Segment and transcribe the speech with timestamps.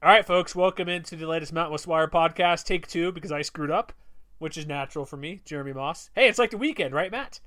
[0.00, 3.42] All right, folks, welcome into the latest Mountain West Wire podcast, take two, because I
[3.42, 3.92] screwed up,
[4.38, 6.10] which is natural for me, Jeremy Mauss.
[6.14, 7.40] Hey, it's like the weekend, right, Matt?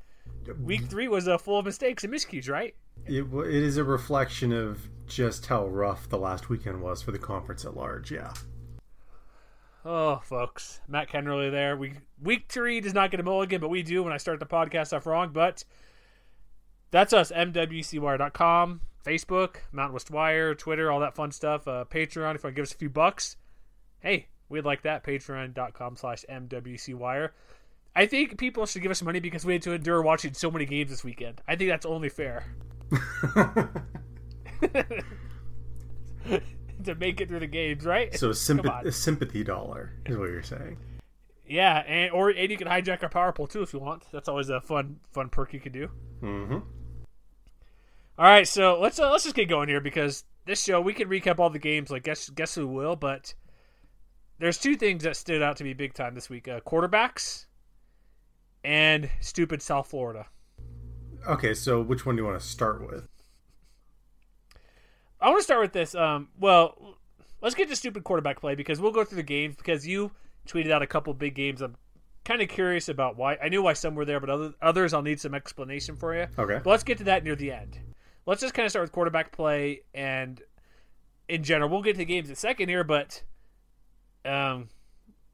[0.61, 2.75] Week three was uh, full of mistakes and miscues, right?
[3.05, 7.17] It, it is a reflection of just how rough the last weekend was for the
[7.17, 8.11] conference at large.
[8.11, 8.33] Yeah.
[9.85, 11.77] Oh, folks, Matt Kennerly there.
[11.77, 14.45] We week three does not get a mulligan, but we do when I start the
[14.45, 15.29] podcast off wrong.
[15.31, 15.63] But
[16.91, 21.67] that's us, MWCWire.com, Facebook, Mountain West Wire, Twitter, all that fun stuff.
[21.67, 23.37] Uh, Patreon, if you want to give us a few bucks,
[23.99, 25.03] hey, we'd like that.
[25.03, 27.29] Patreon.com slash MWCWire.
[27.95, 30.65] I think people should give us money because we had to endure watching so many
[30.65, 31.41] games this weekend.
[31.47, 32.45] I think that's only fair.
[36.83, 38.13] to make it through the games, right?
[38.17, 38.33] So a,
[38.91, 40.77] sympathy dollar is what you're saying.
[41.45, 44.03] Yeah, and or and you can hijack our power pool too if you want.
[44.11, 45.89] That's always a fun fun perk you can do.
[46.21, 46.59] Mm-hmm.
[48.21, 51.09] All right, so let's uh, let's just get going here because this show we can
[51.09, 53.33] recap all the games like guess guess who will, but
[54.37, 57.47] there's two things that stood out to me big time this week: uh, quarterbacks
[58.63, 60.27] and stupid South Florida.
[61.27, 63.07] Okay, so which one do you want to start with?
[65.19, 65.95] I want to start with this.
[65.95, 66.99] Um, well,
[67.41, 70.11] let's get to stupid quarterback play because we'll go through the games because you
[70.47, 71.59] tweeted out a couple big games.
[71.59, 71.75] I'm
[72.23, 73.39] kind of curious about why.
[73.43, 76.27] I knew why some were there, but other, others I'll need some explanation for you.
[76.37, 76.61] Okay.
[76.63, 77.79] But let's get to that near the end.
[78.25, 80.41] Let's just kind of start with quarterback play and
[81.27, 81.69] in general.
[81.69, 83.23] We'll get to games in a second here, but
[84.25, 84.69] um,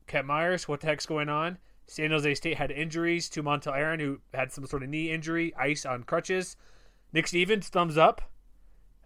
[0.07, 1.57] Kent Myers, what the heck's going on?
[1.87, 5.53] San Jose State had injuries to Montel Aaron, who had some sort of knee injury,
[5.55, 6.57] ice on crutches.
[7.13, 8.21] Nick Stevens, thumbs up.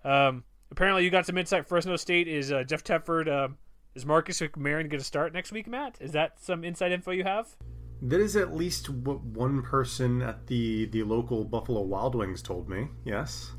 [0.04, 1.68] Um, apparently, you got some insight.
[1.68, 3.32] Fresno State is uh, Jeff Tedford.
[3.32, 3.58] Um,
[3.94, 5.98] is Marcus McMaryion going to start next week, Matt?
[6.00, 7.56] Is that some inside info you have?
[8.04, 12.70] That is at least what one person at the the local Buffalo Wild Wings told
[12.70, 12.88] me.
[13.06, 13.52] Yes.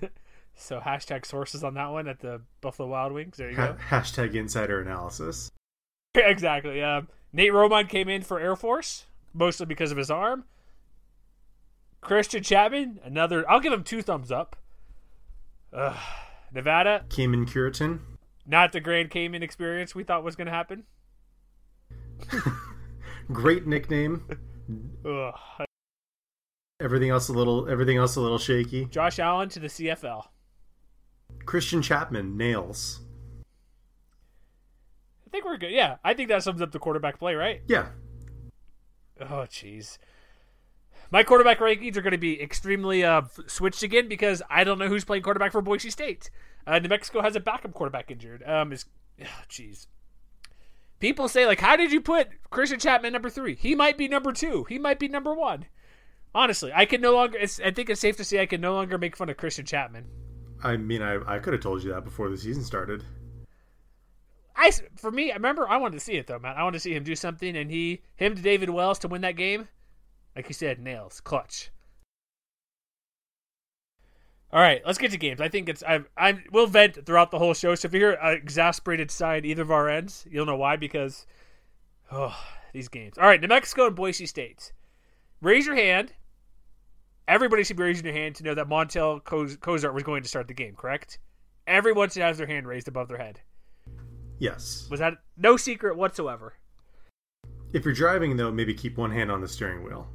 [0.58, 3.36] So hashtag sources on that one at the Buffalo Wild Wings.
[3.36, 3.78] There you Ha- go.
[3.90, 5.52] hashtag insider analysis.
[6.14, 6.82] exactly.
[6.82, 9.04] Um, Nate Romine came in for Air Force,
[9.34, 10.44] mostly because of his arm.
[12.00, 13.44] Christian Chapman, another.
[13.50, 14.56] I'll give him two thumbs up.
[15.74, 15.94] Ugh.
[16.54, 17.98] Nevada, Kaymen Cureton.
[18.46, 20.84] not the Grand Cayman experience we thought was going to happen.
[23.32, 24.24] Great nickname.
[25.04, 25.34] Ugh.
[26.80, 28.86] Everything else a little everything else a little shaky.
[28.86, 30.26] Josh Allen to the CFL.
[31.44, 33.00] Christian Chapman nails.
[35.26, 35.72] I think we're good.
[35.72, 37.62] Yeah, I think that sums up the quarterback play, right?
[37.66, 37.86] Yeah.
[39.20, 39.98] Oh, jeez.
[41.10, 44.88] My quarterback rankings are going to be extremely uh, switched again because I don't know
[44.88, 46.30] who's playing quarterback for Boise State.
[46.66, 48.42] Uh, New Mexico has a backup quarterback injured.
[48.44, 48.86] Um, is
[49.22, 49.86] oh, jeez.
[50.98, 53.54] People say like, how did you put Christian Chapman number three?
[53.54, 54.64] He might be number two.
[54.68, 55.66] He might be number one.
[56.34, 57.38] Honestly, I can no longer.
[57.38, 59.66] It's, I think it's safe to say I can no longer make fun of Christian
[59.66, 60.06] Chapman.
[60.62, 63.04] I mean I, I could have told you that before the season started.
[64.56, 66.56] I for me, I remember I wanted to see it though, man.
[66.56, 69.20] I wanted to see him do something, and he, him to David Wells to win
[69.20, 69.68] that game,
[70.34, 71.70] like you said, nails, clutch.
[74.52, 75.40] All right, let's get to games.
[75.40, 77.74] I think it's I'm I'm we'll vent throughout the whole show.
[77.74, 81.26] So if you hear an exasperated side either of our ends, you'll know why because
[82.12, 82.36] oh
[82.72, 83.18] these games.
[83.18, 84.72] All right, New Mexico and Boise State.
[85.40, 86.12] Raise your hand.
[87.28, 90.28] Everybody should be raising their hand to know that Montell Koz- Cozart was going to
[90.28, 90.76] start the game.
[90.76, 91.18] Correct?
[91.66, 93.40] Everyone should have their hand raised above their head.
[94.38, 94.86] Yes.
[94.90, 96.54] Was that no secret whatsoever?
[97.72, 100.06] If you're driving though, maybe keep one hand on the steering wheel.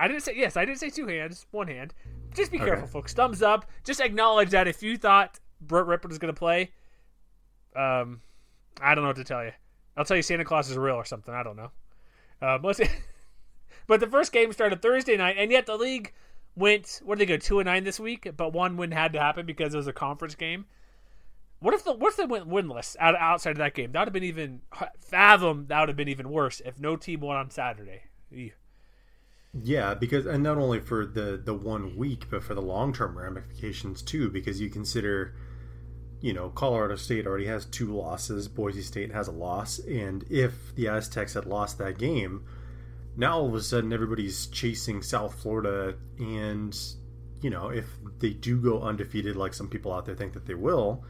[0.00, 0.56] I didn't say yes.
[0.56, 1.92] I didn't say two hands, one hand.
[2.34, 2.66] Just be Okay.
[2.66, 3.12] careful, folks.
[3.12, 3.66] Thumbs up.
[3.84, 6.70] Just acknowledge that if you thought Brett Rypien was going to play,
[7.76, 8.22] um,
[8.80, 9.52] I don't know what to tell you.
[9.96, 11.34] I'll tell you Santa Claus is real or something.
[11.34, 11.70] I don't know.
[12.40, 12.80] Um, let's
[13.86, 16.12] but the first game started Thursday night, and yet the league
[16.56, 17.00] went.
[17.04, 18.28] What did they go two and nine this week?
[18.36, 20.64] But one win had to happen because it was a conference game.
[21.58, 23.92] What if the what if they went winless out, outside of that game?
[23.92, 24.62] That would have been even
[25.00, 25.66] fathom.
[25.68, 28.04] That would have been even worse if no team won on Saturday.
[28.30, 28.52] Ew.
[29.52, 33.18] Yeah, because and not only for the the one week, but for the long term
[33.18, 34.30] ramifications too.
[34.30, 35.34] Because you consider,
[36.20, 38.46] you know, Colorado State already has two losses.
[38.48, 42.44] Boise State has a loss, and if the Aztecs had lost that game,
[43.16, 46.78] now all of a sudden everybody's chasing South Florida, and
[47.42, 47.86] you know, if
[48.20, 51.04] they do go undefeated, like some people out there think that they will,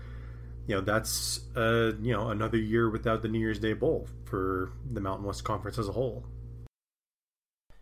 [0.66, 4.72] you know that's uh, you know another year without the New Year's Day Bowl for
[4.90, 6.25] the Mountain West Conference as a whole.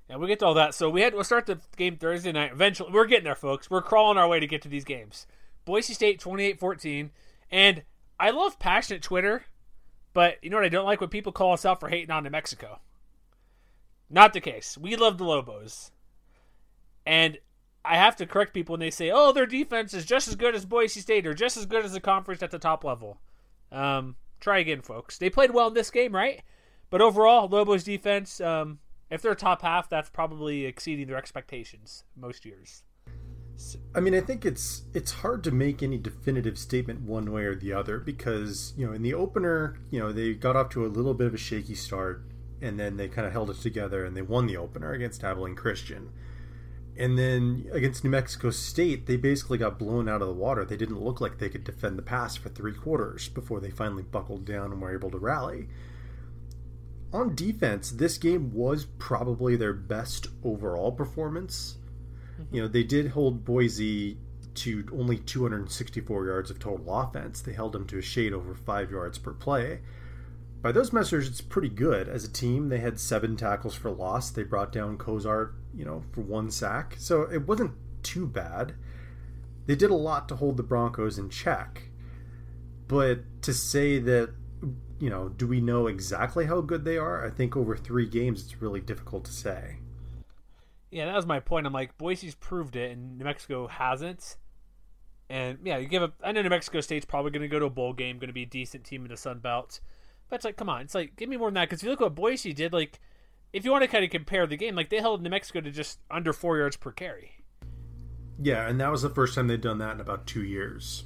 [0.08, 0.75] Yeah, we'll get to all that.
[0.75, 2.52] So we had we'll start the game Thursday night.
[2.52, 3.70] Eventually, we're getting there, folks.
[3.70, 5.26] We're crawling our way to get to these games.
[5.64, 7.10] Boise State 28-14.
[7.50, 7.82] and
[8.19, 9.44] I love passionate Twitter,
[10.14, 12.25] but you know what I don't like when people call us out for hating on
[12.25, 12.81] New Mexico.
[14.10, 14.78] Not the case.
[14.78, 15.93] We love the Lobos,
[17.05, 17.38] and
[17.84, 20.55] I have to correct people when they say, "Oh, their defense is just as good
[20.55, 23.20] as Boise State or just as good as the conference at the top level."
[23.70, 25.19] Um, try again, folks.
[25.19, 26.43] They played well in this game, right?
[26.90, 28.78] But overall, Lobos defense, um,
[29.10, 32.82] if they're top half, that's probably exceeding their expectations most years.
[33.94, 37.56] I mean, I think it's it's hard to make any definitive statement one way or
[37.56, 40.88] the other because you know in the opener, you know they got off to a
[40.88, 42.22] little bit of a shaky start,
[42.62, 45.56] and then they kind of held it together and they won the opener against Abilene
[45.56, 46.10] Christian.
[46.96, 50.64] And then against New Mexico State, they basically got blown out of the water.
[50.64, 54.02] They didn't look like they could defend the pass for three quarters before they finally
[54.02, 55.69] buckled down and were able to rally.
[57.12, 61.78] On defense, this game was probably their best overall performance.
[62.40, 62.55] Mm-hmm.
[62.55, 64.19] You know, they did hold Boise
[64.55, 67.40] to only 264 yards of total offense.
[67.40, 69.81] They held them to a shade over five yards per play.
[70.60, 72.08] By those measures, it's pretty good.
[72.08, 74.31] As a team, they had seven tackles for loss.
[74.31, 76.96] They brought down Cozart you know, for one sack.
[76.99, 77.72] So it wasn't
[78.02, 78.75] too bad.
[79.66, 81.82] They did a lot to hold the Broncos in check.
[82.88, 84.31] But to say that,
[84.98, 87.24] you know, do we know exactly how good they are?
[87.24, 89.76] I think over three games, it's really difficult to say.
[90.90, 91.66] Yeah, that was my point.
[91.66, 94.36] I'm like, Boise's proved it, and New Mexico hasn't.
[95.30, 96.14] And yeah, you give up.
[96.24, 98.34] I know New Mexico State's probably going to go to a bowl game, going to
[98.34, 99.80] be a decent team in the Sun Belt.
[100.28, 101.68] But it's like, come on, it's like, give me more than that.
[101.68, 102.98] Because if you look what Boise did, like,
[103.52, 105.70] if you want to kind of compare the game, like they held New Mexico to
[105.70, 107.32] just under four yards per carry.
[108.40, 111.04] Yeah, and that was the first time they'd done that in about two years.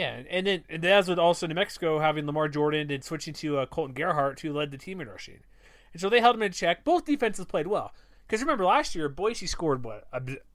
[0.00, 3.58] Yeah, and then and that's with also New Mexico having Lamar Jordan and switching to
[3.58, 5.40] uh, Coltin Gerhart, who led the team in rushing,
[5.92, 6.84] and so they held him in check.
[6.84, 7.92] Both defenses played well
[8.26, 10.08] because remember last year Boise scored what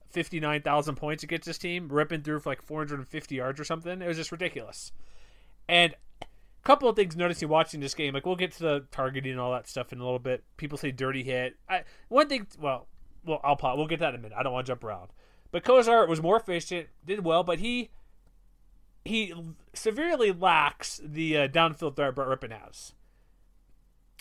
[0.10, 3.36] fifty nine thousand points against this team, ripping through for like four hundred and fifty
[3.36, 4.02] yards or something.
[4.02, 4.92] It was just ridiculous.
[5.70, 5.94] And
[6.24, 6.26] a
[6.64, 8.16] couple of things noticing watching this game.
[8.16, 10.44] Like we'll get to the targeting and all that stuff in a little bit.
[10.58, 11.56] People say dirty hit.
[11.70, 12.88] I, one thing, well,
[13.24, 13.78] well, I'll pause.
[13.78, 14.38] We'll get that in a minute.
[14.40, 15.12] I don't want to jump around.
[15.52, 17.92] But Cozart was more efficient, did well, but he
[19.06, 19.34] he
[19.74, 22.94] severely lacks the uh, downfield threat Brett has.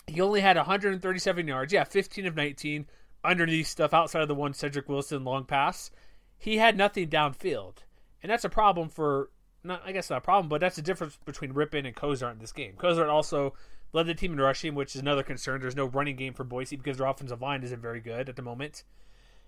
[0.07, 1.73] He only had 137 yards.
[1.73, 2.85] Yeah, 15 of 19
[3.23, 5.89] underneath stuff outside of the one Cedric Wilson long pass.
[6.37, 7.77] He had nothing downfield,
[8.21, 9.31] and that's a problem for
[9.63, 12.39] not I guess not a problem, but that's the difference between Rypien and Cozart in
[12.39, 12.73] this game.
[12.77, 13.55] Cozart also
[13.93, 15.61] led the team in rushing, which is another concern.
[15.61, 18.43] There's no running game for Boise because their offensive line isn't very good at the
[18.43, 18.83] moment.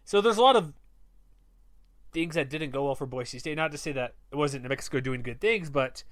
[0.04, 0.74] So there's a lot of
[2.14, 3.58] things that didn't go well for Boise State.
[3.58, 6.04] Not to say that it wasn't New Mexico doing good things, but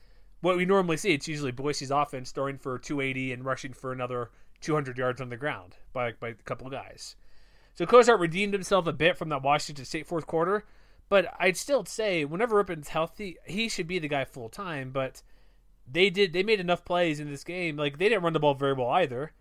[0.41, 4.31] what we normally see, it's usually Boise's offense throwing for 280 and rushing for another
[4.61, 7.15] 200 yards on the ground by by a couple of guys.
[7.73, 10.65] So Cozart redeemed himself a bit from that Washington State fourth quarter,
[11.09, 14.91] but I'd still say whenever Rypien's healthy, he should be the guy full time.
[14.91, 15.21] But
[15.91, 17.75] they did they made enough plays in this game.
[17.75, 19.33] Like they didn't run the ball very well either,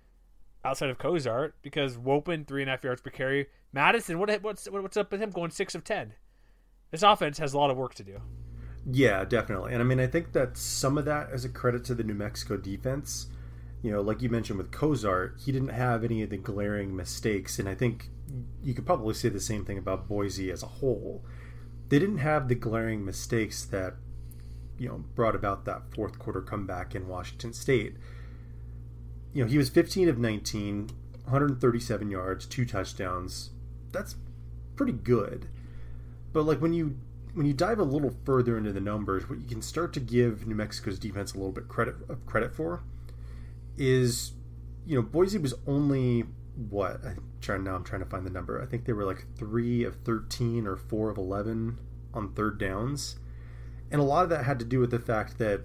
[0.64, 3.46] outside of Cozart because Wopen three and a half yards per carry.
[3.72, 6.14] Mattison, what what's what's up with him going six of ten?
[6.90, 8.20] This offense has a lot of work to do.
[8.90, 9.72] Yeah, definitely.
[9.72, 12.14] And I mean, I think that some of that is a credit to the New
[12.14, 13.26] Mexico defense.
[13.82, 17.58] You know, like you mentioned with Cozart, he didn't have any of the glaring mistakes,
[17.58, 18.10] and I think
[18.62, 21.24] you could probably say the same thing about Boise as a whole
[21.88, 23.94] they didn't have the glaring mistakes that
[24.78, 27.96] you know brought about that fourth quarter comeback in Washington State.
[29.32, 30.90] You know, he was 15 of 19,
[31.24, 33.50] 137 yards, two touchdowns.
[33.92, 34.14] That's
[34.76, 35.48] pretty good.
[36.34, 36.98] But like when you
[37.32, 40.46] when you dive a little further into the numbers, what you can start to give
[40.46, 42.82] New Mexico's defense a little bit credit of credit for
[43.78, 44.32] is
[44.84, 46.24] you know Boise was only
[46.68, 47.76] what I'm trying now.
[47.76, 48.60] I'm trying to find the number.
[48.60, 51.78] I think they were like three of thirteen or four of eleven
[52.12, 53.16] on third downs,
[53.92, 55.62] and a lot of that had to do with the fact that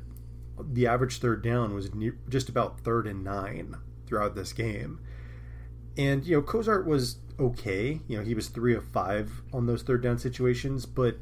[0.60, 5.00] the average third down was near, just about third and nine throughout this game.
[5.98, 8.02] And you know, Cozart was okay.
[8.08, 11.18] You know, he was three of five on those third down situations, but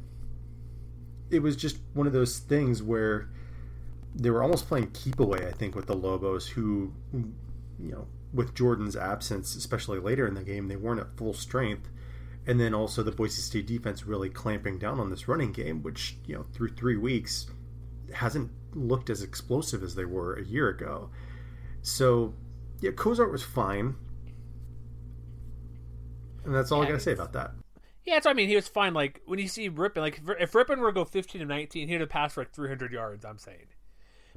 [1.30, 3.28] it was just one of those things where
[4.14, 5.46] they were almost playing keep away.
[5.46, 10.42] I think with the Lobos, who you know with Jordan's absence, especially later in the
[10.42, 11.88] game, they weren't at full strength.
[12.46, 16.16] And then also the Boise State defense really clamping down on this running game, which,
[16.24, 17.46] you know, through three weeks
[18.14, 21.10] hasn't looked as explosive as they were a year ago.
[21.82, 22.34] So,
[22.80, 23.96] yeah, Cozart was fine.
[26.48, 27.52] And that's all yeah, I got to say about that.
[28.04, 28.48] Yeah, that's what I mean.
[28.48, 28.94] He was fine.
[28.94, 32.00] Like, when you see Rypien, like, if Rypien were to go 15 to 19, he'd
[32.00, 33.66] have passed for like 300 yards, I'm saying.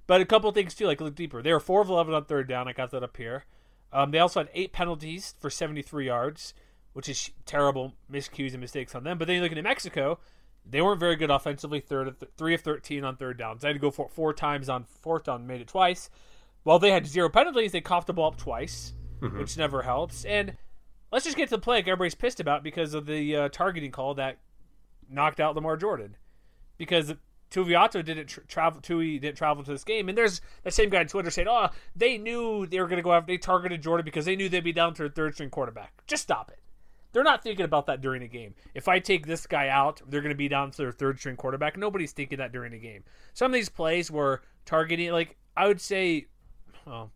[0.07, 1.41] But a couple things too, like look deeper.
[1.41, 2.67] They were four of eleven on third down.
[2.67, 3.45] I got that up here.
[3.93, 6.53] Um, they also had eight penalties for seventy three yards,
[6.91, 9.17] which is terrible miscues and mistakes on them.
[9.17, 10.19] But then you look at New Mexico,
[10.65, 11.79] they weren't very good offensively.
[11.79, 13.61] Third of th- three of thirteen on third downs.
[13.61, 16.09] They had to go for four times on fourth down, made it twice.
[16.63, 19.39] While they had zero penalties, they coughed the ball up twice, mm-hmm.
[19.39, 20.25] which never helps.
[20.25, 20.57] And
[21.11, 24.13] let's just get to the play everybody's pissed about because of the uh, targeting call
[24.15, 24.37] that
[25.09, 26.15] knocked out Lamar Jordan.
[26.77, 27.13] Because
[27.51, 28.81] Tuivalu didn't tra- travel.
[28.81, 31.69] Tui didn't travel to this game, and there's that same guy on Twitter saying, "Oh,
[31.95, 33.27] they knew they were going to go after.
[33.27, 36.01] They targeted Jordan because they knew they'd be down to a third string quarterback.
[36.07, 36.59] Just stop it.
[37.11, 38.55] They're not thinking about that during a game.
[38.73, 41.35] If I take this guy out, they're going to be down to their third string
[41.35, 41.77] quarterback.
[41.77, 43.03] Nobody's thinking that during a game.
[43.33, 45.11] Some of these plays were targeting.
[45.11, 46.27] Like I would say,
[46.85, 47.11] well,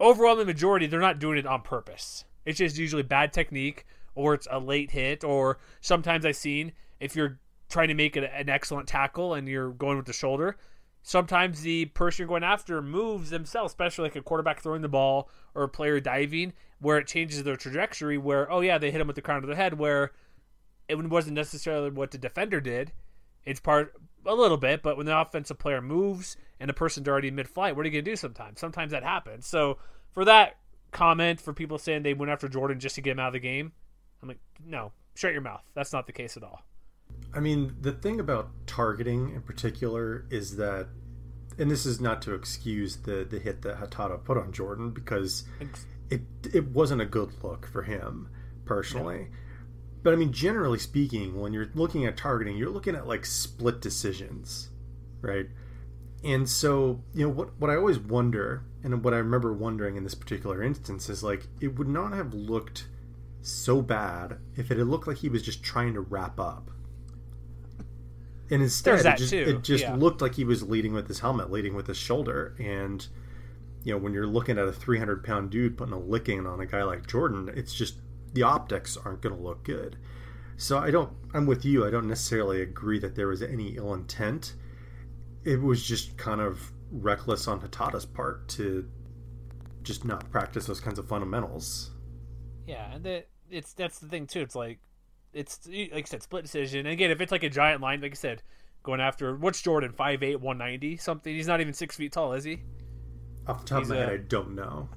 [0.00, 2.24] overwhelming majority, they're not doing it on purpose.
[2.46, 3.84] It's just usually bad technique,
[4.14, 7.38] or it's a late hit, or sometimes I've seen if you're
[7.68, 10.56] trying to make an excellent tackle and you're going with the shoulder,
[11.02, 15.28] sometimes the person you're going after moves themselves, especially like a quarterback throwing the ball
[15.54, 18.16] or a player diving, where it changes their trajectory.
[18.16, 20.12] Where oh yeah, they hit him with the crown of the head, where
[20.88, 22.92] it wasn't necessarily what the defender did.
[23.44, 23.92] It's part
[24.24, 27.84] a little bit, but when the offensive player moves and the person's already mid-flight, what
[27.84, 28.16] are you gonna do?
[28.16, 29.46] Sometimes, sometimes that happens.
[29.46, 29.78] So
[30.10, 30.56] for that
[30.90, 33.40] comment, for people saying they went after Jordan just to get him out of the
[33.40, 33.72] game,
[34.22, 35.62] I'm like, no, shut your mouth.
[35.74, 36.62] That's not the case at all.
[37.34, 40.88] I mean, the thing about targeting in particular is that,
[41.58, 45.44] and this is not to excuse the the hit that Hatada put on Jordan because
[46.10, 48.28] it it wasn't a good look for him
[48.64, 49.28] personally.
[49.30, 49.36] Yeah.
[50.02, 53.80] But I mean, generally speaking, when you're looking at targeting, you're looking at like split
[53.80, 54.68] decisions,
[55.20, 55.46] right?
[56.26, 60.02] And so, you know, what what I always wonder, and what I remember wondering in
[60.02, 62.88] this particular instance is like, it would not have looked
[63.42, 66.72] so bad if it had looked like he was just trying to wrap up.
[68.50, 69.94] And instead it just, it just yeah.
[69.94, 72.56] looked like he was leading with his helmet leading with his shoulder.
[72.58, 73.06] And
[73.84, 76.66] you know when you're looking at a 300 pound dude putting a licking on a
[76.66, 78.00] guy like jordan it's just
[78.32, 79.96] the optics aren't going to look good.
[80.56, 81.86] So i don't i'm with you.
[81.86, 84.54] I don't necessarily agree that there was any ill intent
[85.46, 88.88] it was just kind of reckless on hatata's part to
[89.82, 91.90] just not practice those kinds of fundamentals
[92.66, 94.78] yeah and that it's that's the thing too it's like
[95.36, 96.80] it's like I said, split decision.
[96.80, 98.42] And again, if it's like a giant line, like I said,
[98.82, 101.34] going after what's Jordan 5'8", 190 something.
[101.34, 102.62] He's not even six feet tall, is he?
[103.46, 104.88] Off the top he's of my a, head, I don't know.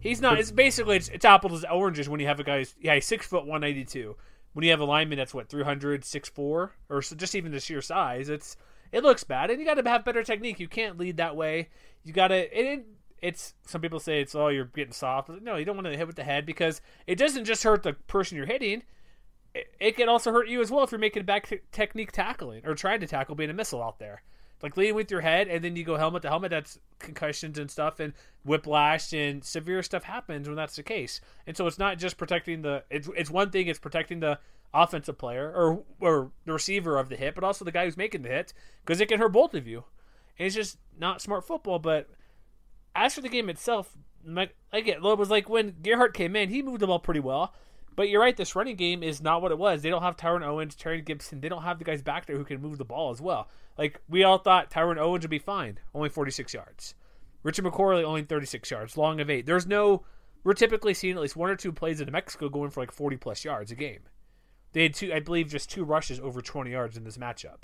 [0.00, 0.32] He's not.
[0.32, 2.66] But, it's basically it's, it's apples to oranges when you have a guy.
[2.80, 4.16] Yeah, he's six foot one ninety two.
[4.52, 7.82] When you have a lineman that's what 300, 6'4", or so just even the sheer
[7.82, 8.56] size, it's
[8.94, 10.60] it looks bad, and you got to have better technique.
[10.60, 11.68] You can't lead that way.
[12.04, 12.36] You got to.
[12.36, 12.86] It,
[13.20, 15.28] it's some people say it's oh you're getting soft.
[15.28, 17.94] No, you don't want to hit with the head because it doesn't just hurt the
[17.94, 18.82] person you're hitting
[19.54, 22.62] it, can also hurt you as well if you're making a back t- technique tackling
[22.66, 24.22] or trying to tackle being a missile out there.
[24.62, 27.70] Like leading with your head and then you go helmet to helmet, that's concussions and
[27.70, 31.20] stuff and whiplash and severe stuff happens when that's the case.
[31.46, 34.38] And so it's not just protecting the it's it's one thing it's protecting the
[34.74, 38.22] offensive player or or the receiver of the hit, but also the guy who's making
[38.22, 38.52] the hit
[38.84, 39.84] because it can hurt both of you.
[40.38, 41.78] And it's just not smart football.
[41.78, 42.08] But
[42.94, 46.62] as for the game itself, like again, it was like when Gerhart came in, he
[46.62, 47.54] moved the ball pretty well.
[47.96, 49.82] But you're right, this running game is not what it was.
[49.82, 51.40] They don't have Tyrone Owens, Teriyon Gipson.
[51.40, 53.48] They don't have the guys back there who can move the ball as well.
[53.78, 56.94] Like, we all thought Tyrone Owens would be fine, only 46 yards.
[57.44, 59.46] Richard McQuarley, only 36 yards, long of eight.
[59.46, 60.04] There's no,
[60.42, 63.16] we're typically seeing at least one or two plays in Mexico going for like 40
[63.16, 64.00] plus yards a game.
[64.74, 67.62] They had two, I believe, just two rushes over 20 yards in this matchup.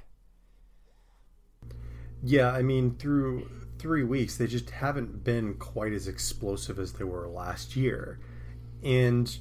[2.23, 7.05] Yeah, I mean, through three weeks, they just haven't been quite as explosive as they
[7.05, 8.21] were last year.
[8.83, 9.37] And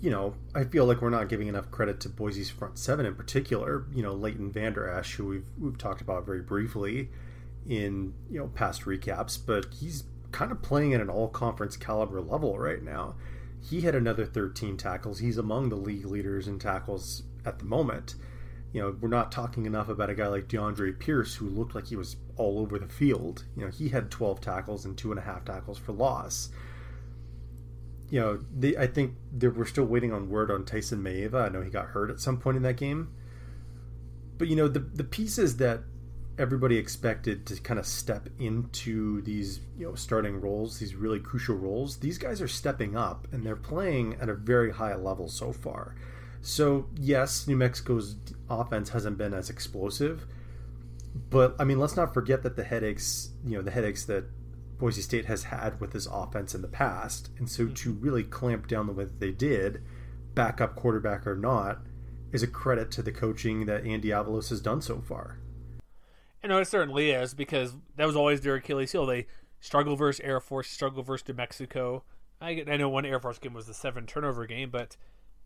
[0.00, 3.16] you know, I feel like we're not giving enough credit to Boise's front seven in
[3.16, 3.84] particular.
[3.92, 7.10] You know, Leighton Vander Esch, who we've we've talked about very briefly
[7.68, 12.20] in you know past recaps, but he's kind of playing at an all conference caliber
[12.20, 13.16] level right now.
[13.60, 15.18] He had another 13 tackles.
[15.18, 18.14] He's among the league leaders in tackles at the moment.
[18.72, 21.86] You know, we're not talking enough about a guy like DeAndre Pierce, who looked like
[21.86, 23.44] he was all over the field.
[23.56, 26.50] You know, he had 12 tackles and two and a half tackles for loss
[28.10, 31.46] you know, the, I think we're still waiting on word on Tyson Maeva.
[31.46, 33.12] I know he got hurt at some point in that game.
[34.38, 35.80] But, you know, the, the pieces that
[36.38, 41.56] everybody expected to kind of step into these, you know, starting roles, these really crucial
[41.56, 45.52] roles, these guys are stepping up and they're playing at a very high level so
[45.52, 45.96] far.
[46.40, 48.16] So, yes, New Mexico's
[48.48, 50.26] offense hasn't been as explosive.
[51.30, 54.24] But, I mean, let's not forget that the headaches, you know, the headaches that
[54.78, 57.30] Boise State has had with this offense in the past.
[57.38, 58.00] And so to mm-hmm.
[58.00, 59.82] really clamp down the way that they did,
[60.34, 61.80] backup quarterback or not,
[62.30, 65.38] is a credit to the coaching that Andy Avalos has done so far.
[66.42, 69.06] You know, it certainly is because that was always their Achilles heel.
[69.06, 69.26] They
[69.60, 72.04] struggle versus Air Force, struggle versus New Mexico.
[72.40, 74.96] I, I know one Air Force game was the seven turnover game, but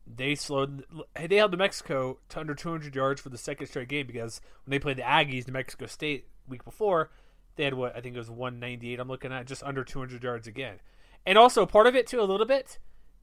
[0.06, 0.84] they slowed.
[1.14, 4.70] They held New Mexico to under 200 yards for the second straight game because when
[4.70, 7.11] they played the Aggies, New Mexico State week before,
[7.56, 9.00] they had what I think it was 198.
[9.00, 10.80] I'm looking at just under 200 yards again,
[11.25, 12.78] and also part of it too a little bit,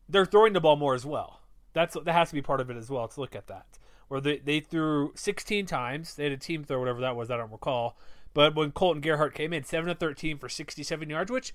[0.08, 1.42] they're throwing the ball more as well.
[1.74, 3.08] That's that has to be part of it as well.
[3.08, 3.68] To look at that,
[4.10, 6.16] where they they threw 16 times.
[6.16, 7.32] They had a team throw whatever that was.
[7.32, 7.98] I don't recall.
[8.34, 11.54] But when Coltin Gerhart came in, seven to 13 for 67 yards, which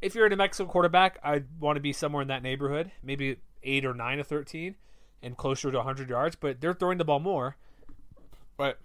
[0.00, 3.38] if you're a New Mexico quarterback, I'd want to be somewhere in that neighborhood, maybe
[3.62, 4.74] eight or nine to 13
[5.22, 7.56] and closer to 100 yards, but they're throwing the ball more.
[8.56, 8.80] But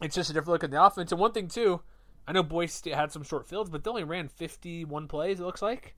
[0.00, 1.12] it's just a different look at the offense.
[1.12, 1.82] And one thing, too,
[2.26, 5.62] I know Boise had some short fields, but they only ran 51 plays, it looks
[5.62, 5.94] like.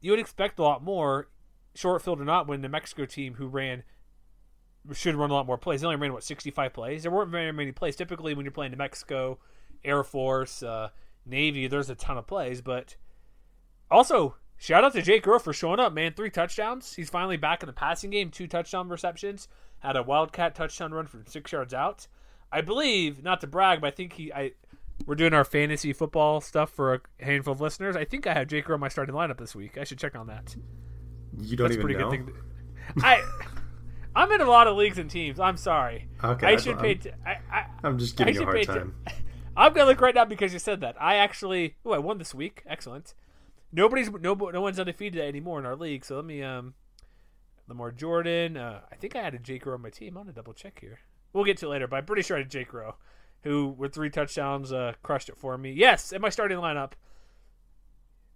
[0.00, 1.28] You would expect a lot more,
[1.74, 3.84] short field or not, when the Mexico team who ran
[4.92, 5.80] should run a lot more plays.
[5.80, 7.02] They only ran, what, 65 plays?
[7.02, 7.96] There weren't very many plays.
[7.96, 9.38] Typically, when you're playing New Mexico,
[9.84, 10.88] Air Force, uh,
[11.26, 12.60] Navy, there's a ton of plays.
[12.62, 12.96] But
[13.90, 16.12] also, shout out to Jake Roh for showing up, man.
[16.14, 16.94] Three touchdowns.
[16.94, 19.48] He's finally back in the passing game, two touchdown receptions.
[19.80, 22.06] Had a Wildcat touchdown run from six yards out.
[22.50, 24.32] I believe, not to brag, but I think he.
[24.32, 24.52] I
[25.06, 27.94] we're doing our fantasy football stuff for a handful of listeners.
[27.94, 29.78] I think I have Jake Roh in my starting lineup this week.
[29.78, 30.56] I should check on that.
[31.40, 32.10] You don't That's even pretty know.
[32.10, 32.34] good thing.
[32.98, 33.22] to- I
[34.14, 35.38] I'm in a lot of leagues and teams.
[35.38, 36.08] I'm sorry.
[36.22, 36.94] Okay, I I'm- should pay.
[36.94, 38.94] T- I, I I'm just I you a hard time.
[39.06, 39.14] T-
[39.56, 41.00] I'm gonna look right now because you said that.
[41.00, 42.62] I actually, oh, I won this week.
[42.66, 43.14] Excellent.
[43.72, 46.04] Nobody's no no one's undefeated anymore in our league.
[46.04, 46.74] So let me um,
[47.66, 48.56] Lamar Jordan.
[48.56, 50.16] Uh, I think I had a Jake Roh on my team.
[50.16, 51.00] I'm gonna double check here.
[51.32, 52.94] We'll get to it later, but I'm pretty sure I had Jake Roh,
[53.42, 55.72] who with three touchdowns uh, crushed it for me.
[55.72, 56.92] Yes, in my starting lineup.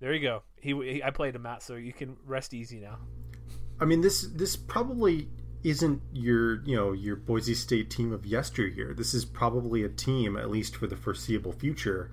[0.01, 0.43] There you go.
[0.61, 2.99] He, he I played him out, so you can rest easy now.
[3.81, 5.29] I mean, this this probably
[5.65, 8.95] isn't your you know your Boise State team of yesteryear.
[8.95, 12.11] This is probably a team, at least for the foreseeable future,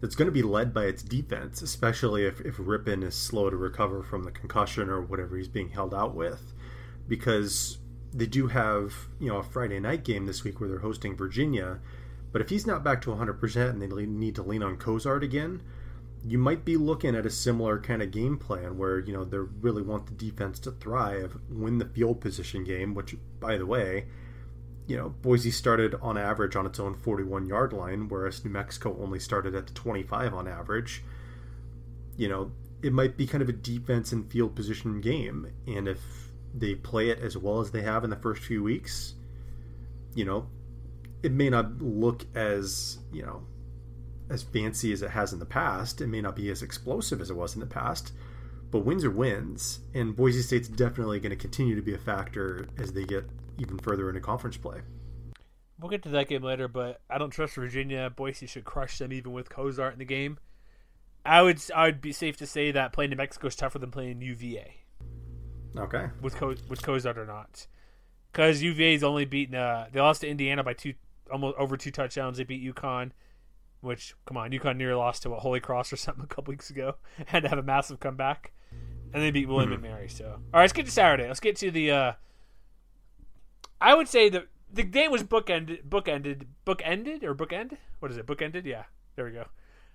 [0.00, 3.56] that's going to be led by its defense, especially if if Rypien is slow to
[3.56, 6.52] recover from the concussion or whatever he's being held out with,
[7.08, 7.78] because
[8.12, 11.80] they do have you know a Friday night game this week where they're hosting Virginia.
[12.32, 15.62] But if he's not back to 100% and they need to lean on Cozart again,
[16.26, 19.38] you might be looking at a similar kind of game plan where you know they
[19.38, 22.94] really want the defense to thrive, win the field position game.
[22.94, 24.06] Which, by the way,
[24.86, 28.96] you know Boise started on average on its own 41 yard line, whereas New Mexico
[29.00, 31.04] only started at the 25 on average.
[32.16, 36.00] You know it might be kind of a defense and field position game, and if
[36.54, 39.14] they play it as well as they have in the first few weeks,
[40.14, 40.46] you know
[41.22, 43.42] it may not look as you know
[44.30, 46.00] as fancy as it has in the past.
[46.00, 48.12] It may not be as explosive as it was in the past,
[48.70, 52.66] but wins are wins, and Boise State's definitely going to continue to be a factor
[52.78, 53.24] as they get
[53.58, 54.80] even further into conference play.
[55.80, 58.10] We'll get to that game later, but I don't trust Virginia.
[58.14, 60.38] Boise should crush them even with Cozart in the game.
[61.26, 63.90] I would I would be safe to say that playing New Mexico is tougher than
[63.90, 64.76] playing UVA
[65.76, 66.06] Okay.
[66.20, 67.66] with Co- with Cozart or not,
[68.32, 70.94] because UVA's only beaten uh, they lost to Indiana by two
[71.32, 72.36] almost over two touchdowns.
[72.38, 73.10] They beat UConn,
[73.84, 76.70] which come on UConn nearly lost to what Holy Cross or something a couple weeks
[76.70, 78.52] ago, had to have a massive comeback,
[79.12, 80.08] and they beat William and Mary.
[80.08, 81.26] So all right, let's get to Saturday.
[81.26, 81.90] Let's get to the.
[81.90, 82.12] Uh,
[83.80, 87.76] I would say the the game was bookended, bookended, bookended or bookend.
[88.00, 88.26] What is it?
[88.26, 88.64] Bookended?
[88.64, 88.84] Yeah,
[89.16, 89.46] there we go.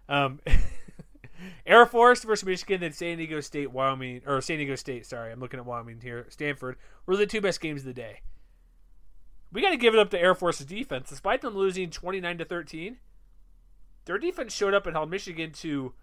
[0.08, 0.40] Um,
[1.66, 5.06] Air Force versus Michigan, then San Diego State, Wyoming, or San Diego State.
[5.06, 6.26] Sorry, I'm looking at Wyoming here.
[6.30, 8.22] Stanford were the two best games of the day.
[9.52, 12.46] We got to give it up to Air Force's defense, despite them losing 29 to
[12.46, 12.98] 13.
[14.10, 15.94] Their defense showed up and held Michigan to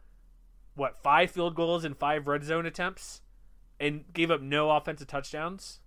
[0.76, 3.20] what five field goals and five red zone attempts,
[3.80, 5.80] and gave up no offensive touchdowns.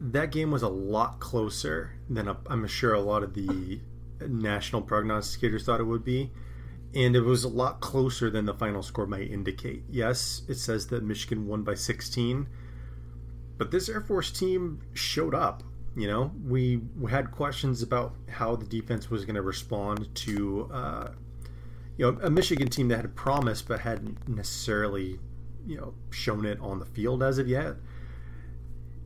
[0.00, 3.80] That game was a lot closer than I'm sure a lot of the
[4.26, 6.32] national prognosticators thought it would be.
[6.96, 9.84] And it was a lot closer than the final score might indicate.
[9.88, 12.48] Yes, it says that Michigan won by 16,
[13.56, 15.62] but this Air Force team showed up.
[15.94, 21.08] You know, we, had questions about how the defense was going to respond to, uh,
[21.98, 25.18] you know, a Michigan team that had promise but hadn't necessarily,
[25.66, 27.76] you know, shown it on the field as of yet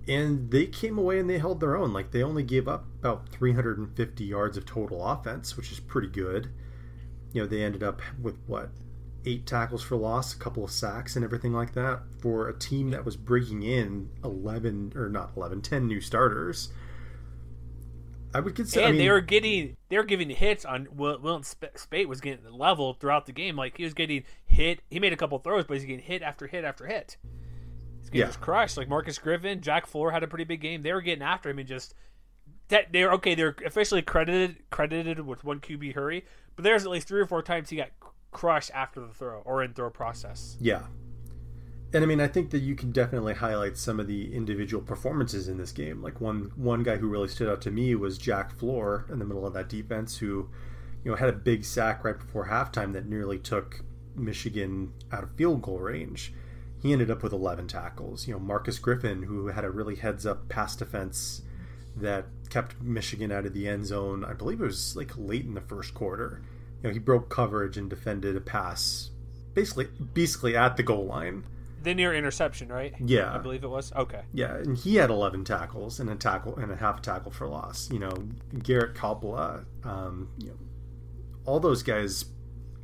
[0.09, 1.93] and they came away and they held their own.
[1.93, 6.51] Like they only gave up about 350 yards of total offense, which is pretty good.
[7.33, 8.71] You know, they ended up with what
[9.27, 12.91] eight tackles for loss, a couple of sacks, and everything like that for a team
[12.91, 16.71] that was bringing in 11 or not 11, 10 new starters.
[18.35, 18.81] I would consider.
[18.85, 22.21] And I mean, they were getting they were giving hits on Will, Will Speight was
[22.21, 23.57] getting level throughout the game.
[23.57, 24.81] Like he was getting hit.
[24.91, 27.17] He made a couple throws, but he's getting hit after hit after hit.
[28.01, 28.27] His game Yeah.
[28.27, 28.77] was crushed.
[28.77, 30.83] Like Marcus Griffin, Jack Fuller had a pretty big game.
[30.83, 31.95] They were getting after him and just
[32.69, 33.35] that they're okay.
[33.35, 36.25] They're officially credited credited with one QB hurry,
[36.57, 37.89] but there's at least three or four times he got
[38.31, 40.57] crushed after the throw or in throw process.
[40.61, 40.83] Yeah.
[41.93, 45.49] And I mean, I think that you can definitely highlight some of the individual performances
[45.49, 46.03] in this game.
[46.03, 49.25] Like one one guy who really stood out to me was Jack Flor in the
[49.25, 50.51] middle of that defense, who
[51.05, 53.83] you know had a big sack right before halftime that nearly took
[54.15, 56.33] Michigan out of field goal range.
[56.83, 58.29] He ended up with 11 tackles.
[58.29, 61.43] You know, Marcus Griffin, who had a really heads up pass defense
[61.97, 64.25] that kept Michigan out of the end zone.
[64.25, 66.43] I believe it was like late in the first quarter.
[66.87, 69.11] You know, he broke coverage and defended a pass,
[69.55, 71.45] basically, basically at the goal line.
[71.83, 72.95] The near interception, right?
[73.05, 73.93] Yeah, I believe it was.
[73.93, 74.21] Okay.
[74.33, 77.91] Yeah, and he had 11 tackles and a tackle and a half tackle for loss.
[77.91, 78.13] You know,
[78.63, 80.59] Garrett Coppola, um, you know,
[81.45, 82.27] all those guys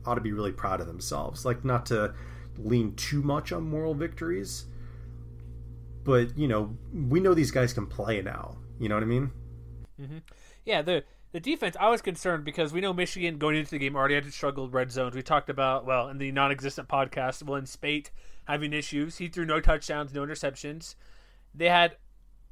[0.05, 1.45] ought to be really proud of themselves.
[1.45, 2.13] Like, not to
[2.59, 4.65] lean too much on moral victories,
[6.03, 8.57] but you know, we know these guys can play now.
[8.81, 9.31] You know what I mean?
[10.01, 10.19] Mm-hmm.
[10.65, 11.77] Yeah, the the defense.
[11.81, 14.69] I was concerned because we know Michigan going into the game already had to struggle
[14.69, 15.15] red zones.
[15.15, 17.43] We talked about well in the non-existent podcast.
[17.43, 18.11] Will Speight
[18.45, 19.19] having issues.
[19.19, 20.95] He threw no touchdowns, no interceptions.
[21.55, 21.97] They had,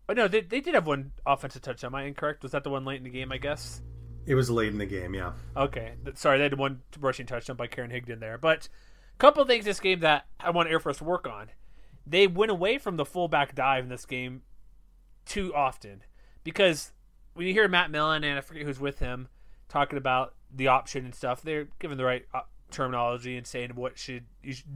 [0.08, 1.90] oh no, they they did have one offensive touchdown.
[1.90, 2.42] Am I incorrect?
[2.42, 3.30] Was that the one late in the game?
[3.30, 3.82] I guess.
[4.26, 5.32] It was late in the game, yeah.
[5.56, 8.68] Okay, sorry, they had one rushing touchdown by Karan Higdon there, but
[9.14, 11.48] a couple things this game that I want Air Force to work on.
[12.06, 14.42] They went away from the fullback dive in this game
[15.24, 16.02] too often
[16.44, 16.92] because
[17.40, 19.26] when you hear Matt Millen and I forget who's with him
[19.70, 23.96] talking about the option and stuff, they're given the right uh, terminology and saying what
[23.96, 24.26] should,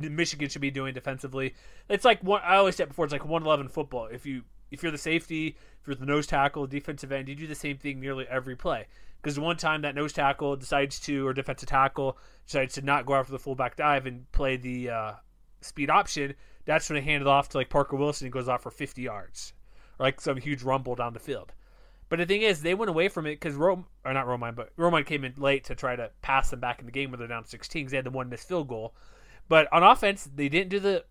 [0.01, 1.55] Michigan should be doing defensively.
[1.91, 3.05] It's like one I always said before.
[3.05, 4.07] It's like one eleven football.
[4.07, 5.49] If you if you're the safety,
[5.79, 8.87] if you're the nose tackle, defensive end, you do the same thing nearly every play.
[9.21, 13.13] Because one time that nose tackle decides to, or defensive tackle decides to not go
[13.15, 15.13] after the fullback dive and play the uh,
[15.61, 16.33] speed option,
[16.65, 19.03] that's when they hand it off to like Parker Wilson and goes off for 50
[19.03, 19.53] yards,
[19.99, 21.53] or like some huge rumble down the field.
[22.09, 24.77] But the thing is, they went away from it because Rome, or not Romine, but
[24.77, 27.29] Romine came in late to try to pass them back in the game when they're
[27.29, 27.83] down 16.
[27.83, 28.95] because They had the one missed field goal,
[29.49, 31.05] but on offense, they didn't do the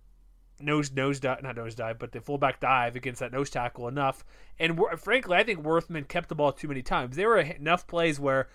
[0.60, 4.24] nose nose dive, not nose dive, but the fullback dive against that nose tackle enough.
[4.60, 7.16] And frankly, I think Worthman kept the ball too many times.
[7.16, 8.48] There were enough plays where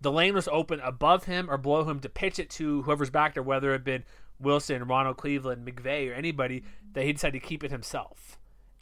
[0.00, 3.34] the lane was open above him or below him to pitch it to whoever's back
[3.34, 4.04] there, whether it had been
[4.38, 8.38] Wilson, Ronald Cleveland, McVeigh, or anybody, that he decided to keep it himself.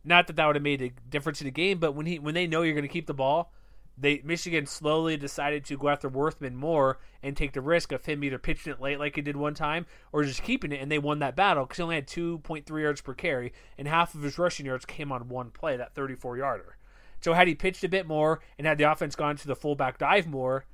[0.06, 2.34] Not that that would have made a difference in the game, but when he when
[2.34, 3.52] they know you're going to keep the ball,
[3.98, 8.22] they Michigan slowly decided to go after Worthman more and take the risk of him
[8.22, 11.00] either pitching it late like he did one time or just keeping it, and they
[11.00, 14.38] won that battle because he only had 2.3 yards per carry, and half of his
[14.38, 16.76] rushing yards came on one play, that 34 yarder.
[17.20, 19.98] So had he pitched a bit more and had the offense gone to the fullback
[19.98, 20.66] dive more,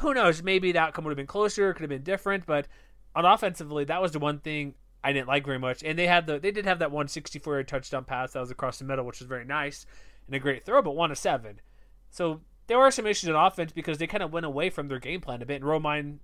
[0.00, 0.42] who knows?
[0.42, 2.66] Maybe the outcome would have been closer, could have been different, but
[3.14, 5.82] on offensively, that was the one thing I didn't like very much.
[5.82, 8.78] And they had the they did have that 164 yard touchdown pass that was across
[8.78, 9.86] the middle, which was very nice
[10.26, 11.60] and a great throw, but one of seven.
[12.10, 14.98] So there were some issues in offense because they kind of went away from their
[14.98, 15.62] game plan a bit.
[15.62, 16.18] And Romine,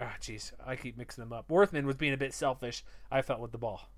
[0.00, 1.48] ah, jeez, I keep mixing them up.
[1.48, 2.84] Worthman was being a bit selfish.
[3.10, 3.88] I felt with the ball.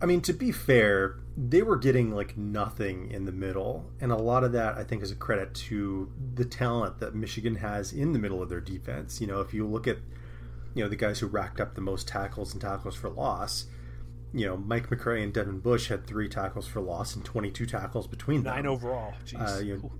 [0.00, 4.16] I mean, to be fair, they were getting like nothing in the middle, and a
[4.16, 8.12] lot of that I think is a credit to the talent that Michigan has in
[8.12, 9.22] the middle of their defense.
[9.22, 9.96] You know, if you look at
[10.76, 13.64] you know the guys who racked up the most tackles and tackles for loss.
[14.34, 18.06] You know, Mike McCray and Devin Bush had three tackles for loss and 22 tackles
[18.06, 18.54] between them.
[18.54, 19.14] Nine overall.
[19.34, 19.92] Uh, you know,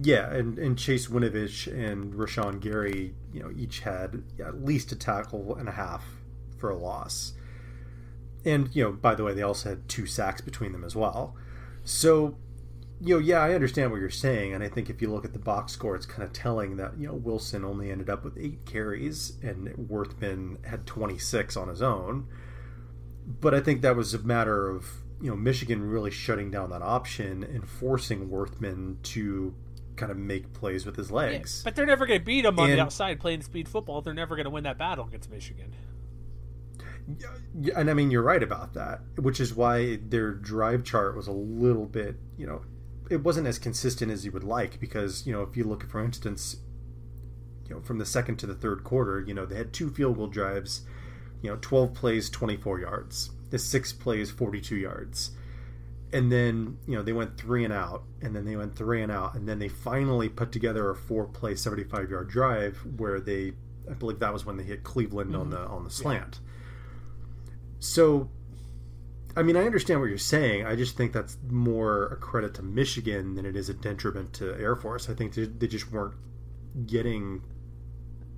[0.00, 4.96] yeah, and, and Chase Winovich and Rashan Gary, you know, each had at least a
[4.96, 6.04] tackle and a half
[6.56, 7.32] for a loss.
[8.44, 11.34] And, you know, by the way, they also had two sacks between them as well.
[11.82, 12.36] So
[13.02, 15.32] you know, yeah, I understand what you're saying, and I think if you look at
[15.32, 18.36] the box score, it's kind of telling that you know Wilson only ended up with
[18.38, 22.28] eight carries and Worthman had 26 on his own.
[23.26, 24.86] But I think that was a matter of
[25.20, 29.54] you know Michigan really shutting down that option and forcing Worthman to
[29.96, 31.60] kind of make plays with his legs.
[31.60, 34.02] Yeah, but they're never going to beat him on and, the outside playing speed football.
[34.02, 35.74] They're never going to win that battle against Michigan.
[37.74, 41.32] And I mean you're right about that, which is why their drive chart was a
[41.32, 42.62] little bit, you know,
[43.10, 46.02] it wasn't as consistent as you would like because you know if you look for
[46.02, 46.56] instance
[47.68, 50.16] you know from the second to the third quarter you know they had two field
[50.16, 50.82] goal drives
[51.42, 55.32] you know 12 plays 24 yards the six plays 42 yards
[56.12, 59.12] and then you know they went three and out and then they went three and
[59.12, 63.52] out and then they finally put together a four play 75 yard drive where they
[63.90, 65.40] i believe that was when they hit cleveland mm-hmm.
[65.40, 67.50] on the on the slant yeah.
[67.80, 68.30] so
[69.36, 70.66] I mean, I understand what you're saying.
[70.66, 74.54] I just think that's more a credit to Michigan than it is a detriment to
[74.58, 75.08] Air Force.
[75.08, 76.14] I think they just weren't
[76.86, 77.42] getting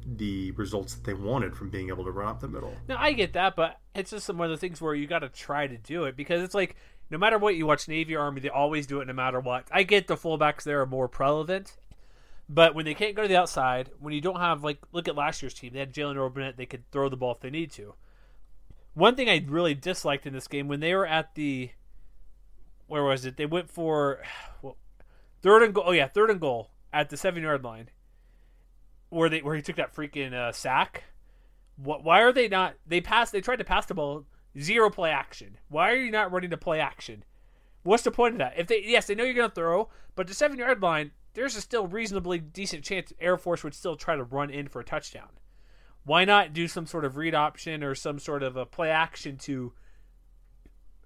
[0.04, 2.74] the results that they wanted from being able to run up the middle.
[2.88, 5.28] No, I get that, but it's just one of the things where you got to
[5.28, 6.76] try to do it because it's like
[7.10, 9.68] no matter what you watch Navy Army, they always do it no matter what.
[9.70, 11.76] I get the fullbacks there are more prevalent,
[12.48, 15.16] but when they can't go to the outside, when you don't have like look at
[15.16, 17.70] last year's team, they had Jalen Robinette, they could throw the ball if they need
[17.72, 17.94] to.
[18.94, 21.70] One thing I really disliked in this game when they were at the
[22.86, 23.38] where was it?
[23.38, 24.22] They went for
[24.62, 24.76] well,
[25.40, 25.84] third and goal.
[25.86, 27.88] Oh yeah, third and goal at the seven yard line,
[29.08, 31.04] where they where he took that freaking uh, sack.
[31.76, 32.04] What?
[32.04, 32.74] Why are they not?
[32.86, 33.32] They passed.
[33.32, 34.26] They tried to pass the ball.
[34.58, 35.56] Zero play action.
[35.68, 37.24] Why are you not running to play action?
[37.84, 38.58] What's the point of that?
[38.58, 41.56] If they yes, they know you're going to throw, but the seven yard line, there's
[41.56, 44.84] a still reasonably decent chance Air Force would still try to run in for a
[44.84, 45.30] touchdown.
[46.04, 49.36] Why not do some sort of read option or some sort of a play action
[49.38, 49.72] to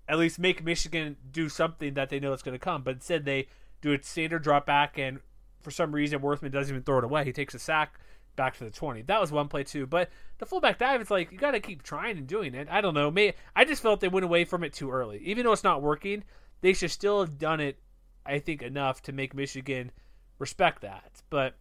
[0.09, 2.83] at least make Michigan do something that they know is going to come?
[2.83, 3.49] But instead, they
[3.83, 5.21] do a standard drop back, and
[5.61, 7.25] for some reason, Worthman doesn't even throw it away.
[7.25, 7.99] He takes a sack
[8.37, 9.03] back to the 20.
[9.03, 9.87] That was one play, too.
[9.87, 12.69] But the fullback dive, it's like you got to keep trying and doing it.
[12.71, 13.11] I don't know.
[13.11, 15.19] May I just felt they went away from it too early.
[15.19, 16.25] Even though it's not working,
[16.63, 17.79] they should still have done it,
[18.25, 19.91] I think, enough to make Michigan
[20.39, 21.23] respect that.
[21.31, 21.57] But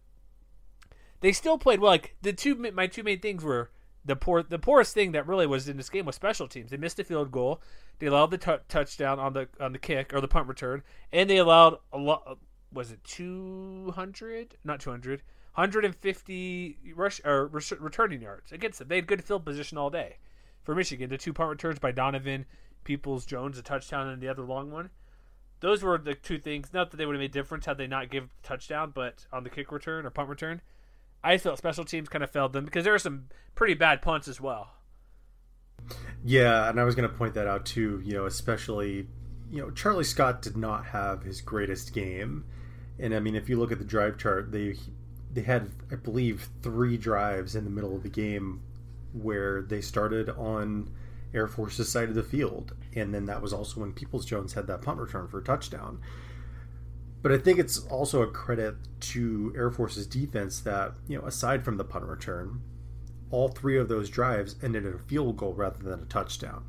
[1.20, 1.92] they still played well.
[1.92, 3.70] Like the two, my two main things were
[4.04, 6.70] the poor, the poorest thing that really was in this game was special teams.
[6.70, 7.60] They missed a field goal.
[7.98, 11.28] They allowed the t- touchdown on the on the kick or the punt return, and
[11.28, 12.38] they allowed a lot.
[12.72, 14.56] Was it two hundred?
[14.64, 15.22] Not two hundred.
[15.56, 18.88] 150 rush or returning yards against them.
[18.88, 20.18] They had good field position all day.
[20.62, 22.44] For Michigan, the two punt returns by Donovan,
[22.84, 24.90] Peoples Jones, a touchdown, and the other long one.
[25.60, 26.74] Those were the two things.
[26.74, 29.44] Not that they would have made a difference had they not give touchdown, but on
[29.44, 30.60] the kick return or punt return,
[31.22, 33.24] I felt special teams kind of failed them because there were some
[33.54, 34.70] pretty bad punts as well.
[36.24, 38.02] Yeah, and I was going to point that out too.
[38.04, 39.08] You know, especially
[39.50, 42.44] you know Charlie Scott did not have his greatest game,
[42.98, 44.74] and I mean if you look at the drive chart, they
[45.32, 48.62] they had I believe three drives in the middle of the game
[49.12, 50.90] where they started on
[51.34, 54.66] Air Force's side of the field, and then that was also when Peoples Jones had
[54.66, 56.00] that punt return for a touchdown.
[57.26, 61.64] But I think it's also a credit to Air Force's defense that, you know, aside
[61.64, 62.62] from the punt return,
[63.32, 66.64] all three of those drives ended in a field goal rather than a touchdown.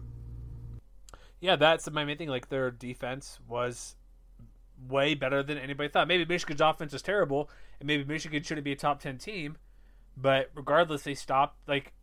[1.39, 2.29] Yeah, that's my main thing.
[2.29, 3.97] Like their defense was
[4.89, 6.07] way better than anybody thought.
[6.07, 9.57] Maybe Michigan's offense is terrible, and maybe Michigan shouldn't be a top ten team.
[10.19, 11.93] But regardless, they stopped like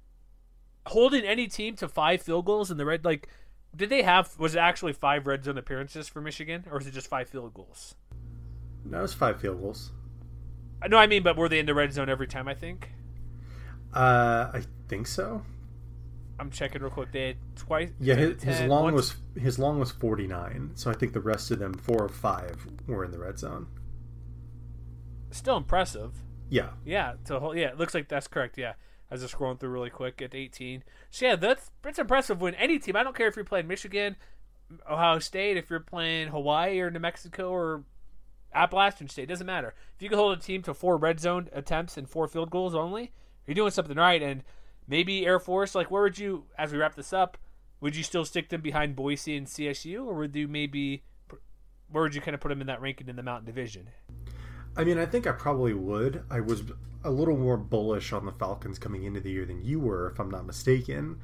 [0.87, 3.05] holding any team to five field goals in the red.
[3.05, 3.29] Like,
[3.75, 4.38] did they have?
[4.38, 7.53] Was it actually five red zone appearances for Michigan, or was it just five field
[7.53, 7.97] goals?
[8.85, 9.92] No, it was five field goals.
[10.88, 12.49] No, I mean, but were they in the red zone every time?
[12.49, 12.90] I think.
[13.92, 15.42] Uh, I think so.
[16.38, 17.12] I'm checking real quick.
[17.12, 17.90] They had twice.
[18.01, 18.94] Yeah, his, 10, his long once...
[19.35, 20.73] was his long was 49.
[20.75, 23.68] So I think the rest of them, four or five, were in the red zone.
[25.31, 26.23] Still impressive.
[26.51, 26.70] Yeah.
[26.85, 27.14] Yeah.
[27.27, 28.59] To yeah, it looks like that's correct.
[28.59, 28.75] Yeah.
[29.11, 30.83] As I was just scrolling through really quick at 18.
[31.11, 32.97] So yeah, that's it's impressive when any team.
[32.97, 34.16] I don't care if you're playing Michigan,
[34.90, 37.85] Ohio State, if you're playing Hawaii or New Mexico or
[38.55, 39.75] Appalachian State, doesn't matter.
[39.97, 42.75] If you can hold a team to four red zone attempts and four field goals
[42.75, 43.12] only,
[43.47, 44.23] you're doing something right.
[44.23, 44.45] And
[44.87, 47.38] maybe Air Force, like, where would you, as we wrap this up,
[47.81, 51.03] would you still stick them behind Boise and CSU, or would you maybe,
[51.90, 53.88] where would you kind of put them in that ranking in the Mountain Division?
[54.77, 56.25] I mean, I think I probably would.
[56.31, 56.62] I was
[57.05, 60.19] a little more bullish on the Falcons coming into the year than you were, if
[60.19, 61.21] I'm not mistaken.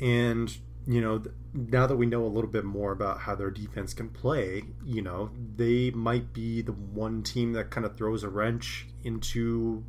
[0.00, 1.22] And you know,
[1.54, 5.02] now that we know a little bit more about how their defense can play, you
[5.02, 9.84] know, they might be the one team that kind of throws a wrench into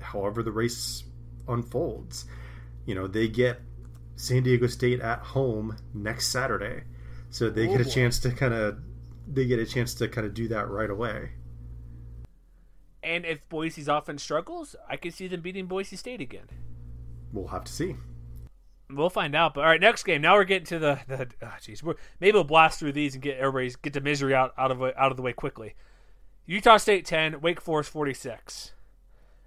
[0.00, 1.04] however the race
[1.48, 2.26] unfolds.
[2.84, 3.60] You know, they get
[4.16, 6.82] San Diego State at home next Saturday.
[7.30, 7.90] So they oh get a boy.
[7.90, 8.78] chance to kind of
[9.26, 11.30] they get a chance to kind of do that right away.
[13.02, 16.46] And if Boise's offense struggles, I can see them beating Boise State again.
[17.32, 17.96] We'll have to see.
[18.88, 19.54] We'll find out.
[19.54, 20.22] But all right, next game.
[20.22, 21.28] Now we're getting to the the.
[21.42, 24.54] Ah, jeez, oh, maybe we'll blast through these and get everybody's get the misery out
[24.56, 25.74] out of out of the way quickly.
[26.46, 28.72] Utah State ten, Wake Forest forty six.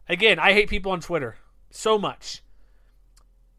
[0.09, 1.37] Again, I hate people on Twitter
[1.69, 2.41] so much.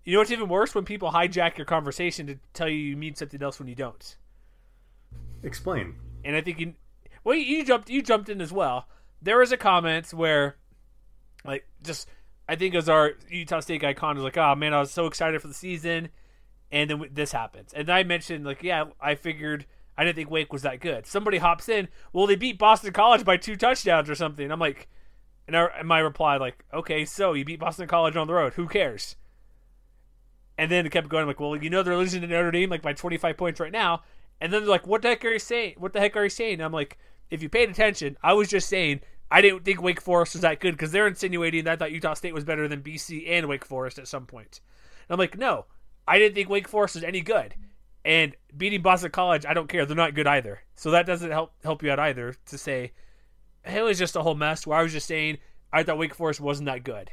[0.04, 3.14] You know what's even worse when people hijack your conversation to tell you you mean
[3.14, 4.16] something else when you don't.
[5.42, 5.94] Explain.
[6.24, 6.74] And I think you,
[7.24, 8.88] well, you jumped you jumped in as well.
[9.22, 10.56] There was a comment where,
[11.44, 12.08] like, just
[12.50, 15.06] I think as our Utah State guy Con was like, "Oh man, I was so
[15.06, 16.08] excited for the season,"
[16.72, 17.72] and then this happens.
[17.72, 21.38] And I mentioned like, "Yeah, I figured I didn't think Wake was that good." Somebody
[21.38, 24.88] hops in, "Well, they beat Boston College by two touchdowns or something." I'm like,
[25.46, 28.54] and, I, and my reply like, "Okay, so you beat Boston College on the road.
[28.54, 29.14] Who cares?"
[30.58, 31.22] And then it kept going.
[31.22, 33.70] I'm like, "Well, you know they're losing to Notre Dame like by 25 points right
[33.70, 34.02] now."
[34.40, 35.76] And then they're like, "What the heck are you saying?
[35.78, 36.98] What the heck are you saying?" And I'm like,
[37.30, 40.60] "If you paid attention, I was just saying I didn't think Wake Forest was that
[40.60, 43.64] good because they're insinuating that I thought Utah State was better than BC and Wake
[43.64, 44.60] Forest at some point.
[45.08, 45.66] And I'm like, no,
[46.06, 47.54] I didn't think Wake Forest was any good.
[48.04, 49.86] And beating Boston College, I don't care.
[49.86, 50.62] They're not good either.
[50.74, 52.92] So that doesn't help help you out either to say
[53.64, 54.66] it was just a whole mess.
[54.66, 55.38] Where I was just saying
[55.72, 57.10] I thought Wake Forest wasn't that good.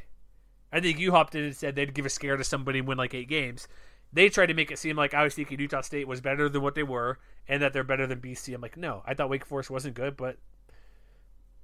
[0.72, 2.98] I think you hopped in and said they'd give a scare to somebody and win
[2.98, 3.68] like eight games.
[4.12, 6.62] They tried to make it seem like I was thinking Utah State was better than
[6.62, 8.54] what they were and that they're better than BC.
[8.54, 10.38] I'm like, no, I thought Wake Forest wasn't good, but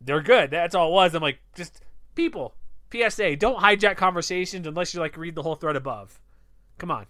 [0.00, 0.50] they're good.
[0.50, 1.14] That's all it was.
[1.14, 1.80] I'm like, just
[2.14, 2.54] people,
[2.92, 6.20] PSA, don't hijack conversations unless you like read the whole thread above.
[6.78, 7.06] Come on.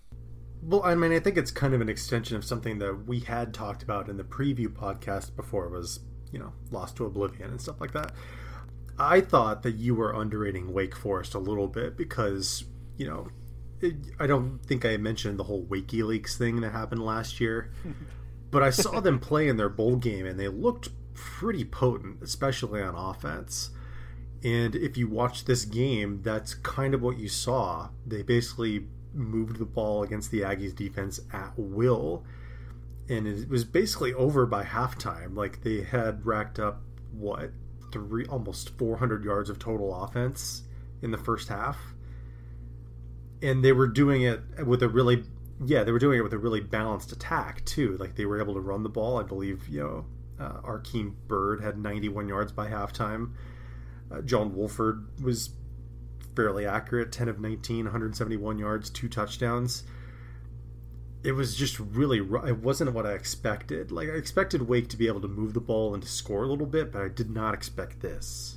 [0.62, 3.52] Well, I mean, I think it's kind of an extension of something that we had
[3.52, 6.00] talked about in the preview podcast before it was,
[6.32, 8.12] you know, lost to oblivion and stuff like that.
[8.98, 12.64] I thought that you were underrating Wake Forest a little bit because,
[12.96, 13.28] you know,
[13.80, 17.72] it, I don't think I mentioned the whole WikiLeaks thing that happened last year,
[18.50, 22.82] but I saw them play in their bowl game and they looked pretty potent, especially
[22.82, 23.70] on offense.
[24.42, 27.88] And if you watch this game, that's kind of what you saw.
[28.06, 32.24] They basically moved the ball against the Aggies defense at will.
[33.08, 35.36] And it was basically over by halftime.
[35.36, 37.52] Like they had racked up what
[37.92, 40.62] three almost 400 yards of total offense
[41.00, 41.78] in the first half.
[43.40, 45.24] And they were doing it with a really
[45.64, 47.96] yeah, they were doing it with a really balanced attack too.
[47.98, 49.18] Like they were able to run the ball.
[49.18, 50.06] I believe, you know,
[50.38, 53.32] uh, Akeem Byrd had 91 yards by halftime.
[54.10, 55.50] Uh, John Wolford was
[56.34, 59.84] fairly accurate 10 of 19, 171 yards, two touchdowns.
[61.22, 63.90] It was just really, it wasn't what I expected.
[63.90, 66.48] Like, I expected Wake to be able to move the ball and to score a
[66.48, 68.56] little bit, but I did not expect this.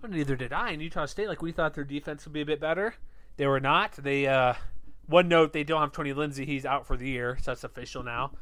[0.00, 0.70] Well, neither did I.
[0.70, 2.94] In Utah State, like, we thought their defense would be a bit better.
[3.36, 3.92] They were not.
[3.92, 4.54] They, uh,
[5.06, 6.46] one note, they don't have Tony Lindsey.
[6.46, 8.32] He's out for the year, so that's official now.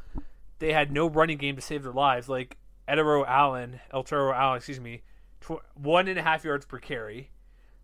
[0.59, 2.29] They had no running game to save their lives.
[2.29, 2.57] Like,
[2.89, 5.03] Edero Allen, El Toro Allen, excuse me,
[5.41, 7.31] tw- one and a half yards per carry.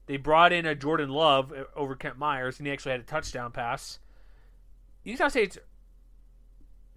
[0.07, 3.05] They brought in a Jordan Love uh, over Kent Myers, and he actually had a
[3.05, 3.99] touchdown pass.
[5.05, 5.59] Utah State's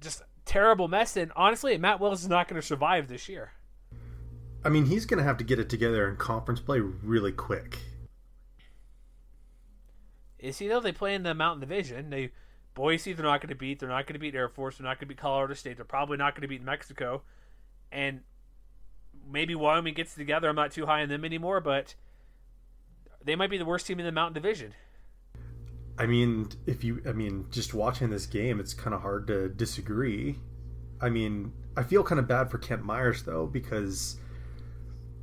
[0.01, 3.51] just terrible mess, and honestly, Matt Wells is not going to survive this year.
[4.63, 7.79] I mean, he's going to have to get it together in conference play really quick.
[10.39, 10.79] Is he though?
[10.79, 12.09] They play in the Mountain Division.
[12.09, 12.31] They
[12.75, 13.79] Boise, they're not going to beat.
[13.79, 14.77] They're not going to beat Air Force.
[14.77, 15.77] They're not going to beat Colorado State.
[15.77, 17.23] They're probably not going to beat Mexico.
[17.91, 18.21] And
[19.29, 20.49] maybe Wyoming gets together.
[20.49, 21.95] I'm not too high on them anymore, but
[23.23, 24.73] they might be the worst team in the Mountain Division.
[25.97, 29.47] I mean, if you, I mean, just watching this game, it's kind of hard to
[29.47, 30.37] disagree.
[31.01, 34.17] I mean, I feel kind of bad for Kent Myers though because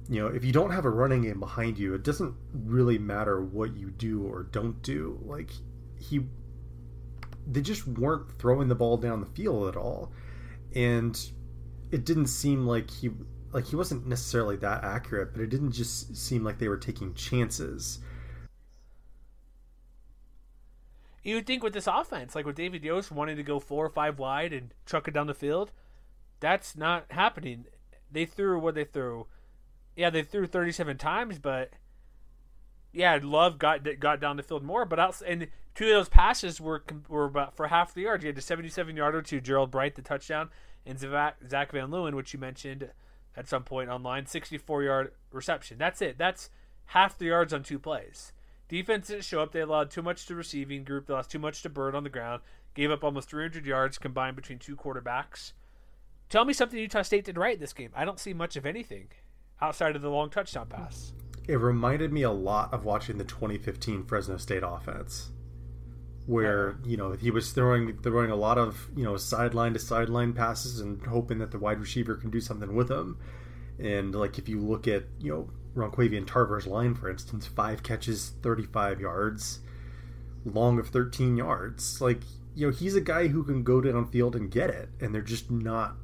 [0.09, 3.43] you know if you don't have a running game behind you, it doesn't really matter
[3.43, 5.19] what you do or don't do.
[5.25, 5.51] Like
[5.99, 6.21] he,
[7.47, 10.13] they just weren't throwing the ball down the field at all,
[10.75, 11.19] and
[11.91, 13.11] it didn't seem like he
[13.53, 17.15] like he wasn't necessarily that accurate, but it didn't just seem like they were taking
[17.15, 18.01] chances.
[21.23, 23.91] You would think with this offense, like with David Yost wanting to go four or
[23.91, 25.71] five wide and chuck it down the field,
[26.41, 27.67] that's not happening.
[28.11, 29.27] They threw what they threw.
[29.95, 31.71] Yeah, they threw 37 times, but
[32.93, 34.85] yeah, Love got got down the field more.
[34.85, 38.23] But else, and two of those passes were were about for half the yard.
[38.23, 40.51] You had a 77 yarder to Gerald Bright, the touchdown,
[40.87, 42.91] and Zach, Van Leeuwen, which you mentioned
[43.37, 45.79] at some point online, 64 yard reception.
[45.79, 46.19] That's it.
[46.19, 46.51] That's
[46.87, 48.33] half the yards on two plays.
[48.69, 49.53] Defense didn't show up.
[49.53, 51.07] They allowed too much to receiving group.
[51.07, 52.43] They lost too much to Byrd on the ground.
[52.75, 55.53] Gave up almost 300 yards combined between two quarterbacks.
[56.31, 57.91] Tell me something Utah State did right in this game.
[57.95, 59.09] I don't see much of anything
[59.61, 61.13] outside of the long touchdown pass.
[61.47, 65.33] It reminded me a lot of watching the 2015 Fresno State offense,
[66.27, 70.33] where you know he was throwing throwing a lot of you know sideline to sideline
[70.33, 73.19] passes and hoping that the wide receiver can do something with them.
[73.79, 78.31] And like if you look at you know Ron'quavion Tarver's line, for instance, five catches,
[78.43, 79.61] 35 yards,
[80.45, 82.01] long of 13 yards.
[82.01, 82.23] Like,
[82.55, 85.51] you know, he's a guy who can go downfield and get it, and they're just
[85.51, 85.97] not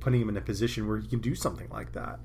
[0.00, 2.18] putting him in a position where he can do something like that.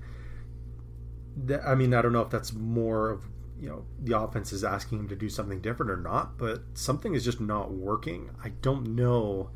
[1.35, 3.25] that I mean, I don't know if that's more of,
[3.59, 7.15] you know, the offense is asking him to do something different or not, but something
[7.15, 8.29] is just not working.
[8.43, 9.49] I don't know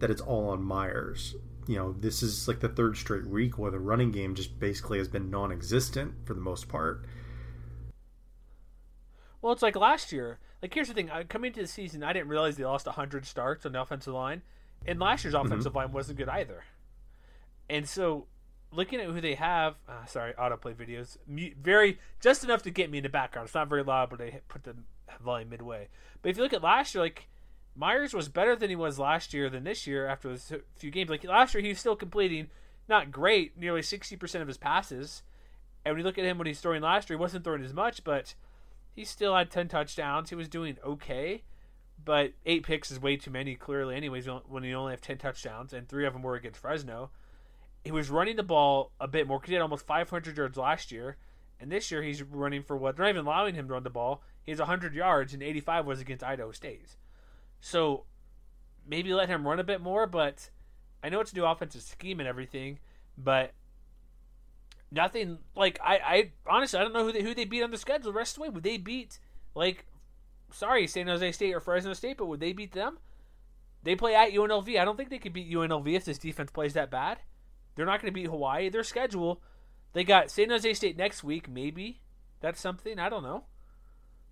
[0.00, 1.34] that it's all on Myers
[1.68, 4.96] you know, this is like the third straight week where the running game just basically
[4.98, 7.04] has been non existent for the most part.
[9.42, 10.38] Well, it's like last year.
[10.62, 13.66] Like, here's the thing: coming into the season, I didn't realize they lost 100 starts
[13.66, 14.40] on the offensive line,
[14.86, 15.78] and last year's offensive mm-hmm.
[15.78, 16.64] line wasn't good either.
[17.68, 18.26] And so,
[18.72, 21.16] looking at who they have, uh, sorry, autoplay videos,
[21.60, 23.46] very just enough to get me in the background.
[23.46, 24.74] It's not very loud, but they put the
[25.22, 25.88] volume midway.
[26.22, 27.28] But if you look at last year, like
[27.74, 30.38] Myers was better than he was last year than this year after a
[30.76, 31.10] few games.
[31.10, 32.48] Like last year, he was still completing
[32.88, 35.22] not great, nearly 60% of his passes.
[35.84, 37.72] And when you look at him when he's throwing last year, he wasn't throwing as
[37.72, 38.34] much, but
[38.94, 40.30] he still had 10 touchdowns.
[40.30, 41.44] He was doing okay,
[42.04, 45.72] but eight picks is way too many, clearly, anyways, when you only have 10 touchdowns,
[45.72, 47.10] and three of them were against Fresno.
[47.88, 50.92] He was running the ball a bit more because he had almost 500 yards last
[50.92, 51.16] year,
[51.58, 52.94] and this year he's running for what?
[52.94, 54.22] They're not even allowing him to run the ball.
[54.42, 56.96] He has 100 yards, and 85 was against Idaho State.
[57.62, 58.04] So
[58.86, 60.50] maybe let him run a bit more, but
[61.02, 62.78] I know it's a new offensive scheme and everything,
[63.16, 63.54] but
[64.92, 67.78] nothing like I, I honestly I don't know who they who they beat on the
[67.78, 68.48] schedule the rest of the way.
[68.50, 69.18] Would they beat
[69.54, 69.86] like
[70.52, 72.98] sorry, San Jose State or Fresno State, but would they beat them?
[73.82, 74.78] They play at UNLV.
[74.78, 77.20] I don't think they could beat UNLV if this defense plays that bad.
[77.78, 78.70] They're not going to beat Hawaii.
[78.70, 79.40] Their schedule,
[79.92, 81.48] they got San Jose State next week.
[81.48, 82.00] Maybe
[82.40, 82.98] that's something.
[82.98, 83.44] I don't know.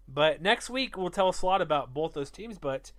[0.08, 2.58] But next week will tell us a lot about both those teams.
[2.58, 2.90] But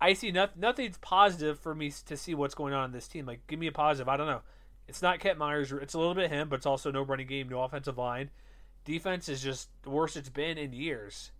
[0.00, 0.60] I see nothing.
[0.60, 3.26] Nothing's positive for me to see what's going on in this team.
[3.26, 4.08] Like, give me a positive.
[4.08, 4.40] I don't know.
[4.88, 5.72] It's not Kent Myers.
[5.72, 8.30] It's a little bit him, but it's also no running game, no offensive line.
[8.86, 11.32] Defense is just the worst it's been in years.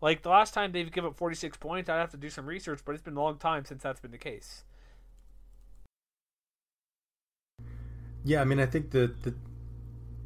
[0.00, 2.80] Like the last time they've given up 46 points, I'd have to do some research,
[2.86, 4.64] but it's been a long time since that's been the case.
[8.24, 9.34] Yeah, I mean, I think the the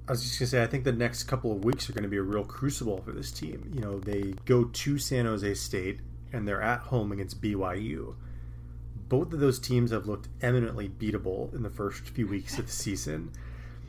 [0.06, 2.08] I was just gonna say, I think the next couple of weeks are going to
[2.08, 3.70] be a real crucible for this team.
[3.74, 6.00] You know, they go to San Jose State
[6.32, 8.14] and they're at home against BYU
[9.08, 12.72] both of those teams have looked eminently beatable in the first few weeks of the
[12.72, 13.32] season.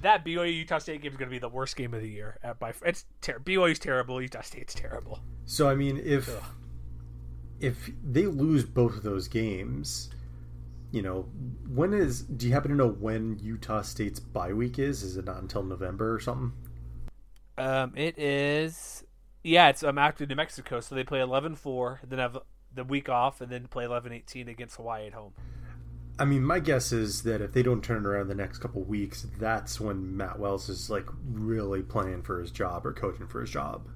[0.02, 2.38] That BYU Utah State game is going to be the worst game of the year.
[2.42, 4.22] At by it's ter- BYU's terrible.
[4.22, 5.20] Utah State's terrible.
[5.46, 6.42] So I mean, if Ugh.
[7.60, 10.10] if they lose both of those games,
[10.92, 11.28] you know,
[11.68, 12.22] when is?
[12.22, 15.04] Do you happen to know when Utah State's bye week is?
[15.04, 16.54] Is it not until November or something?
[17.58, 19.04] Um, it is.
[19.44, 22.38] Yeah, it's um after New Mexico, so they play 11-4, then have
[22.74, 25.34] the week off and then play 11-18 against Hawaii at home.
[26.18, 28.84] I mean, my guess is that if they don't turn it around the next couple
[28.84, 33.40] weeks, that's when Matt Wells is like really playing for his job or coaching for
[33.40, 33.88] his job.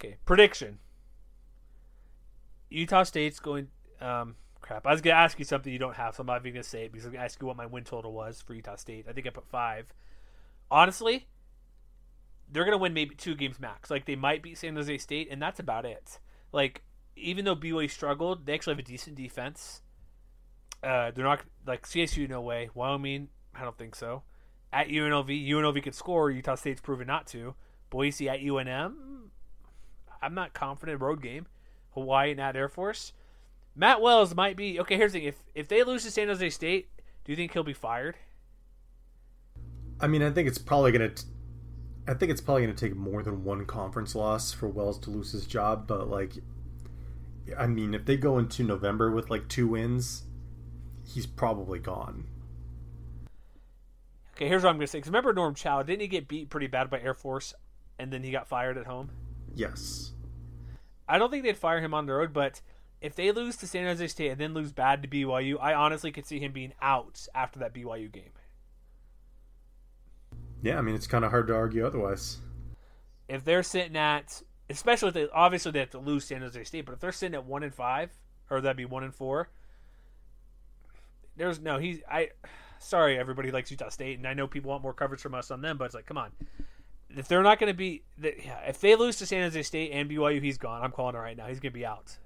[0.00, 0.78] Okay, prediction.
[2.70, 3.68] Utah State's going.
[4.00, 4.36] Um,
[4.68, 4.86] crap.
[4.86, 6.84] I was gonna ask you something you don't have, so I'm not even gonna say
[6.84, 9.06] it because I'm gonna ask you what my win total was for Utah State.
[9.08, 9.86] I think I put five.
[10.70, 11.26] Honestly,
[12.50, 13.90] they're gonna win maybe two games max.
[13.90, 16.20] Like they might beat San Jose State, and that's about it.
[16.52, 16.82] Like
[17.16, 19.82] even though BYU struggled, they actually have a decent defense.
[20.82, 22.70] Uh, they're not like CSU, no way.
[22.74, 24.22] Wyoming, I don't think so.
[24.72, 26.30] At UNLV, UNLV could score.
[26.30, 27.54] Utah State's proven not to.
[27.90, 28.94] Boise at UNM,
[30.20, 31.00] I'm not confident.
[31.00, 31.46] Road game.
[31.92, 33.12] Hawaii and at Air Force.
[33.78, 34.96] Matt Wells might be okay.
[34.96, 36.88] Here's the thing: if if they lose to San Jose State,
[37.24, 38.16] do you think he'll be fired?
[40.00, 41.10] I mean, I think it's probably gonna.
[41.10, 41.28] T-
[42.08, 45.30] I think it's probably gonna take more than one conference loss for Wells to lose
[45.30, 45.86] his job.
[45.86, 46.32] But like,
[47.56, 50.24] I mean, if they go into November with like two wins,
[51.06, 52.26] he's probably gone.
[54.34, 54.98] Okay, here's what I'm going to say.
[54.98, 57.54] Because remember Norm Chow, didn't he get beat pretty bad by Air Force
[57.98, 59.10] and then he got fired at home?
[59.54, 60.12] Yes.
[61.08, 62.60] I don't think they'd fire him on the road, but
[63.00, 66.10] if they lose to San Jose State and then lose bad to BYU, I honestly
[66.10, 68.32] could see him being out after that BYU game.
[70.62, 72.38] Yeah, I mean, it's kind of hard to argue otherwise.
[73.28, 76.84] If they're sitting at especially if they obviously they have to lose San Jose State,
[76.84, 78.10] but if they're sitting at one and five,
[78.50, 79.50] or that'd be one and four,
[81.36, 82.30] there's no he's I.
[82.80, 85.62] Sorry, everybody likes Utah State, and I know people want more coverage from us on
[85.62, 86.30] them, but it's like, come on,
[87.16, 90.40] if they're not going to be, if they lose to San Jose State and BYU,
[90.40, 90.82] he's gone.
[90.82, 91.46] I'm calling it right now.
[91.46, 92.16] He's going to be out.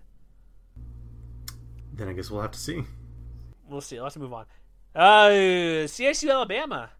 [1.93, 2.85] Then I guess we'll have to see.
[3.69, 4.01] We'll see.
[4.01, 4.47] Let's move on.
[4.95, 5.29] Uh,
[5.87, 6.91] CSU Alabama.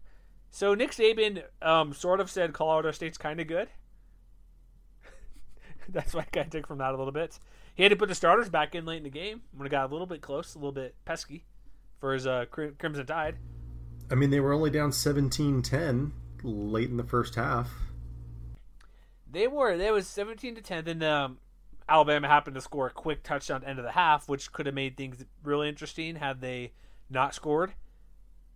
[0.51, 3.69] So Nick Saban um, sort of said Colorado State's kind of good.
[5.89, 7.39] That's what I kind of took from that a little bit.
[7.75, 9.89] He had to put the starters back in late in the game when it got
[9.89, 11.45] a little bit close, a little bit pesky
[11.99, 13.37] for his uh, Crimson Tide.
[14.11, 16.11] I mean, they were only down 17-10
[16.43, 17.71] late in the first half.
[19.29, 19.75] They were.
[19.75, 20.85] They was 17 to 10.
[20.85, 21.39] Then um,
[21.87, 24.65] Alabama happened to score a quick touchdown at the end of the half, which could
[24.65, 26.71] have made things really interesting had they
[27.09, 27.73] not scored.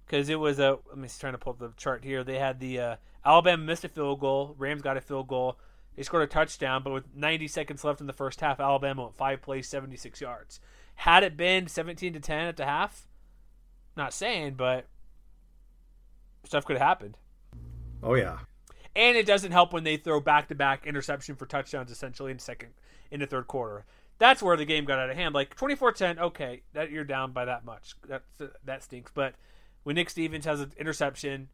[0.06, 0.78] Because it was a.
[0.88, 2.24] Let me trying to pull up the chart here.
[2.24, 4.56] They had the uh, Alabama missed a field goal.
[4.58, 5.60] Rams got a field goal.
[5.98, 9.18] They scored a touchdown, but with 90 seconds left in the first half, Alabama went
[9.18, 10.60] five plays, 76 yards.
[10.96, 13.08] Had it been 17 to 10 at the half,
[13.96, 14.86] not saying, but
[16.44, 17.18] stuff could have happened.
[18.02, 18.40] Oh yeah.
[18.96, 22.70] And it doesn't help when they throw back-to-back interception for touchdowns essentially in second
[23.12, 23.86] in the third quarter.
[24.20, 25.36] That's where the game got out of hand.
[25.36, 27.94] Like 24-10, okay, that you're down by that much.
[28.08, 29.12] That uh, that stinks.
[29.14, 29.36] But
[29.84, 31.50] when Nick Stevens has an interception,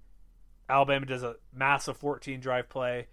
[0.70, 3.08] Alabama does a massive 14 drive play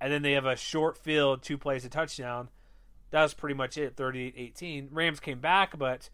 [0.00, 2.48] and then they have a short field, two plays, a touchdown.
[3.10, 4.88] That was pretty much it, 38-18.
[4.90, 6.10] Rams came back, but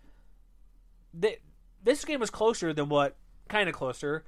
[1.12, 1.38] they,
[1.82, 3.16] this game was closer than what,
[3.48, 4.24] kind of closer.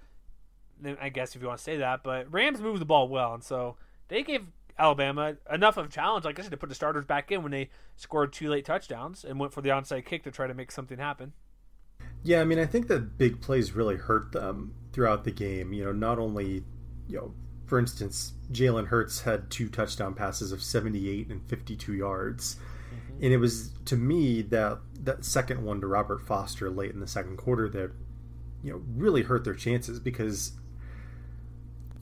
[1.01, 3.45] I guess if you want to say that, but Rams moved the ball well, and
[3.45, 3.77] so
[4.09, 4.47] they gave
[4.79, 7.53] Alabama enough of a challenge, like I said, to put the starters back in when
[7.53, 10.73] they scored two late touchdowns and went for the onside kick to try to make
[10.73, 11.33] something happen.
[12.23, 15.73] Yeah, I mean, I think that big plays really hurt them throughout the game.
[15.73, 16.65] You know, not only,
[17.07, 17.35] you know,
[17.67, 22.57] for instance, Jalen Hurts had two touchdown passes of 78 and 52 yards.
[22.57, 23.25] Mm-hmm.
[23.25, 27.07] And it was to me that that second one to Robert Foster late in the
[27.07, 27.93] second quarter that
[28.63, 30.53] you know really hurt their chances because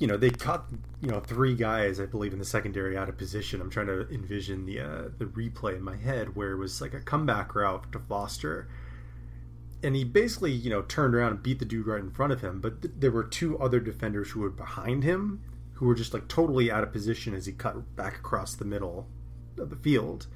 [0.03, 0.64] you know they caught
[1.00, 3.61] you know three guys I believe in the secondary out of position.
[3.61, 6.92] I'm trying to envision the uh, the replay in my head where it was like
[6.92, 8.66] a comeback route to Foster,
[9.80, 12.40] and he basically you know turned around and beat the dude right in front of
[12.40, 12.61] him.
[12.61, 15.40] But th- there were two other defenders who were behind him
[15.74, 19.07] who were just like totally out of position as he cut back across the middle
[19.57, 20.26] of the field.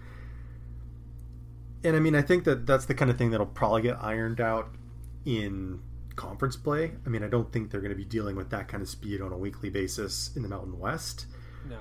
[1.82, 4.40] And I mean, I think that that's the kind of thing that'll probably get ironed
[4.40, 4.76] out
[5.24, 5.82] in
[6.16, 6.92] conference play.
[7.04, 9.20] I mean, I don't think they're going to be dealing with that kind of speed
[9.20, 11.26] on a weekly basis in the Mountain West.
[11.68, 11.78] No.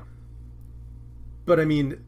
[1.45, 2.03] But I mean,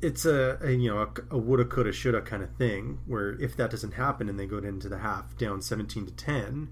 [0.00, 2.98] it's a, a you know a, a, woulda, coulda, shoulda kind of thing.
[3.06, 6.68] Where if that doesn't happen and they go into the half down seventeen to ten,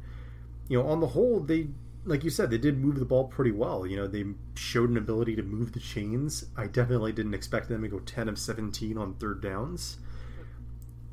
[0.69, 1.69] you know, on the whole, they
[2.05, 3.87] like you said, they did move the ball pretty well.
[3.87, 4.25] You know, they
[4.55, 6.45] showed an ability to move the chains.
[6.57, 9.99] I definitely didn't expect them to go ten of seventeen on third downs.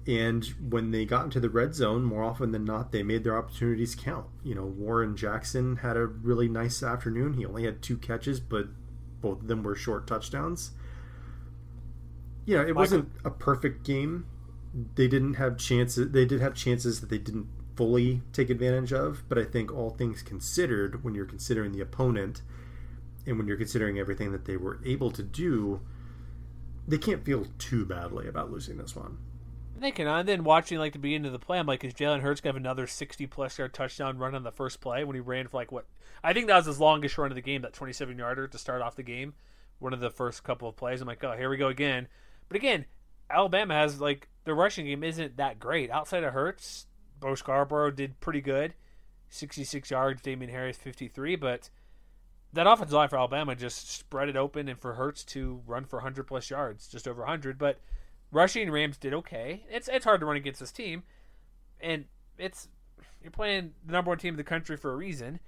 [0.07, 3.37] And when they got into the red zone, more often than not, they made their
[3.37, 4.25] opportunities count.
[4.43, 7.33] You know, Warren Jackson had a really nice afternoon.
[7.33, 8.67] He only had two catches, but
[9.21, 10.71] both of them were short touchdowns.
[12.45, 12.79] You know, it Michael.
[12.79, 14.25] wasn't a perfect game.
[14.95, 16.11] They didn't have chances.
[16.11, 19.23] They did have chances that they didn't fully take advantage of.
[19.29, 22.41] But I think all things considered, when you're considering the opponent
[23.27, 25.81] and when you're considering everything that they were able to do,
[26.87, 29.19] they can't feel too badly about losing this one.
[29.89, 30.07] Can.
[30.07, 32.53] And then watching like the beginning of the play, I'm like, is Jalen Hurts gonna
[32.53, 35.57] have another 60 plus yard touchdown run on the first play when he ran for
[35.57, 35.87] like what?
[36.23, 38.83] I think that was his longest run of the game, that 27 yarder to start
[38.83, 39.33] off the game.
[39.79, 41.01] One of the first couple of plays.
[41.01, 42.07] I'm like, oh, here we go again.
[42.47, 42.85] But again,
[43.31, 46.85] Alabama has like the rushing game isn't that great outside of Hurts.
[47.19, 48.75] Bo Scarborough did pretty good,
[49.29, 50.21] 66 yards.
[50.21, 51.69] Damien Harris 53, but
[52.53, 55.97] that offensive line for Alabama just spread it open and for Hurts to run for
[55.97, 57.57] 100 plus yards, just over 100.
[57.57, 57.79] But
[58.31, 59.63] Rushing Rams did okay.
[59.69, 61.03] It's it's hard to run against this team,
[61.79, 62.05] and
[62.37, 62.67] it's
[63.21, 65.39] you're playing the number one team in the country for a reason,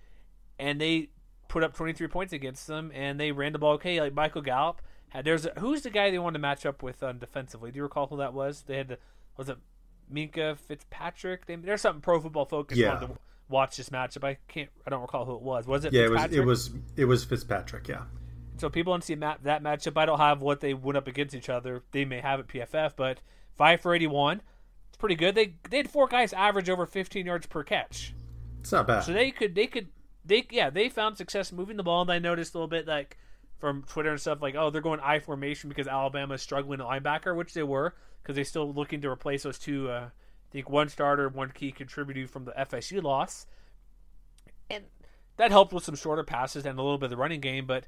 [0.59, 1.09] and they
[1.47, 4.01] put up 23 points against them, and they ran the ball okay.
[4.01, 7.01] Like Michael Gallup had there's a, who's the guy they wanted to match up with
[7.03, 7.71] um, defensively?
[7.71, 8.63] Do you recall who that was?
[8.63, 8.97] They had the
[9.37, 9.57] was it
[10.11, 11.45] Minkah Fitzpatrick?
[11.45, 12.93] They, there's something Pro Football Focus yeah.
[12.93, 14.23] wanted to watch this matchup.
[14.23, 15.67] I can't I don't recall who it was.
[15.67, 15.93] Was it?
[15.93, 17.87] Yeah, it was it was it was Fitzpatrick.
[17.87, 18.03] Yeah.
[18.57, 19.97] So people don't see that matchup.
[19.97, 21.83] I don't have what they went up against each other.
[21.91, 23.19] They may have at PFF, but
[23.57, 24.41] five for eighty-one.
[24.89, 25.35] It's pretty good.
[25.35, 28.13] They they had four guys average over fifteen yards per catch.
[28.61, 29.01] It's not bad.
[29.01, 29.87] So they could they could
[30.23, 32.03] they yeah they found success moving the ball.
[32.03, 33.17] And I noticed a little bit like
[33.59, 36.85] from Twitter and stuff like oh they're going I formation because Alabama is struggling at
[36.85, 39.89] linebacker, which they were because they're still looking to replace those two.
[39.89, 43.47] Uh, I think one starter, one key contributor from the FSU loss,
[44.69, 44.83] and
[45.37, 47.85] that helped with some shorter passes and a little bit of the running game, but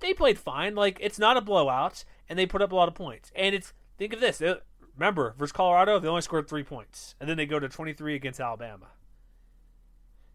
[0.00, 0.74] they played fine.
[0.74, 3.30] Like it's not a blowout, and they put up a lot of points.
[3.34, 4.38] And it's think of this.
[4.38, 4.54] They,
[4.96, 8.40] remember versus Colorado, they only scored three points, and then they go to 23 against
[8.40, 8.88] Alabama.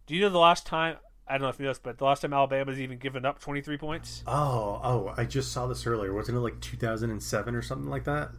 [0.06, 0.98] Do you know the last time?
[1.28, 3.40] I don't know if you know this, but the last time Alabama's even given up
[3.40, 4.24] 23 points.
[4.26, 5.14] Oh, oh!
[5.16, 6.14] I just saw this earlier.
[6.14, 8.32] Wasn't it like 2007 or something like that?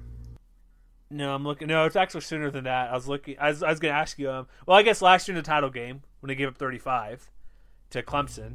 [1.08, 1.68] No, I'm looking.
[1.68, 2.90] No, it's actually sooner than that.
[2.90, 3.36] I was looking.
[3.38, 4.30] I was, I was going to ask you.
[4.30, 7.30] Um, well, I guess last year in the title game when they gave up 35
[7.90, 8.54] to Clemson,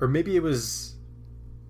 [0.00, 0.95] or maybe it was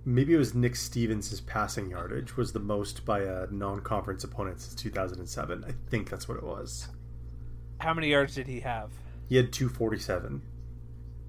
[0.06, 4.74] maybe it was Nick Stevens' passing yardage was the most by a non-conference opponent since
[4.76, 5.64] 2007.
[5.66, 6.88] I think that's what it was.
[7.78, 8.90] How many yards did he have?
[9.28, 10.40] He had 247.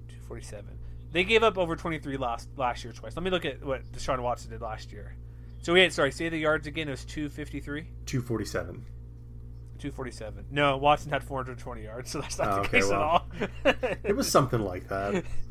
[0.08, 0.78] 247.
[1.10, 3.16] They gave up over 23 last last year twice.
[3.16, 5.16] Let me look at what Deshaun Watson did last year.
[5.60, 6.88] So we had sorry, say the yards again.
[6.88, 7.82] It was 253.
[8.06, 8.84] 247.
[9.78, 10.46] 247.
[10.50, 13.96] No, Watson had 420 yards, so that's not oh, the okay, case well, at all.
[14.04, 15.24] it was something like that.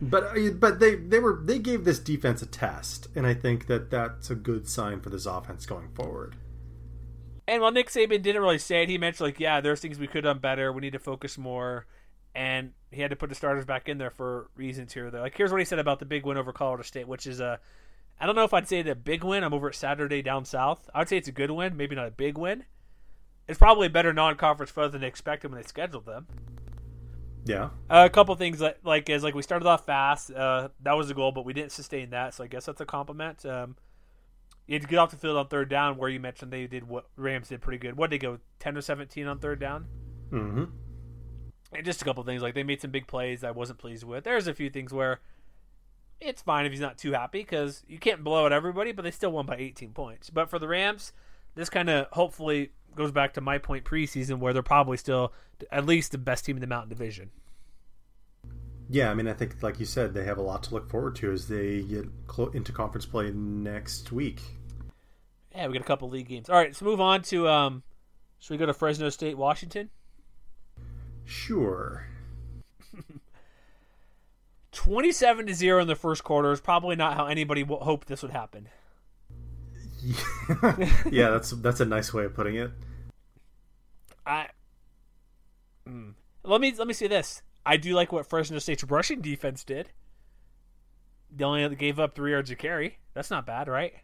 [0.00, 3.66] But uh, but they they were they gave this defense a test, and I think
[3.66, 6.36] that that's a good sign for this offense going forward.
[7.48, 10.06] And while Nick Saban didn't really say it, he mentioned like, yeah, there's things we
[10.06, 10.72] could have done better.
[10.72, 11.86] We need to focus more,
[12.34, 15.10] and he had to put the starters back in there for reasons here.
[15.10, 17.40] Though, like here's what he said about the big win over Colorado State, which is
[17.40, 17.58] a,
[18.20, 19.44] I don't know if I'd say a big win.
[19.44, 20.90] I'm over at Saturday down south.
[20.94, 22.64] I'd say it's a good win, maybe not a big win.
[23.48, 26.26] It's probably a better non-conference foe than they expected when they scheduled them.
[27.46, 27.70] Yeah.
[27.88, 30.30] Uh, a couple things that like is like we started off fast.
[30.30, 32.34] Uh, that was the goal, but we didn't sustain that.
[32.34, 33.46] So I guess that's a compliment.
[33.46, 33.76] Um,
[34.66, 36.88] you had to get off the field on third down, where you mentioned they did
[36.88, 37.96] what Rams did pretty good.
[37.96, 39.86] What did they go ten or seventeen on third down?
[40.30, 40.64] Mm-hmm.
[41.72, 44.24] And just a couple things like they made some big plays I wasn't pleased with.
[44.24, 45.20] There's a few things where
[46.20, 49.10] it's fine if he's not too happy because you can't blow out everybody, but they
[49.10, 50.30] still won by 18 points.
[50.30, 51.12] But for the Rams,
[51.54, 55.32] this kind of hopefully goes back to my point preseason where they're probably still
[55.70, 57.30] at least the best team in the Mountain Division.
[58.88, 61.16] Yeah, I mean, I think, like you said, they have a lot to look forward
[61.16, 62.06] to as they get
[62.54, 64.40] into conference play next week.
[65.54, 66.48] Yeah, we got a couple league games.
[66.48, 67.48] All right, let's move on to.
[67.48, 67.82] Um,
[68.38, 69.90] should we go to Fresno State, Washington?
[71.24, 72.06] Sure.
[74.72, 78.22] 27 to 0 in the first quarter is probably not how anybody w- hoped this
[78.22, 78.68] would happen.
[81.10, 82.70] yeah, that's that's a nice way of putting it.
[84.26, 84.48] I
[85.88, 86.14] mm.
[86.44, 87.42] let me let me say this.
[87.64, 89.90] I do like what Fresno State's rushing defense did.
[91.34, 92.98] They only gave up three yards of carry.
[93.14, 93.94] That's not bad, right?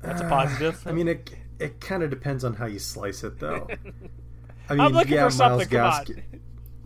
[0.00, 0.86] That's a positive.
[0.86, 3.68] Uh, I mean, it it kind of depends on how you slice it, though.
[4.68, 5.68] I mean, I'm looking yeah, for something.
[5.70, 6.22] Myles Gaskin.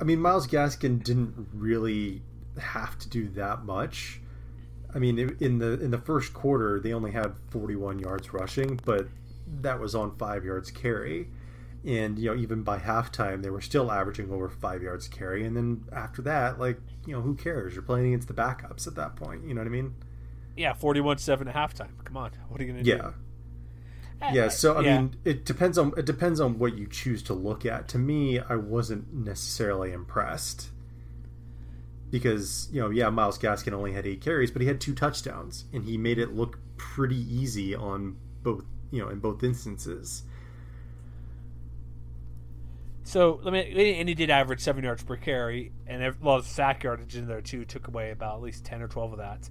[0.01, 2.23] I mean, Myles Gaskin didn't really
[2.59, 4.21] have to do that much.
[4.95, 9.07] I mean, in the in the first quarter, they only had 41 yards rushing, but
[9.61, 11.29] that was on five yards carry.
[11.89, 15.47] And you know, even by halftime, they were still averaging over five yards carry.
[15.47, 17.73] And then after that, like you know, who cares?
[17.73, 19.45] You're playing against the backups at that point.
[19.45, 19.95] You know what I mean?
[20.55, 22.05] Yeah, 41-7 at halftime.
[22.05, 23.13] Come on, what are you gonna Yeah.
[24.21, 24.35] do?
[24.35, 24.99] Yeah, so I Yeah.
[25.01, 27.89] mean, it depends on it depends on what you choose to look at.
[27.89, 30.71] To me, I wasn't necessarily impressed
[32.11, 35.65] because you know, yeah, Myles Gaskin only had eight carries, but he had two touchdowns,
[35.73, 40.25] and he made it look pretty easy on both you know in both instances.
[43.09, 46.47] So let me, and he did average seven yards per carry, and a lot of
[46.47, 49.49] sack yardage in there too took away about at least ten or twelve of that.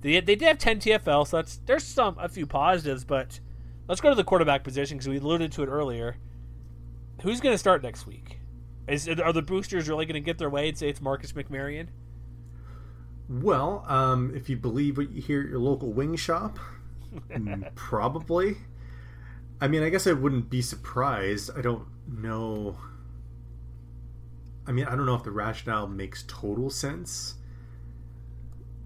[0.00, 3.38] They they did have ten TFL, so that's there's some a few positives, but
[3.86, 6.16] let's go to the quarterback position because we alluded to it earlier.
[7.20, 8.38] Who's going to start next week?
[8.88, 11.88] Is are the boosters really going to get their way and say it's Marcus McMaryion?
[13.28, 16.58] Well, um, if you believe what you hear at your local wing shop,
[17.74, 18.56] probably.
[19.60, 21.50] I mean, I guess I wouldn't be surprised.
[21.56, 22.76] I don't know.
[24.66, 27.34] I mean, I don't know if the rationale makes total sense.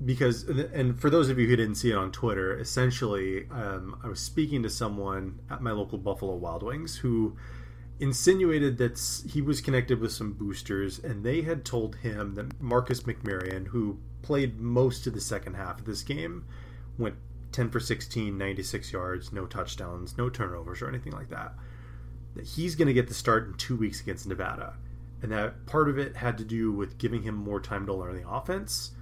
[0.03, 4.09] Because, and for those of you who didn't see it on Twitter, essentially, um, I
[4.09, 7.37] was speaking to someone at my local Buffalo Wild Wings who
[8.01, 8.99] insinuated that
[9.31, 13.99] he was connected with some boosters, and they had told him that Marcus McMaryion, who
[14.23, 16.47] played most of the second half of this game,
[16.97, 17.17] went
[17.53, 21.55] 10 for 16, 96 yards, no touchdowns, no turnovers, or anything like that.
[22.35, 24.75] That he's going to get the start in two weeks against Nevada.
[25.23, 28.17] And that part of it had to do with giving him more time to learn
[28.17, 28.93] the offense.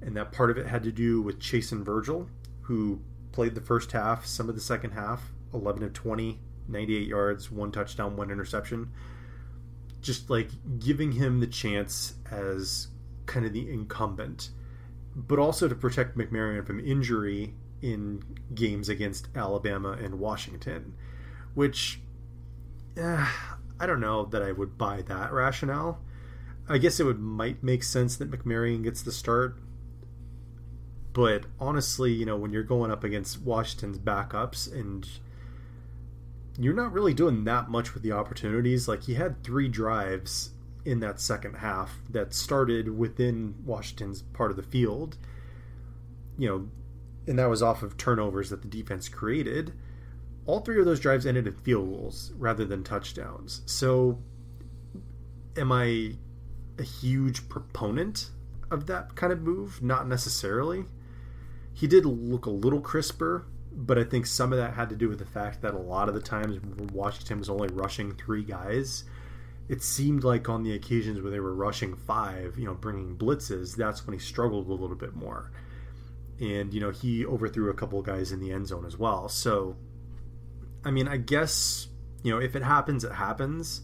[0.00, 2.28] And that part of it had to do with Chason Virgil,
[2.62, 3.00] who
[3.32, 7.72] played the first half, some of the second half, 11 of 20, 98 yards, one
[7.72, 8.90] touchdown, one interception.
[10.00, 12.88] Just like giving him the chance as
[13.26, 14.50] kind of the incumbent,
[15.14, 18.22] but also to protect McMaryion from injury in
[18.54, 20.94] games against Alabama and Washington,
[21.54, 22.00] which
[22.96, 26.00] I don't know that I would buy that rationale.
[26.68, 29.58] I guess it would might make sense that McMaryion gets the start,
[31.12, 35.08] but honestly, you know, when you're going up against Washington's backups and
[36.58, 38.88] you're not really doing that much with the opportunities.
[38.88, 40.50] Like he had three drives
[40.84, 45.16] in that second half that started within Washington's part of the field.
[46.36, 46.68] You know,
[47.28, 49.72] and that was off of turnovers that the defense created.
[50.48, 53.62] All three of those drives ended in field goals rather than touchdowns.
[53.66, 54.18] So
[55.56, 56.14] am I
[56.78, 58.30] a huge proponent
[58.70, 59.80] of that kind of move?
[59.80, 60.86] Not necessarily.
[61.72, 65.08] He did look a little crisper but I think some of that had to do
[65.08, 66.58] with the fact that a lot of the times
[66.92, 69.04] Washington was only rushing three guys.
[69.68, 73.76] It seemed like on the occasions where they were rushing five, you know, bringing blitzes,
[73.76, 75.52] that's when he struggled a little bit more.
[76.40, 79.28] And, you know, he overthrew a couple guys in the end zone as well.
[79.28, 79.76] So,
[80.84, 81.88] I mean, I guess,
[82.22, 83.82] you know, if it happens, it happens.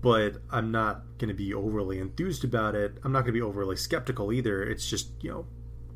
[0.00, 2.98] But I'm not going to be overly enthused about it.
[3.04, 4.62] I'm not going to be overly skeptical either.
[4.62, 5.46] It's just, you know,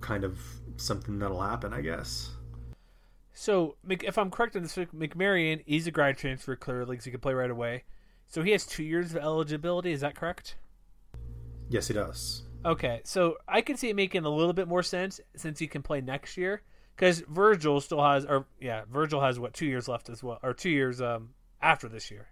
[0.01, 0.39] kind of
[0.77, 2.31] something that'll happen, I guess.
[3.35, 7.21] So, if I'm correct on this, McMaryion, he's a grad transfer clearly because he can
[7.21, 7.85] play right away.
[8.27, 9.93] So he has two years of eligibility.
[9.93, 10.57] Is that correct?
[11.71, 12.43] Yes, he does.
[12.65, 15.83] Okay, so I can see it making a little bit more sense since he can
[15.83, 16.63] play next year
[16.99, 20.53] because Virgil still has, or yeah, Virgil has what two years left as well, or
[20.53, 21.31] two years um
[21.63, 22.29] after this year,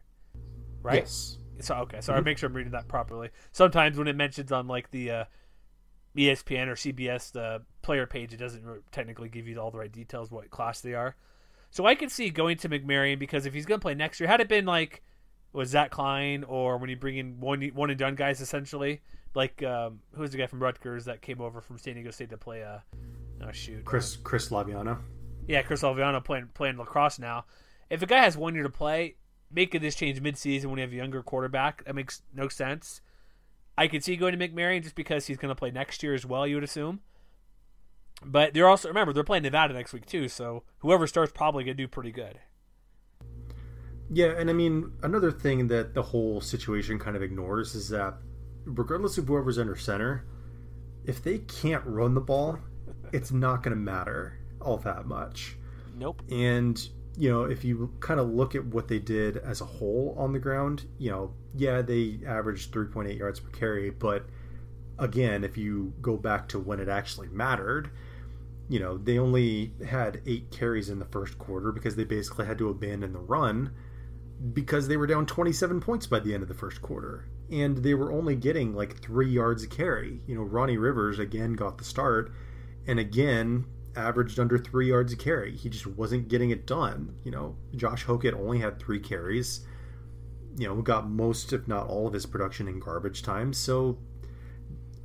[0.83, 1.03] right?
[1.03, 1.39] Yes.
[1.61, 3.31] So okay, so I make sure I'm reading that properly.
[3.53, 5.25] Sometimes when it mentions on like the uh,
[6.17, 10.31] ESPN or CBS the player page, it doesn't technically give you all the right details
[10.31, 11.17] what class they are.
[11.71, 14.29] So I can see going to McMaryion because if he's going to play next year,
[14.29, 15.03] had it been like
[15.53, 19.01] was Zach Klein, or when you bring in one one and done guys essentially,
[19.35, 22.37] like um, who's the guy from Rutgers that came over from San Diego State to
[22.37, 22.97] play a uh,
[23.43, 24.99] oh shoot Chris Chris Laviano.
[25.47, 27.45] Yeah, Chris Laviano playing playing lacrosse now.
[27.91, 29.17] If a guy has one year to play,
[29.51, 33.01] making this change midseason when you have a younger quarterback that makes no sense.
[33.79, 36.25] I could see going to McMaryion just because he's going to play next year as
[36.25, 36.47] well.
[36.47, 37.01] You would assume.
[38.25, 41.75] But they're also remember they're playing Nevada next week too, so whoever starts probably gonna
[41.75, 42.39] do pretty good.
[44.11, 48.15] Yeah, and I mean another thing that the whole situation kind of ignores is that
[48.65, 50.25] regardless of whoever's under center,
[51.05, 52.59] if they can't run the ball,
[53.13, 55.57] it's not going to matter all that much.
[55.97, 56.23] Nope.
[56.31, 60.15] And you know, if you kind of look at what they did as a whole
[60.19, 64.27] on the ground, you know, yeah, they averaged 3.8 yards per carry, but
[64.99, 67.91] again, if you go back to when it actually mattered,
[68.69, 72.59] you know, they only had eight carries in the first quarter because they basically had
[72.59, 73.73] to abandon the run
[74.53, 77.27] because they were down 27 points by the end of the first quarter.
[77.51, 80.21] And they were only getting like three yards a carry.
[80.27, 82.33] You know, Ronnie Rivers again got the start
[82.87, 85.57] and again averaged under three yards a carry.
[85.57, 87.17] He just wasn't getting it done.
[87.25, 89.61] You know, Josh Hokit only had three carries.
[90.59, 93.53] You know, got most, if not all, of his production in garbage time.
[93.53, 93.99] So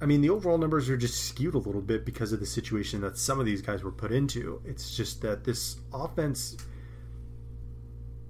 [0.01, 3.01] I mean, the overall numbers are just skewed a little bit because of the situation
[3.01, 4.59] that some of these guys were put into.
[4.65, 6.57] It's just that this offense,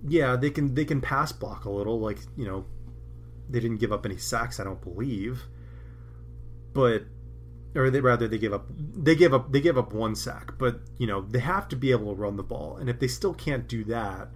[0.05, 1.97] yeah, they can they can pass block a little.
[1.97, 2.65] Like you know,
[3.49, 5.43] they didn't give up any sacks, I don't believe,
[6.73, 7.03] but
[7.75, 10.53] or they rather they give up they give up they give up one sack.
[10.57, 13.07] But you know, they have to be able to run the ball, and if they
[13.07, 14.29] still can't do that,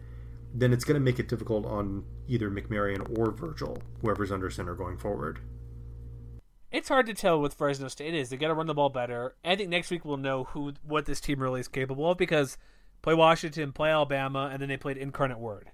[0.53, 4.75] then it's going to make it difficult on either McMaryion or Virgil, whoever's under center
[4.75, 5.39] going forward
[6.75, 8.29] it's hard to tell with Fresno State is.
[8.29, 9.35] They got to run the ball better.
[9.45, 12.57] I think next week we'll know who what this team really is capable of because
[13.01, 15.71] play Washington, play Alabama, and then they played Incarnate Word.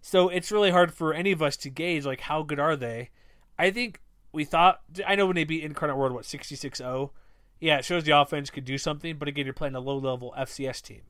[0.00, 3.10] So it's really hard for any of us to gauge like how good are they.
[3.58, 4.00] I think
[4.32, 7.10] we thought I know when they beat Incarnate Word what 66-0.
[7.60, 10.34] Yeah, it shows the offense could do something, but again you're playing a low level
[10.38, 11.02] FCS team.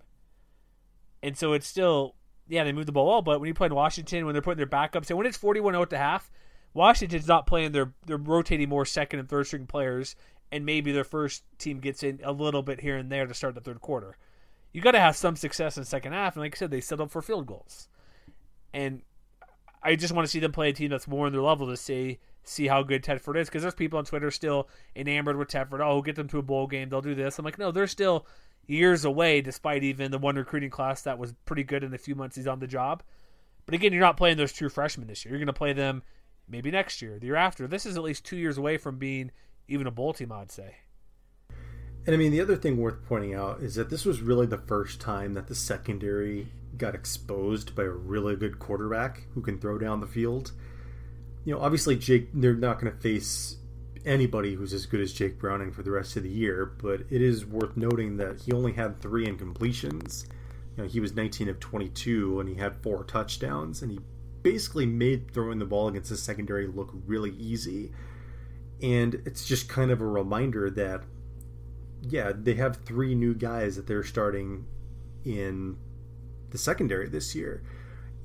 [1.23, 2.14] And so it's still
[2.49, 4.57] yeah, they move the ball well, but when you play in Washington when they're putting
[4.59, 6.31] their backups and when it's 41-0 at the half,
[6.75, 7.73] Washington's not playing.
[7.73, 10.14] They're they're rotating more second and third string players,
[10.53, 13.55] and maybe their first team gets in a little bit here and there to start
[13.55, 14.16] the third quarter.
[14.73, 17.11] You got to have some success in second half, and like I said, they settled
[17.11, 17.89] for field goals.
[18.73, 19.03] And
[19.83, 21.77] I just want to see them play a team that's more in their level to
[21.77, 25.80] see see how good Tedford is, because there's people on Twitter still enamored with Tedford.
[25.80, 27.38] Oh, get them to a bowl game, they'll do this.
[27.38, 28.26] I'm like, no, they're still
[28.66, 32.14] years away, despite even the one recruiting class that was pretty good in the few
[32.14, 33.03] months he's on the job.
[33.66, 35.32] But again, you're not playing those true freshmen this year.
[35.32, 36.03] You're going to play them
[36.49, 37.66] maybe next year, the year after.
[37.66, 39.30] This is at least two years away from being
[39.68, 40.76] even a bowl team, I'd say.
[42.07, 44.59] And I mean, the other thing worth pointing out is that this was really the
[44.59, 49.78] first time that the secondary got exposed by a really good quarterback who can throw
[49.78, 50.53] down the field.
[51.45, 53.57] You know, obviously, Jake, they're not going to face
[54.05, 57.22] anybody who's as good as Jake Browning for the rest of the year, but it
[57.22, 60.26] is worth noting that he only had three incompletions.
[60.76, 64.01] You know, he was 19 of 22 and he had four touchdowns, and he
[64.43, 67.93] basically made throwing the ball against the secondary look really easy.
[68.82, 71.05] And it's just kind of a reminder that,
[72.03, 74.64] yeah, they have three new guys that they're starting
[75.24, 75.76] in
[76.51, 77.62] the secondary this year.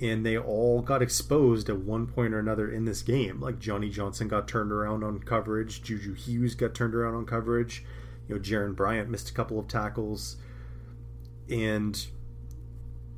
[0.02, 3.40] And they all got exposed at one point or another in this game.
[3.40, 7.84] Like Johnny Johnson got turned around on coverage, Juju Hughes got turned around on coverage,
[8.28, 10.36] you know, Jaron Bryant missed a couple of tackles.
[11.50, 12.06] And,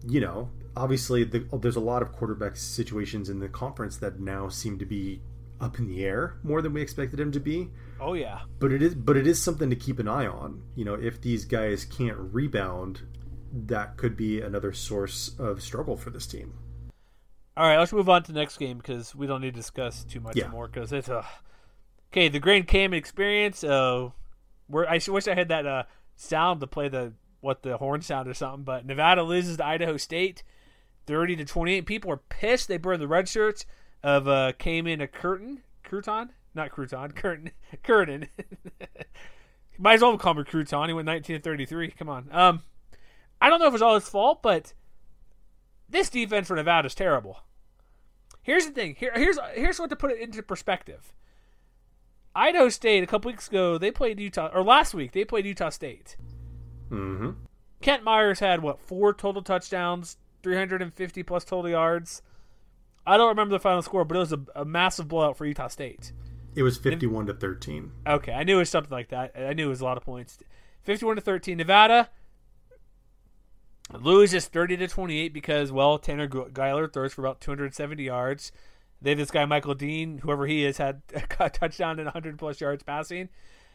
[0.08, 4.48] you know, obviously the, there's a lot of quarterback situations in the conference that now
[4.48, 5.22] seem to be
[5.60, 7.70] up in the air more than we expected him to be.
[8.00, 8.42] Oh yeah.
[8.60, 10.62] But it is but it is something to keep an eye on.
[10.76, 13.02] You know, if these guys can't rebound,
[13.52, 16.54] that could be another source of struggle for this team.
[17.58, 20.04] All right, let's move on to the next game because we don't need to discuss
[20.04, 20.48] too much yeah.
[20.48, 21.26] more because it's a uh...
[22.12, 22.30] okay.
[22.30, 23.64] The Grand Cayman experience.
[23.64, 24.12] Uh,
[24.68, 25.84] where I wish I had that uh,
[26.16, 28.64] sound to play the what the horn sound or something.
[28.64, 30.44] But Nevada loses to Idaho State.
[31.08, 31.86] 30 to 28.
[31.86, 32.68] People are pissed.
[32.68, 33.66] They burned the red shirts
[34.04, 37.52] of uh, Kaymen Cureton, crouton, not crouton, curtain,
[37.84, 38.28] curtain.
[39.80, 40.88] Might as well call him a crouton.
[40.88, 41.92] He went 19 to 33.
[41.92, 42.28] Come on.
[42.32, 42.62] Um,
[43.42, 44.74] I don't know if it's all his fault, but
[45.90, 47.40] this defense for Nevada is terrible.
[48.48, 48.96] Here's the thing.
[48.98, 51.14] Here, here's here's what to put it into perspective.
[52.34, 55.68] Idaho State a couple weeks ago they played Utah, or last week they played Utah
[55.68, 56.16] State.
[56.90, 57.32] Mm-hmm.
[57.82, 62.22] Kent Myers had what four total touchdowns, 350 plus total yards.
[63.06, 65.68] I don't remember the final score, but it was a, a massive blowout for Utah
[65.68, 66.14] State.
[66.56, 67.92] It was 51 and, to 13.
[68.08, 69.34] Okay, I knew it was something like that.
[69.38, 70.40] I knew it was a lot of points.
[70.84, 71.58] 51 to 13.
[71.58, 72.10] Nevada
[73.94, 78.52] loses 30 to 28 because well, Tanner Gueller throws for about 270 yards.
[79.02, 81.02] They have this guy Michael Dean, whoever he is, had
[81.40, 83.30] a touchdown and 100 plus yards passing.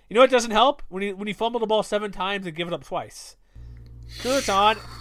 [0.08, 2.54] You know what doesn't help when he when he fumbled the ball seven times and
[2.54, 3.36] give it up twice.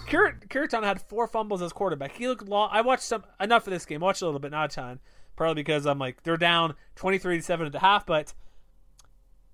[0.07, 2.13] Cureton, Cureton had four fumbles as quarterback.
[2.13, 2.69] He looked long.
[2.71, 4.01] I watched some enough of this game.
[4.01, 4.99] I watched a little bit, not a ton,
[5.35, 8.05] probably because I'm like they're down 23 to seven at the half.
[8.05, 8.33] But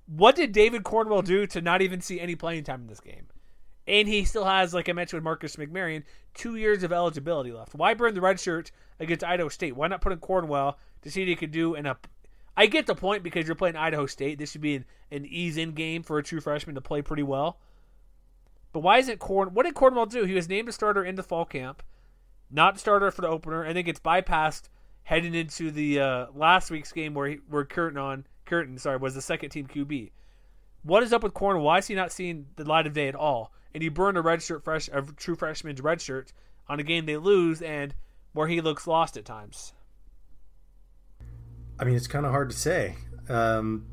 [0.05, 3.28] what did David Cornwell do to not even see any playing time in this game?
[3.88, 7.74] And he still has, like I mentioned with Marcus McMaryion, two years of eligibility left.
[7.74, 9.76] Why burn the red shirt against Idaho State?
[9.76, 11.98] Why not put in Cornwell to see what he could do in a
[12.58, 14.40] I get the point because you're playing Idaho State.
[14.40, 17.60] This should be an, an ease-in game for a true freshman to play pretty well.
[18.74, 19.50] But why isn't Corn?
[19.54, 20.26] What did Cornwell do?
[20.26, 21.84] He was named a starter in the fall camp,
[22.50, 24.70] not starter for the opener, and then gets bypassed
[25.04, 29.14] heading into the uh, last week's game where he, where Curtin on Curtin sorry was
[29.14, 30.12] the second team QB.
[30.82, 31.64] What is up with Cornwell?
[31.64, 33.52] Why is he not seeing the light of day at all?
[33.78, 36.34] And he burned a red shirt fresh a true freshman's red shirt
[36.68, 37.94] on a game they lose and
[38.34, 39.74] where he looks lost at times.
[41.80, 42.96] I mean, it's kind of hard to say.
[43.30, 43.86] Um,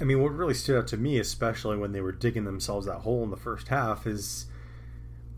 [0.00, 2.98] I mean, what really stood out to me, especially when they were digging themselves that
[2.98, 4.46] hole in the first half, is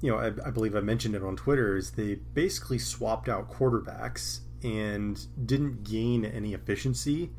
[0.02, 3.50] you know, I, I, believe I mentioned it on Twitter, is they basically swapped out
[3.50, 7.30] quarterbacks and didn't gain any efficiency.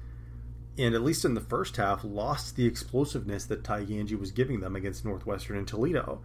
[0.80, 4.62] And at least in the first half, lost the explosiveness that Ty Gangi was giving
[4.62, 6.22] them against Northwestern and Toledo.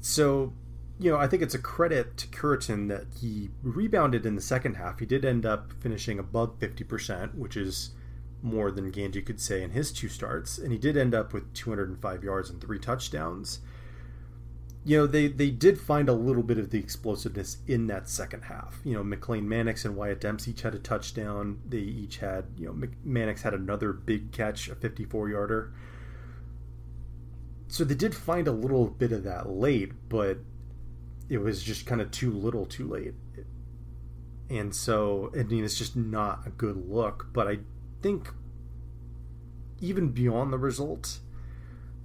[0.00, 0.54] So,
[0.98, 4.76] you know, I think it's a credit to Cureton that he rebounded in the second
[4.76, 4.98] half.
[5.00, 7.90] He did end up finishing above 50%, which is
[8.40, 11.52] more than Ganji could say in his two starts, and he did end up with
[11.52, 13.60] 205 yards and three touchdowns.
[14.86, 18.42] You know, they, they did find a little bit of the explosiveness in that second
[18.42, 18.78] half.
[18.84, 21.58] You know, McLean Mannix and Wyatt Dempsey each had a touchdown.
[21.68, 25.72] They each had, you know, Mannix had another big catch, a 54 yarder.
[27.66, 30.38] So they did find a little bit of that late, but
[31.28, 33.14] it was just kind of too little too late.
[34.48, 37.30] And so, I mean, it's just not a good look.
[37.32, 37.58] But I
[38.02, 38.30] think
[39.80, 41.18] even beyond the result,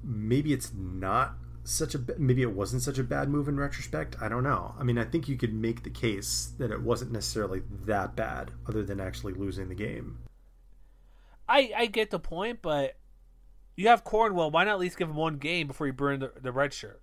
[0.03, 4.15] maybe it's not such a maybe it wasn't such a bad move in retrospect.
[4.21, 4.73] I don't know.
[4.79, 8.51] I mean, I think you could make the case that it wasn't necessarily that bad,
[8.67, 10.19] other than actually losing the game.
[11.47, 12.97] I I get the point, but
[13.75, 14.51] you have Cornwell.
[14.51, 17.01] Why not at least give him one game before you burn the, the red shirt?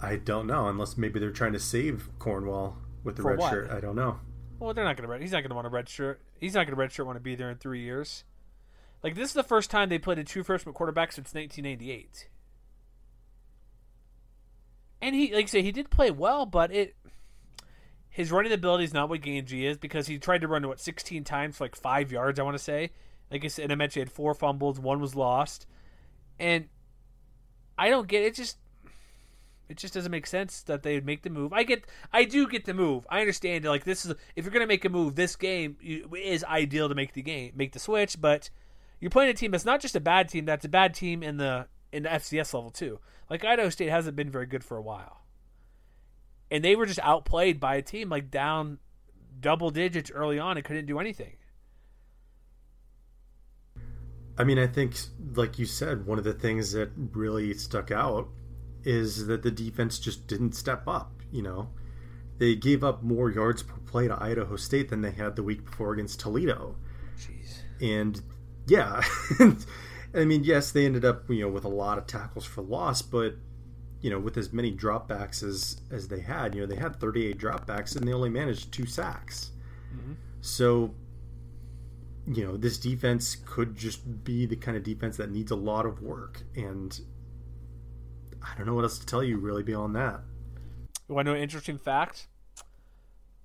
[0.00, 3.50] I don't know, unless maybe they're trying to save Cornwell with the For red what?
[3.50, 3.70] shirt.
[3.70, 4.18] I don't know.
[4.58, 5.18] Well, they're not going to.
[5.18, 6.20] He's not going to want a red shirt.
[6.38, 8.24] He's not going to red shirt want to be there in three years.
[9.02, 12.28] Like this is the first time they played a true freshman quarterback since 1998.
[15.02, 16.94] And he, like I say, he did play well, but it
[18.08, 21.24] his running ability is not what Gangi is because he tried to run what 16
[21.24, 22.38] times for like five yards.
[22.38, 22.90] I want to say.
[23.30, 25.66] Like I said, and I mentioned he had four fumbles, one was lost,
[26.38, 26.68] and
[27.78, 28.34] I don't get it.
[28.34, 28.58] Just
[29.70, 31.54] it just doesn't make sense that they would make the move.
[31.54, 33.06] I get, I do get the move.
[33.08, 33.64] I understand.
[33.64, 37.14] Like this is, if you're gonna make a move, this game is ideal to make
[37.14, 38.20] the game, make the switch.
[38.20, 38.50] But
[39.00, 40.44] you're playing a team that's not just a bad team.
[40.44, 42.98] That's a bad team in the in the FCS level too.
[43.30, 45.22] Like Idaho State hasn't been very good for a while,
[46.50, 48.78] and they were just outplayed by a team like down
[49.40, 51.36] double digits early on and couldn't do anything.
[54.38, 54.96] I mean, I think,
[55.34, 58.28] like you said, one of the things that really stuck out
[58.82, 61.12] is that the defense just didn't step up.
[61.30, 61.68] You know,
[62.38, 65.64] they gave up more yards per play to Idaho State than they had the week
[65.64, 66.76] before against Toledo.
[67.16, 67.58] Jeez.
[67.80, 68.22] And
[68.66, 69.02] yeah,
[70.14, 73.02] I mean, yes, they ended up you know with a lot of tackles for loss,
[73.02, 73.34] but
[74.00, 77.38] you know with as many dropbacks as as they had, you know they had 38
[77.38, 79.50] dropbacks and they only managed two sacks.
[79.94, 80.12] Mm-hmm.
[80.40, 80.94] So
[82.26, 85.86] you know this defense could just be the kind of defense that needs a lot
[85.86, 87.00] of work and
[88.42, 90.20] I don't know what else to tell you really beyond that.
[91.08, 92.28] You want to know an interesting fact?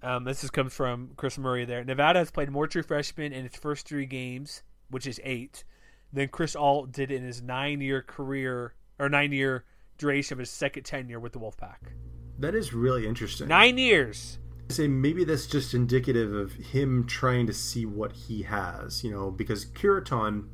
[0.01, 1.83] Um, this just comes from Chris Murray there.
[1.83, 5.63] Nevada has played more true freshmen in its first three games, which is eight,
[6.11, 9.65] than Chris Ault did in his nine year career or nine year
[9.97, 11.91] duration of his second tenure with the Wolfpack.
[12.39, 13.47] That is really interesting.
[13.47, 14.39] Nine years.
[14.69, 19.11] I say maybe that's just indicative of him trying to see what he has, you
[19.11, 20.49] know, because Cureton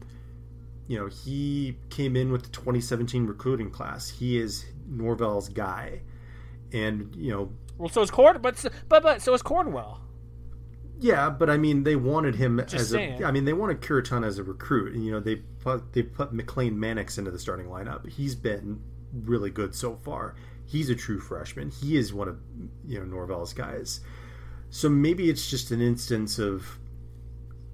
[0.88, 4.10] you know, he came in with the 2017 recruiting class.
[4.10, 6.01] He is Norvell's guy,
[6.72, 10.01] and you know, well, so is Corn, but but but so is Cornwell.
[11.00, 13.24] Yeah, but I mean, they wanted him Just as saying.
[13.24, 13.28] a.
[13.28, 16.34] I mean, they wanted Cureton as a recruit, and you know, they put they put
[16.34, 18.08] McLean Mannix into the starting lineup.
[18.10, 18.82] He's been
[19.14, 20.36] really good so far.
[20.66, 21.70] He's a true freshman.
[21.70, 22.39] He is one of
[22.88, 24.02] you know Norvell's guys.
[24.70, 26.80] So maybe it's just an instance of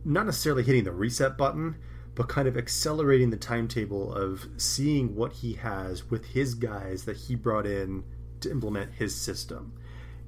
[0.04, 1.76] not necessarily hitting the reset button,
[2.16, 7.16] but kind of accelerating the timetable of seeing what he has with his guys that
[7.16, 8.04] he brought in
[8.42, 9.74] to implement his system.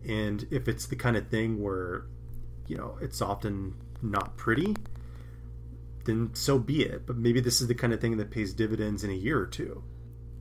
[0.07, 2.05] And if it's the kind of thing where
[2.71, 4.73] you know, it's often not pretty,
[6.05, 7.05] then so be it.
[7.05, 9.45] But maybe this is the kind of thing that pays dividends in a year or
[9.45, 9.83] two.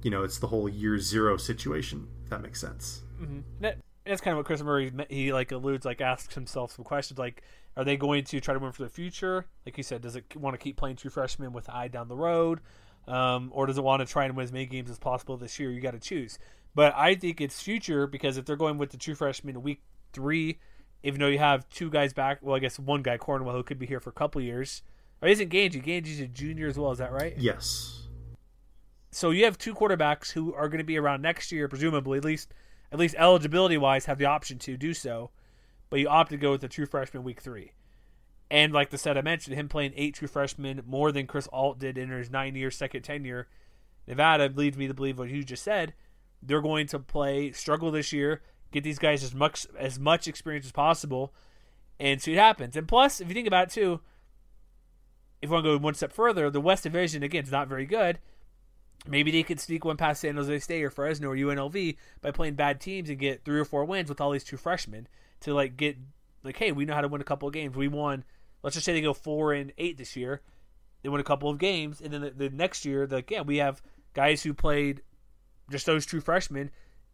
[0.04, 3.02] You know, it's the whole year zero situation, if that makes sense.
[3.20, 3.40] Mm-hmm.
[3.62, 7.18] That, that's kind of what Chris Murray he like alludes, like asks himself some questions,
[7.18, 7.42] like,
[7.76, 9.46] are they going to try to win for the future?
[9.66, 12.16] Like you said, does it want to keep playing true freshmen with eye down the
[12.16, 12.60] road,
[13.08, 15.58] um, or does it want to try and win as many games as possible this
[15.58, 15.72] year?
[15.72, 16.38] You got to choose.
[16.76, 20.60] But I think it's future because if they're going with the true freshman week three,
[21.03, 23.78] even though you have two guys back, well, I guess one guy Cornwell who could
[23.78, 24.82] be here for a couple years.
[25.22, 25.82] Oh, or isn't Gangi?
[25.84, 26.92] Gangi's a junior as well.
[26.92, 27.34] Is that right?
[27.36, 28.09] Yes.
[29.11, 32.24] So you have two quarterbacks who are going to be around next year, presumably at
[32.24, 32.55] least
[32.92, 35.30] at least eligibility wise, have the option to do so.
[35.90, 37.72] But you opt to go with the true freshman week three.
[38.51, 41.78] And like the set I mentioned, him playing eight true freshmen more than Chris Ault
[41.78, 43.48] did in his nine year second tenure.
[44.07, 45.94] Nevada leads me to believe what you just said.
[46.42, 48.42] They're going to play struggle this year,
[48.72, 51.32] get these guys as much as much experience as possible,
[51.98, 52.76] and see what happens.
[52.76, 54.00] And plus, if you think about it too,
[55.42, 57.86] if you want to go one step further, the West Division again is not very
[57.86, 58.18] good.
[59.06, 62.54] Maybe they could sneak one past San Jose State or Fresno or UNLV by playing
[62.54, 65.08] bad teams and get three or four wins with all these true freshmen
[65.40, 65.96] to like get
[66.42, 67.76] like, hey, we know how to win a couple of games.
[67.76, 68.24] We won.
[68.62, 70.42] Let's just say they go four and eight this year.
[71.02, 73.56] They win a couple of games, and then the, the next year, like, yeah, we
[73.56, 73.80] have
[74.12, 75.00] guys who played
[75.70, 76.70] just those true freshmen,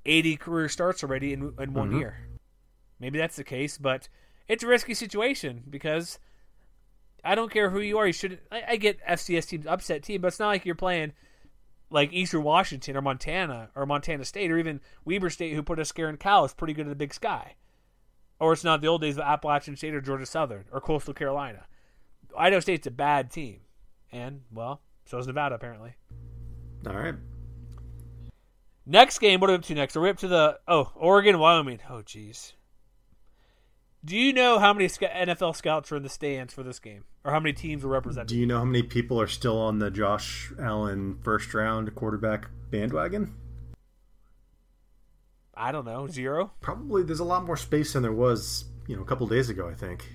[0.07, 1.98] 80 career starts already in, in one mm-hmm.
[1.98, 2.28] year.
[2.98, 4.09] Maybe that's the case, but
[4.48, 6.18] it's a risky situation because
[7.24, 8.07] I don't care who you are.
[8.07, 8.40] You should.
[8.50, 11.12] I, I get FCS teams upset team, but it's not like you're playing
[11.90, 15.84] like Eastern Washington or Montana or Montana State or even Weber State, who put a
[15.84, 17.57] scare in Cal, is pretty good in the Big Sky.
[18.38, 21.66] Or it's not the old days of Appalachian State or Georgia Southern or Coastal Carolina.
[22.36, 23.61] Idaho State's a bad team,
[24.12, 25.94] and well, so is Nevada apparently.
[26.86, 27.14] All right.
[28.89, 29.97] Next game, what are we up to next?
[29.97, 31.80] Are we up to the oh Oregon, Wyoming?
[31.91, 32.53] Oh, jeez.
[34.05, 37.32] Do you know how many NFL scouts are in the stands for this game, or
[37.32, 38.28] how many teams are represented?
[38.28, 42.49] Do you know how many people are still on the Josh Allen first round quarterback
[42.70, 43.34] bandwagon?
[45.53, 46.53] I don't know, zero.
[46.61, 47.03] Probably.
[47.03, 49.68] There's a lot more space than there was, you know, a couple days ago.
[49.68, 50.12] I think.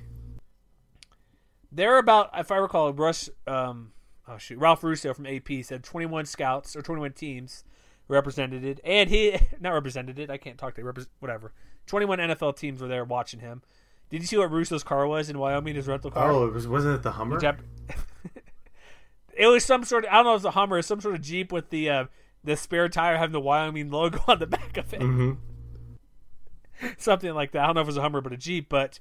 [1.74, 3.92] There are about, if I recall, Russ, um,
[4.30, 7.66] oh shoot, Ralph Russo from AP said 21 scouts or 21 teams
[8.12, 10.30] represented it, and he not represented it.
[10.30, 11.54] I can't talk to represent whatever.
[11.88, 13.64] 21 NFL teams were there watching him.
[14.10, 15.76] Did you see what Russo's car was in Wyoming?
[15.76, 16.30] His rental car.
[16.30, 17.40] Oh, it was wasn't it the Hummer?
[19.34, 21.16] it was some sort of I don't know if it was a Hummer, some sort
[21.16, 22.06] of Jeep with the uh,
[22.44, 25.00] the spare tire having the Wyoming logo on the back of it.
[25.00, 26.88] Mm-hmm.
[26.98, 27.64] Something like that.
[27.64, 28.68] I don't know if it was a Hummer, but a Jeep.
[28.68, 29.00] But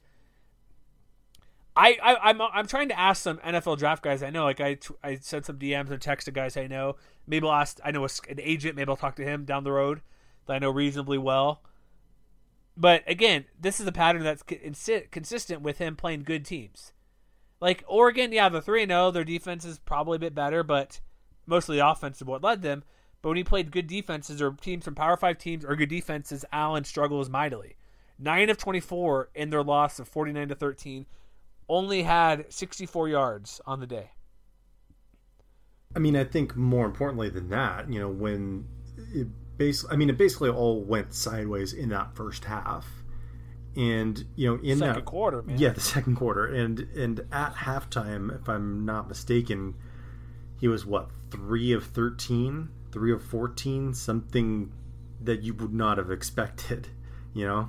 [1.81, 4.45] I, I am I'm, I'm trying to ask some NFL draft guys I know.
[4.45, 6.97] Like I I sent some DMs and text to guys I know.
[7.26, 7.81] Maybe I'll ask.
[7.83, 8.76] I know an agent.
[8.76, 10.03] Maybe I'll talk to him down the road
[10.47, 11.62] that I know reasonably well.
[12.76, 14.45] But again, this is a pattern that's
[15.11, 16.93] consistent with him playing good teams.
[17.61, 21.01] Like Oregon, yeah, the 3 0, their defense is probably a bit better, but
[21.47, 22.85] mostly the offense is what led them.
[23.22, 26.45] But when he played good defenses or teams from Power 5 teams or good defenses,
[26.53, 27.76] Allen struggles mightily.
[28.18, 31.07] 9 of 24 in their loss of 49 to 13,
[31.71, 34.11] only had 64 yards on the day.
[35.95, 38.66] I mean, I think more importantly than that, you know, when
[39.14, 42.87] it basically, I mean, it basically all went sideways in that first half.
[43.77, 45.59] And you know, in second that quarter, man.
[45.59, 49.75] yeah, the second quarter, and and at halftime, if I'm not mistaken,
[50.59, 54.73] he was what three of 13, three of fourteen, something
[55.21, 56.89] that you would not have expected,
[57.33, 57.68] you know.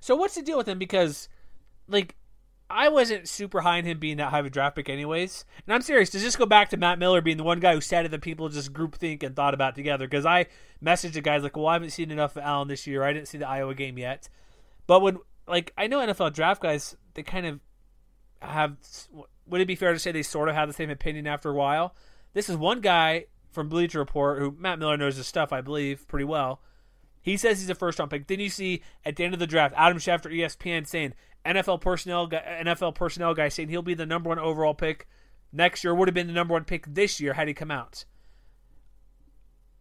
[0.00, 0.78] So what's the deal with him?
[0.78, 1.28] Because,
[1.92, 2.16] like,
[2.72, 5.44] I wasn't super high on him being that high of a draft pick, anyways.
[5.66, 6.08] And I'm serious.
[6.08, 8.22] Does this go back to Matt Miller being the one guy who said it that
[8.22, 10.06] people just group think and thought about together?
[10.06, 10.46] Because I
[10.82, 13.04] messaged the guys like, "Well, I haven't seen enough of Allen this year.
[13.04, 14.28] I didn't see the Iowa game yet."
[14.86, 17.60] But when like I know NFL draft guys, they kind of
[18.40, 18.76] have.
[19.46, 21.54] Would it be fair to say they sort of have the same opinion after a
[21.54, 21.94] while?
[22.32, 26.08] This is one guy from Bleacher Report who Matt Miller knows his stuff, I believe,
[26.08, 26.62] pretty well.
[27.20, 28.26] He says he's a first round pick.
[28.26, 31.12] Then you see at the end of the draft, Adam Schefter, ESPN, saying
[31.44, 35.08] NFL personnel NFL personnel guy saying he'll be the number one overall pick
[35.52, 35.94] next year.
[35.94, 38.04] Would have been the number one pick this year had he come out.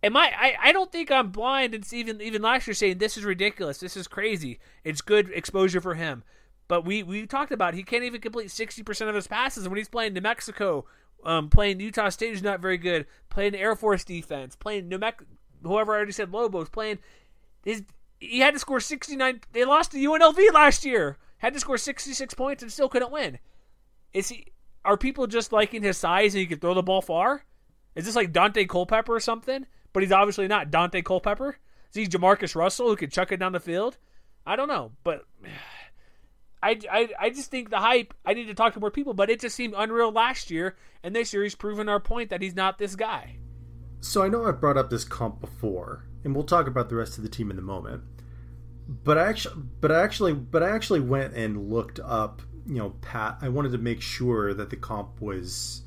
[0.03, 0.55] Am I, I?
[0.63, 1.75] I don't think I'm blind.
[1.75, 3.79] It's even even last year saying this is ridiculous.
[3.79, 4.59] This is crazy.
[4.83, 6.23] It's good exposure for him.
[6.67, 9.77] But we we talked about he can't even complete sixty percent of his passes when
[9.77, 10.85] he's playing New Mexico,
[11.23, 13.05] um, playing Utah State is not very good.
[13.29, 15.29] Playing Air Force defense, playing New Mexico,
[15.61, 16.97] whoever I already said Lobos, playing
[17.63, 17.83] his.
[18.19, 19.41] He had to score sixty nine.
[19.51, 23.39] They lost to UNLV last year had to score 66 points and still couldn't win.
[24.13, 24.47] Is he?
[24.85, 27.45] Are people just liking his size and he can throw the ball far?
[27.95, 29.65] Is this like Daunte Culpepper or something?
[29.91, 31.57] But he's obviously not Daunte Culpepper.
[31.89, 33.97] Is he Jamarcus Russell who can chuck it down the field?
[34.45, 35.25] I don't know, but
[36.63, 38.13] I, I, I just think the hype.
[38.23, 41.15] I need to talk to more people, but it just seemed unreal last year, and
[41.15, 43.37] this year he's proven our point that he's not this guy.
[43.99, 47.17] So I know I've brought up this comp before, and we'll talk about the rest
[47.17, 48.03] of the team in a moment.
[48.91, 52.41] But I actually, but I actually, but I actually went and looked up.
[52.67, 53.37] You know, Pat.
[53.41, 55.83] I wanted to make sure that the comp was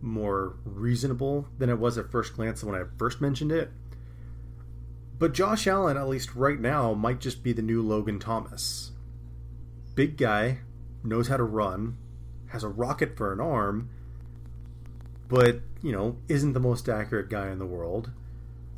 [0.00, 3.70] more reasonable than it was at first glance when I first mentioned it.
[5.18, 8.92] But Josh Allen, at least right now, might just be the new Logan Thomas.
[9.94, 10.60] Big guy,
[11.02, 11.98] knows how to run,
[12.48, 13.90] has a rocket for an arm,
[15.28, 18.12] but, you know, isn't the most accurate guy in the world,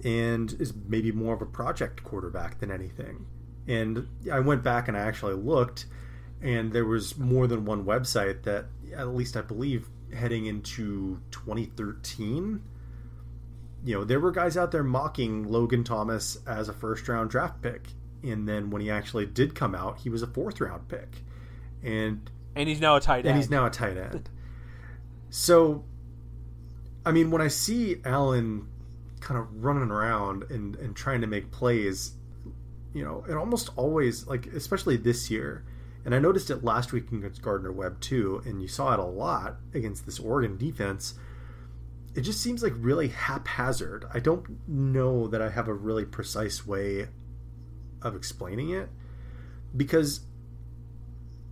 [0.03, 3.27] and is maybe more of a project quarterback than anything.
[3.71, 5.87] And I went back and I actually looked,
[6.43, 12.63] and there was more than one website that, at least I believe, heading into 2013
[13.85, 17.63] you know, there were guys out there mocking Logan Thomas as a first round draft
[17.63, 17.89] pick.
[18.23, 21.23] And then when he actually did come out, he was a fourth round pick.
[21.83, 23.29] And and he's now a tight end.
[23.29, 24.29] And he's now a tight end.
[25.31, 25.85] so
[27.07, 28.69] I mean, when I see Allen
[29.21, 32.13] kind of running around and, and trying to make plays,
[32.93, 35.65] you know, it almost always like especially this year,
[36.05, 39.05] and I noticed it last week against Gardner Webb too, and you saw it a
[39.05, 41.15] lot against this Oregon defense
[42.15, 44.05] it just seems like really haphazard.
[44.13, 47.09] I don't know that I have a really precise way
[48.03, 48.89] of explaining it
[49.77, 50.21] because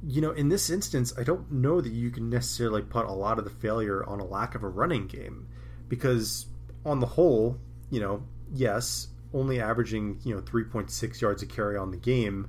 [0.07, 3.39] you know, in this instance, I don't know that you can necessarily put a lot
[3.39, 5.49] of the failure on a lack of a running game
[5.89, 6.47] because
[6.87, 7.59] on the whole,
[7.91, 8.23] you know,
[8.53, 12.49] yes, only averaging, you know, 3.6 yards a carry on the game,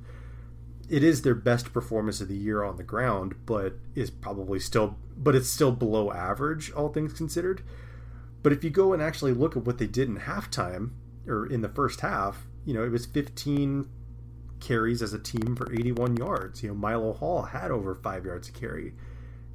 [0.89, 4.97] it is their best performance of the year on the ground, but is probably still
[5.15, 7.61] but it's still below average all things considered.
[8.41, 10.91] But if you go and actually look at what they did in halftime
[11.27, 13.89] or in the first half, you know, it was 15
[14.59, 16.63] carries as a team for 81 yards.
[16.63, 18.93] You know, Milo Hall had over five yards a carry.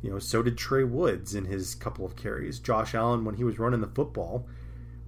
[0.03, 2.59] You know, so did Trey Woods in his couple of carries.
[2.59, 4.47] Josh Allen, when he was running the football,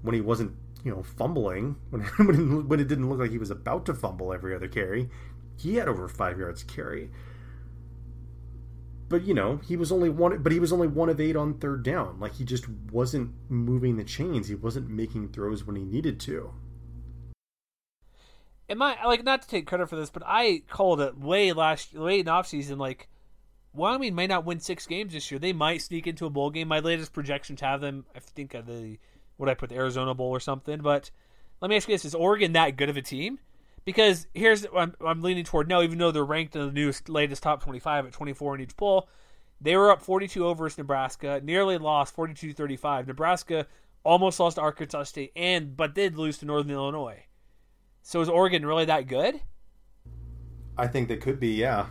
[0.01, 0.53] when he wasn't,
[0.87, 4.55] you know, fumbling, when when it didn't look like he was about to fumble every
[4.55, 5.11] other carry,
[5.57, 7.11] he had over five yards carry.
[9.09, 11.55] But you know he was only one but he was only one of eight on
[11.55, 12.21] third down.
[12.21, 14.47] Like he just wasn't moving the chains.
[14.47, 16.53] He wasn't making throws when he needed to.
[18.69, 21.95] Am i like not to take credit for this but i called it way last
[21.95, 23.09] way in off season like
[23.73, 25.39] wyoming might not win six games this year.
[25.39, 26.67] They might sneak into a bowl game.
[26.67, 28.99] My latest projections have them i think the
[29.37, 31.11] what i put the arizona bowl or something but
[31.61, 33.39] let me ask you this is oregon that good of a team
[33.87, 37.43] because here's I'm, I'm leaning toward no, even though they're ranked in the newest latest
[37.43, 39.09] top 25 at 24 in each poll,
[39.59, 43.07] they were up 42 over Nebraska, nearly lost 42-35.
[43.07, 43.67] Nebraska
[44.05, 47.25] almost lost to Arkansas State and but did lose to Northern Illinois.
[48.03, 49.41] So is Oregon really that good?
[50.77, 51.87] I think they could be, yeah.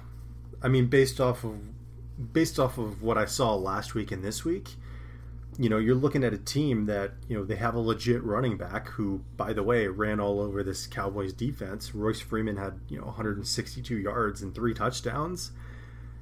[0.62, 1.58] I mean, based off of
[2.32, 4.76] based off of what I saw last week and this week,
[5.58, 8.58] you know, you're looking at a team that, you know, they have a legit running
[8.58, 11.96] back who, by the way, ran all over this Cowboys defense.
[11.96, 15.52] Royce Freeman had, you know, 162 yards and three touchdowns.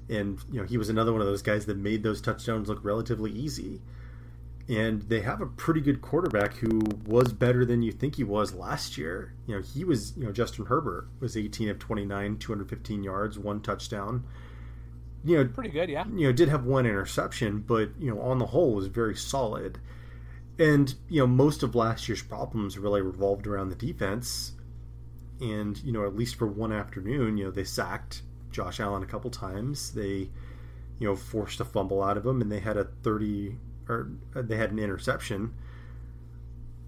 [0.10, 2.84] And, you know, he was another one of those guys that made those touchdowns look
[2.84, 3.82] relatively easy.
[4.70, 8.54] And they have a pretty good quarterback who was better than you think he was
[8.54, 9.34] last year.
[9.48, 13.62] You know, he was, you know, Justin Herbert was 18 of 29, 215 yards, one
[13.62, 14.24] touchdown
[15.24, 16.06] you know, pretty good, yeah.
[16.08, 19.80] You know, did have one interception, but you know, on the whole, was very solid.
[20.60, 24.54] And you know, most of last year's problems really revolved around the defense.
[25.40, 28.22] And you know, at least for one afternoon, you know, they sacked
[28.52, 29.94] Josh Allen a couple times.
[29.94, 30.30] They,
[31.00, 34.42] you know, forced a fumble out of him, and they had a thirty or uh,
[34.42, 35.54] they had an interception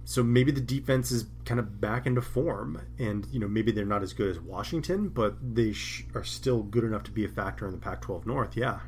[0.06, 3.86] so maybe the defense is kind of back into form and you know maybe they're
[3.86, 7.28] not as good as washington but they sh- are still good enough to be a
[7.28, 8.56] factor in the pac 12 north.
[8.56, 8.80] Yeah.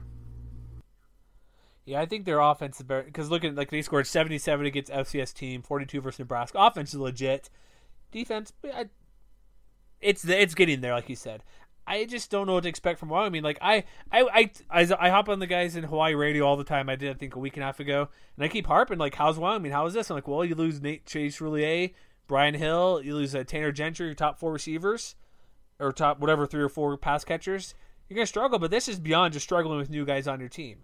[1.86, 5.34] Yeah i think their offense is better because looking like they scored 77 against fcs
[5.34, 6.58] team 42 versus nebraska.
[6.60, 7.50] Offense is legit.
[8.12, 8.54] Defense
[10.00, 11.44] it's it's getting there like you said
[11.88, 13.44] I just don't know what to expect from Wyoming.
[13.44, 16.66] Like I, I, I, I, I hop on the guys in Hawaii radio all the
[16.66, 16.90] time.
[16.90, 19.16] I did, I think, a week and a half ago, and I keep harping like,
[19.16, 19.72] "How's Wyoming?
[19.72, 21.94] How is this?" I'm like, "Well, you lose Nate Chase Roullier,
[22.28, 25.16] Brian Hill, you lose uh, Tanner Gentry, your top four receivers,
[25.80, 27.74] or top whatever three or four pass catchers.
[28.10, 30.84] You're gonna struggle, but this is beyond just struggling with new guys on your team.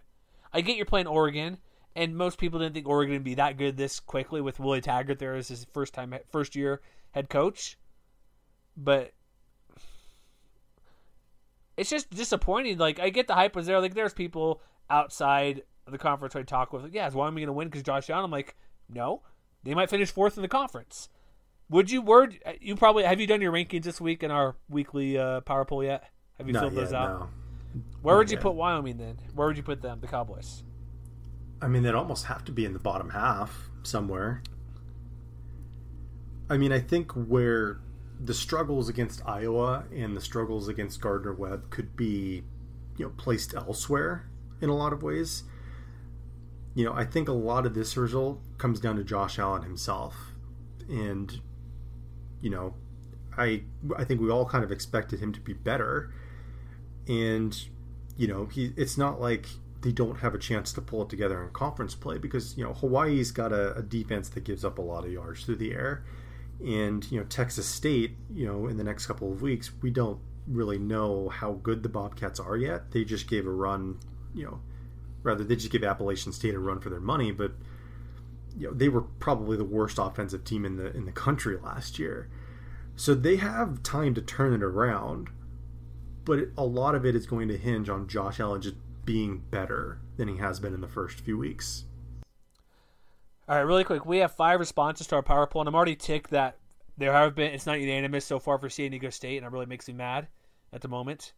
[0.53, 1.57] I get you're playing Oregon,
[1.95, 5.19] and most people didn't think Oregon would be that good this quickly with Willie Taggart
[5.19, 6.81] there as his first time, first year
[7.11, 7.77] head coach,
[8.77, 9.13] but
[11.77, 12.77] it's just disappointing.
[12.77, 13.79] Like I get the hype was there.
[13.79, 16.83] Like there's people outside the conference I talk with.
[16.83, 18.25] Like, yeah, is Wyoming going to win because Josh Allen?
[18.25, 18.55] I'm like,
[18.89, 19.21] no,
[19.63, 21.09] they might finish fourth in the conference.
[21.69, 25.17] Would you word you probably have you done your rankings this week in our weekly
[25.17, 26.03] uh, power poll yet?
[26.37, 27.19] Have you Not filled yet, those out?
[27.19, 27.29] No.
[28.01, 29.17] Where would you put Wyoming then?
[29.33, 30.63] Where would you put them, the Cowboys?
[31.61, 34.43] I mean, they'd almost have to be in the bottom half somewhere.
[36.49, 37.79] I mean, I think where
[38.23, 42.43] the struggles against Iowa and the struggles against Gardner Webb could be,
[42.97, 44.29] you know, placed elsewhere
[44.61, 45.43] in a lot of ways.
[46.75, 50.15] You know, I think a lot of this result comes down to Josh Allen himself,
[50.89, 51.39] and
[52.41, 52.73] you know,
[53.37, 53.63] I
[53.95, 56.11] I think we all kind of expected him to be better,
[57.07, 57.55] and
[58.17, 59.47] you know, he it's not like
[59.81, 62.73] they don't have a chance to pull it together in conference play because you know
[62.73, 66.03] Hawaii's got a, a defense that gives up a lot of yards through the air
[66.63, 70.19] and you know Texas State, you know, in the next couple of weeks, we don't
[70.47, 72.91] really know how good the Bobcats are yet.
[72.91, 73.99] They just gave a run,
[74.33, 74.59] you know,
[75.23, 77.53] rather they just gave Appalachian State a run for their money, but
[78.57, 81.99] you know they were probably the worst offensive team in the in the country last
[81.99, 82.29] year.
[82.95, 85.29] So they have time to turn it around,
[86.25, 89.99] but a lot of it is going to hinge on Josh Allen just being better
[90.17, 91.85] than he has been in the first few weeks.
[93.47, 94.05] All right, really quick.
[94.05, 96.57] We have five responses to our power poll, and I'm already ticked that
[96.97, 97.51] there have been.
[97.51, 100.27] It's not unanimous so far for San Diego State, and it really makes me mad
[100.71, 101.33] at the moment.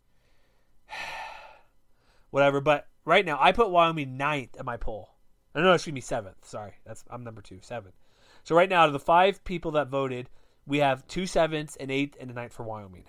[2.29, 5.09] Whatever, but right now I put Wyoming ninth at my poll.
[5.55, 6.45] No, no, excuse me, seventh.
[6.45, 7.95] Sorry, that's I'm number two, seventh.
[8.43, 10.29] So right now, out of the five people that voted,
[10.67, 13.05] we have two sevenths, and eighth, and a ninth for Wyoming.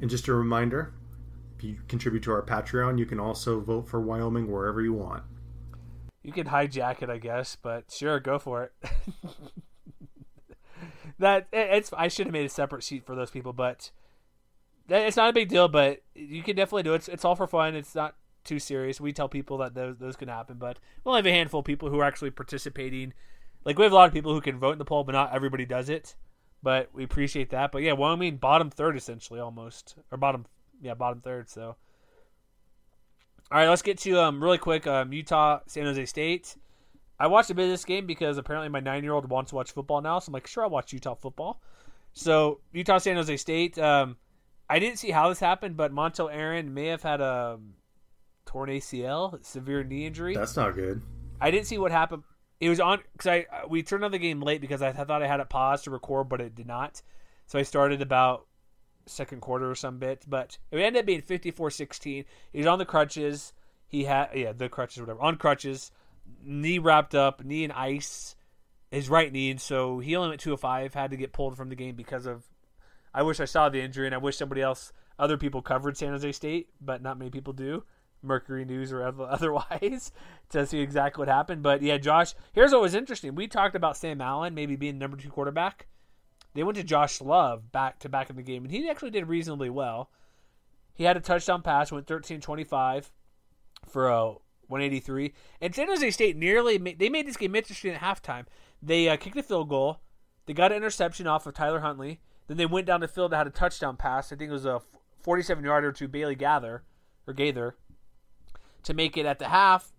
[0.00, 0.94] And just a reminder,
[1.58, 5.24] if you contribute to our Patreon, you can also vote for Wyoming wherever you want
[6.22, 8.72] you can hijack it, I guess, but sure, go for it.
[11.18, 13.90] that it's I should have made a separate sheet for those people, but
[14.88, 15.68] it's not a big deal.
[15.68, 16.96] But you can definitely do it.
[16.96, 17.74] It's, it's all for fun.
[17.74, 18.14] It's not
[18.44, 19.00] too serious.
[19.00, 21.66] We tell people that those those can happen, but we only have a handful of
[21.66, 23.12] people who are actually participating.
[23.64, 25.34] Like we have a lot of people who can vote in the poll, but not
[25.34, 26.14] everybody does it.
[26.62, 27.70] But we appreciate that.
[27.70, 30.46] But yeah, Wyoming bottom third essentially almost, or bottom
[30.80, 31.48] yeah bottom third.
[31.48, 31.76] So
[33.50, 36.56] all right, let's get to um really quick um, Utah San Jose State.
[37.20, 39.56] I watched a bit of this game because apparently my nine year old wants to
[39.56, 41.60] watch football now, so I'm like, sure, I'll watch Utah football.
[42.12, 43.78] So Utah San Jose State.
[43.78, 44.16] Um,
[44.68, 47.58] I didn't see how this happened, but Montel Aaron may have had a
[48.44, 50.34] torn ACL, severe knee injury.
[50.34, 51.00] That's not good.
[51.40, 52.24] I didn't see what happened.
[52.60, 55.28] It was on because I we turned on the game late because I thought I
[55.28, 57.00] had it paused to record, but it did not.
[57.46, 58.47] So I started about
[59.08, 62.24] second quarter or some bit, but it ended up being 54-16.
[62.52, 63.52] He's on the crutches.
[63.86, 65.20] He had yeah, the crutches whatever.
[65.20, 65.90] On crutches,
[66.42, 68.36] knee wrapped up, knee in ice,
[68.90, 71.56] his right knee, and so he only went 2 of 5, had to get pulled
[71.56, 72.44] from the game because of
[73.12, 76.10] I wish I saw the injury and I wish somebody else other people covered San
[76.10, 77.84] Jose State, but not many people do.
[78.22, 80.12] Mercury News or otherwise
[80.50, 81.62] to see exactly what happened.
[81.62, 83.34] But yeah, Josh, here's what was interesting.
[83.34, 85.86] We talked about Sam Allen maybe being number two quarterback.
[86.58, 89.28] They went to Josh Love back to back in the game, and he actually did
[89.28, 90.10] reasonably well.
[90.92, 93.10] He had a touchdown pass, went 13-25
[93.88, 94.24] for a
[94.66, 95.34] 183.
[95.60, 98.46] And San Jose State nearly made, they made this game interesting at halftime.
[98.82, 100.00] They uh, kicked a field goal.
[100.46, 102.18] They got an interception off of Tyler Huntley.
[102.48, 104.32] Then they went down the field and had a touchdown pass.
[104.32, 104.82] I think it was a
[105.22, 106.82] 47 yarder to Bailey Gaither
[107.28, 107.76] or Gaither
[108.82, 109.92] to make it at the half.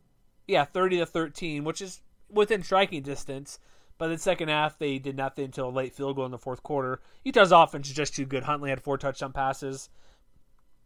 [0.45, 3.59] Yeah, 30 to 13, which is within striking distance.
[3.99, 6.37] But in the second half, they did nothing until a late field goal in the
[6.37, 7.01] fourth quarter.
[7.25, 8.43] Utah's offense is just too good.
[8.43, 9.89] Huntley had four touchdown passes.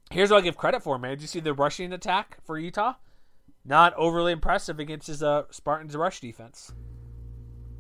[0.10, 1.12] Here's what I'll give credit for, man.
[1.12, 2.96] Did you see the rushing attack for Utah?
[3.64, 6.74] Not overly impressive against his uh, Spartans' rush defense.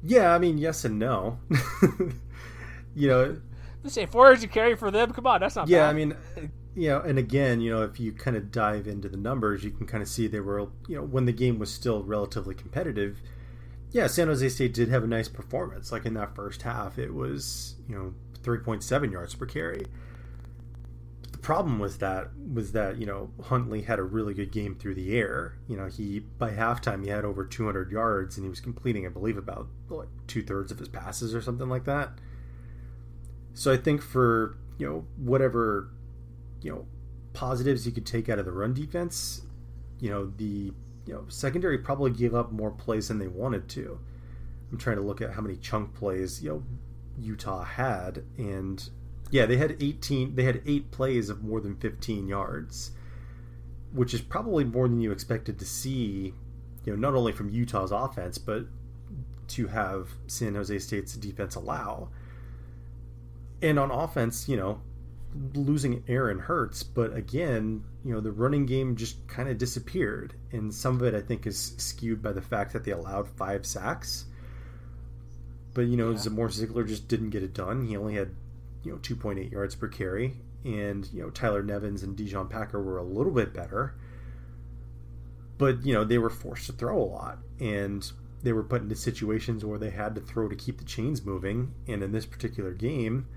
[0.03, 1.39] Yeah, I mean, yes and no.
[2.95, 3.41] you know,
[3.81, 5.13] the same four yards you carry for them.
[5.13, 5.67] Come on, that's not.
[5.67, 5.89] Yeah, bad.
[5.89, 6.15] I mean,
[6.75, 9.71] you know, and again, you know, if you kind of dive into the numbers, you
[9.71, 13.21] can kind of see they were, you know, when the game was still relatively competitive
[13.93, 15.91] yeah, San Jose State did have a nice performance.
[15.91, 19.85] Like in that first half, it was you know 3.7 yards per carry.
[21.31, 24.95] The problem was that was that you know Huntley had a really good game through
[24.95, 25.59] the air.
[25.67, 29.09] You know he by halftime he had over 200 yards and he was completing I
[29.09, 32.13] believe about like two thirds of his passes or something like that.
[33.53, 35.91] So I think for you know whatever
[36.61, 36.87] you know
[37.33, 39.43] positives you could take out of the run defense,
[39.99, 40.73] you know the
[41.05, 43.99] you know, secondary probably gave up more plays than they wanted to.
[44.71, 46.63] I'm trying to look at how many chunk plays you know
[47.19, 48.89] Utah had, and
[49.31, 50.35] yeah, they had 18.
[50.35, 52.91] They had eight plays of more than 15 yards,
[53.91, 56.33] which is probably more than you expected to see.
[56.85, 58.65] You know, not only from Utah's offense, but
[59.49, 62.09] to have San Jose State's defense allow.
[63.61, 64.81] And on offense, you know,
[65.53, 70.33] losing Aaron hurts, but again, you know, the running game just kind of disappeared.
[70.51, 73.65] And some of it, I think, is skewed by the fact that they allowed five
[73.65, 74.25] sacks.
[75.73, 76.17] But, you know, yeah.
[76.17, 77.87] Zamore Zigler just didn't get it done.
[77.87, 78.35] He only had,
[78.83, 80.35] you know, 2.8 yards per carry.
[80.65, 83.95] and you know Tyler Nevens and Dijon Packer were a little bit better,
[85.57, 88.11] but you know they were forced to throw a lot, and
[88.41, 91.73] they were put into situations where they had to throw to keep the chains moving.
[91.87, 93.27] And in this particular game,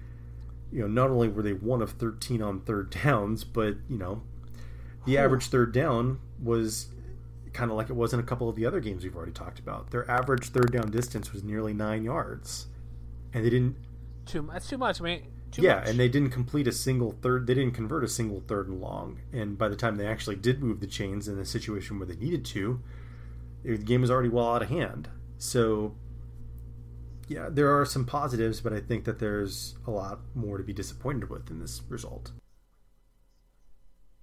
[0.72, 4.22] you know, not only were they one of 13 on third downs, but you know,
[5.04, 6.88] the average third down was
[7.52, 9.58] kind of like it was in a couple of the other games we've already talked
[9.58, 9.90] about.
[9.90, 12.66] Their average third down distance was nearly nine yards,
[13.32, 13.76] and they didn't.
[14.26, 15.22] Too that's too much, man.
[15.52, 15.88] Too yeah, much.
[15.88, 17.46] and they didn't complete a single third.
[17.46, 19.20] They didn't convert a single third and long.
[19.32, 22.16] And by the time they actually did move the chains in a situation where they
[22.16, 22.80] needed to,
[23.64, 25.08] the game was already well out of hand.
[25.38, 25.94] So,
[27.28, 30.72] yeah, there are some positives, but I think that there's a lot more to be
[30.72, 32.32] disappointed with in this result.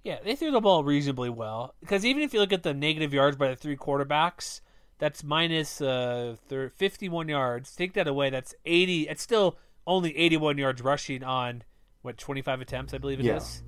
[0.02, 1.74] Yeah, they threw the ball reasonably well.
[1.80, 4.60] Because even if you look at the negative yards by the three quarterbacks,
[4.98, 7.74] that's minus uh, 51 yards.
[7.74, 9.08] Take that away, that's 80.
[9.08, 11.62] It's still only 81 yards rushing on,
[12.02, 13.36] what, 25 attempts, I believe it Yeah.
[13.36, 13.62] is.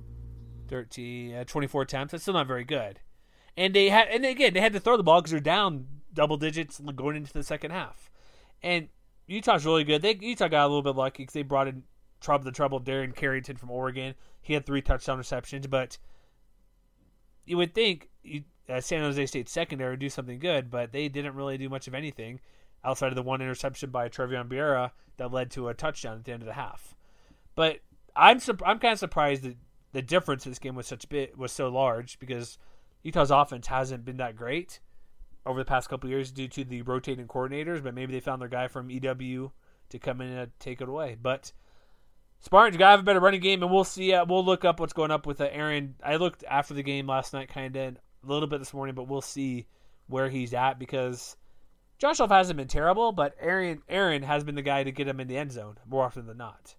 [0.67, 2.11] 13, uh, 24 attempts.
[2.11, 2.99] That's still not very good.
[3.55, 6.37] And they had, and again, they had to throw the ball because they're down double
[6.37, 8.11] digits going into the second half.
[8.61, 8.89] And
[9.27, 10.01] Utah's really good.
[10.01, 11.83] They Utah got a little bit lucky because they brought in
[12.21, 14.15] trouble the trouble Darren Carrington from Oregon.
[14.41, 15.97] He had three touchdown receptions, but
[17.45, 21.09] you would think you, uh, San Jose State secondary would do something good, but they
[21.09, 22.39] didn't really do much of anything
[22.83, 26.31] outside of the one interception by Trevion Vieira that led to a touchdown at the
[26.31, 26.95] end of the half.
[27.55, 27.79] But
[28.15, 29.57] I'm I'm kind of surprised that
[29.91, 32.57] the difference in this game was such bit was so large because
[33.03, 34.79] Utah's offense hasn't been that great
[35.47, 38.49] over the past couple years due to the rotating coordinators, but maybe they found their
[38.49, 39.51] guy from EW
[39.89, 41.17] to come in and take it away.
[41.19, 41.51] But
[42.41, 44.13] Spartans gotta have a better running game, and we'll see.
[44.13, 45.95] Uh, we'll look up what's going up with uh, Aaron.
[46.03, 49.07] I looked after the game last night, kind of a little bit this morning, but
[49.07, 49.67] we'll see
[50.07, 51.35] where he's at because
[51.97, 55.19] Josh Love hasn't been terrible, but Aaron Aaron has been the guy to get him
[55.19, 56.75] in the end zone more often than not.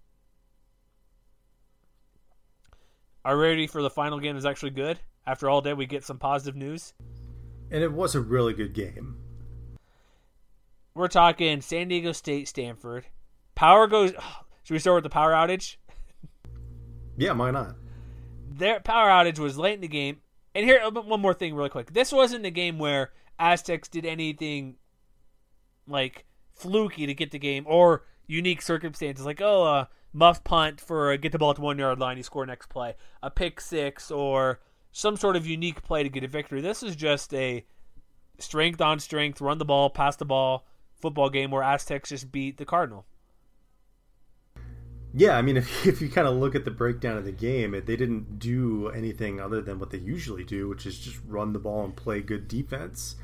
[3.25, 4.37] Our ready for the final game?
[4.37, 4.99] Is actually good.
[5.27, 6.93] After all day, we get some positive news.
[7.71, 9.17] And it was a really good game.
[10.93, 13.05] We're talking San Diego State, Stanford.
[13.55, 14.11] Power goes.
[14.63, 15.77] Should we start with the power outage?
[17.17, 17.75] Yeah, why not?
[18.49, 20.19] Their power outage was late in the game.
[20.55, 21.91] And here, uh, one more thing, really quick.
[21.91, 24.77] This wasn't a game where Aztecs did anything
[25.85, 31.11] like fluky to get the game or unique circumstances, like oh, a muff punt for
[31.11, 34.11] a get the ball to one yard line, you score next play, a pick six,
[34.11, 34.59] or
[34.91, 36.61] some sort of unique play to get a victory.
[36.61, 37.65] This is just a
[38.39, 40.65] strength on strength, run the ball, pass the ball
[41.01, 43.05] football game where Aztecs just beat the Cardinal.
[45.13, 47.73] Yeah, I mean, if, if you kind of look at the breakdown of the game,
[47.73, 51.53] it, they didn't do anything other than what they usually do, which is just run
[51.53, 53.15] the ball and play good defense.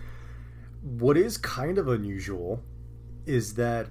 [0.81, 2.61] What is kind of unusual
[3.25, 3.87] is that,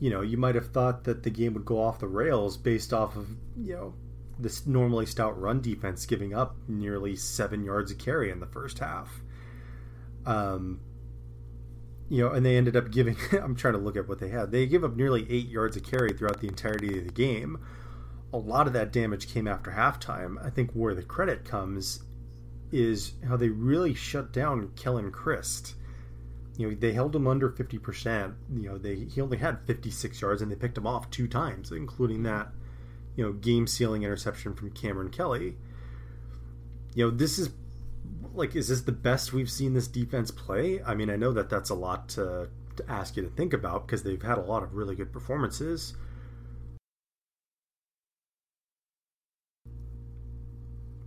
[0.00, 2.92] you know, you might have thought that the game would go off the rails based
[2.92, 3.94] off of, you know,
[4.42, 8.78] this normally stout run defense giving up nearly seven yards a carry in the first
[8.78, 9.22] half.
[10.26, 10.80] Um,
[12.08, 13.16] you know, and they ended up giving.
[13.32, 14.50] I'm trying to look at what they had.
[14.50, 17.58] They gave up nearly eight yards a carry throughout the entirety of the game.
[18.32, 20.42] A lot of that damage came after halftime.
[20.44, 22.02] I think where the credit comes
[22.70, 25.74] is how they really shut down Keller Chryst.
[26.56, 28.34] You know, they held him under 50%.
[28.54, 31.72] You know, they he only had 56 yards and they picked him off two times,
[31.72, 32.48] including that,
[33.16, 35.56] you know, game sealing interception from Cameron Kelly.
[36.94, 37.50] You know, this is
[38.34, 40.82] like is this the best we've seen this defense play?
[40.82, 43.86] I mean, I know that that's a lot to, to ask you to think about
[43.86, 45.94] because they've had a lot of really good performances.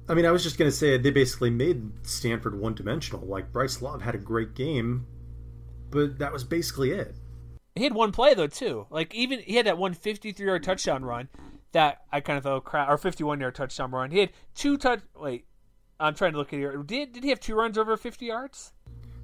[0.08, 3.26] I mean, I was just going to say they basically made Stanford one dimensional.
[3.26, 5.08] Like Bryce Love had a great game,
[5.90, 7.16] but that was basically it.
[7.74, 8.86] He had one play though too.
[8.90, 11.28] Like even he had that one 53 yard touchdown run
[11.76, 14.10] that I kind of thought oh, crap or 51 yard touchdown run.
[14.10, 15.02] He had two touch.
[15.14, 15.46] Wait,
[16.00, 16.72] I'm trying to look at here.
[16.78, 18.72] Did did he have two runs over 50 yards?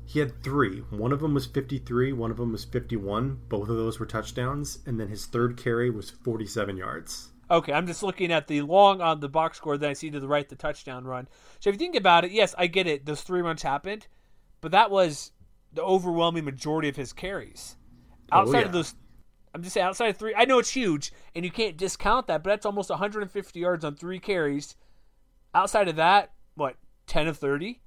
[0.05, 0.79] He had three.
[0.89, 2.11] One of them was 53.
[2.11, 3.39] One of them was 51.
[3.47, 7.29] Both of those were touchdowns, and then his third carry was 47 yards.
[7.49, 9.77] Okay, I'm just looking at the long on the box score.
[9.77, 11.29] Then I see to the right the touchdown run.
[11.61, 13.05] So if you think about it, yes, I get it.
[13.05, 14.07] Those three runs happened,
[14.59, 15.31] but that was
[15.71, 17.77] the overwhelming majority of his carries.
[18.29, 18.65] Oh, Outside Oh, yeah.
[18.65, 18.95] of those,
[19.53, 20.33] I'm just saying outside of three.
[20.35, 23.95] I know it's huge, and you can't discount that, but that's almost 150 yards on
[23.95, 24.75] three carries.
[25.53, 27.81] Outside of that, what 10 of 30?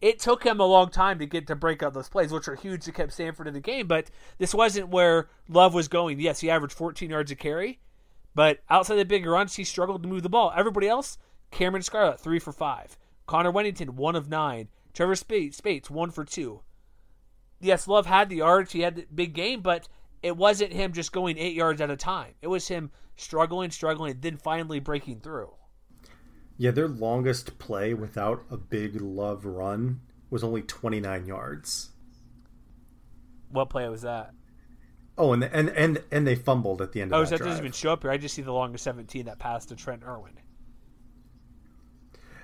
[0.00, 2.56] It took him a long time to get to break out those plays, which are
[2.56, 3.86] huge to keep Stanford in the game.
[3.86, 6.18] But this wasn't where Love was going.
[6.18, 7.78] Yes, he averaged 14 yards a carry,
[8.34, 10.52] but outside the big runs, he struggled to move the ball.
[10.56, 11.18] Everybody else,
[11.52, 12.96] Cameron Scarlett, three for five.
[13.26, 14.68] Connor Wedington, one of nine.
[14.92, 16.62] Trevor Speights, Speights one for two.
[17.60, 19.88] Yes, Love had the yards, he had the big game, but
[20.22, 22.34] it wasn't him just going eight yards at a time.
[22.40, 25.50] It was him struggling, struggling, then finally breaking through.
[26.56, 30.00] Yeah, their longest play without a big love run
[30.30, 31.90] was only 29 yards.
[33.50, 34.32] What play was that?
[35.18, 37.44] Oh, and and and and they fumbled at the end of oh, that so that
[37.44, 38.10] doesn't even show up here.
[38.10, 40.32] I just see the longest 17 that passed to Trent Irwin.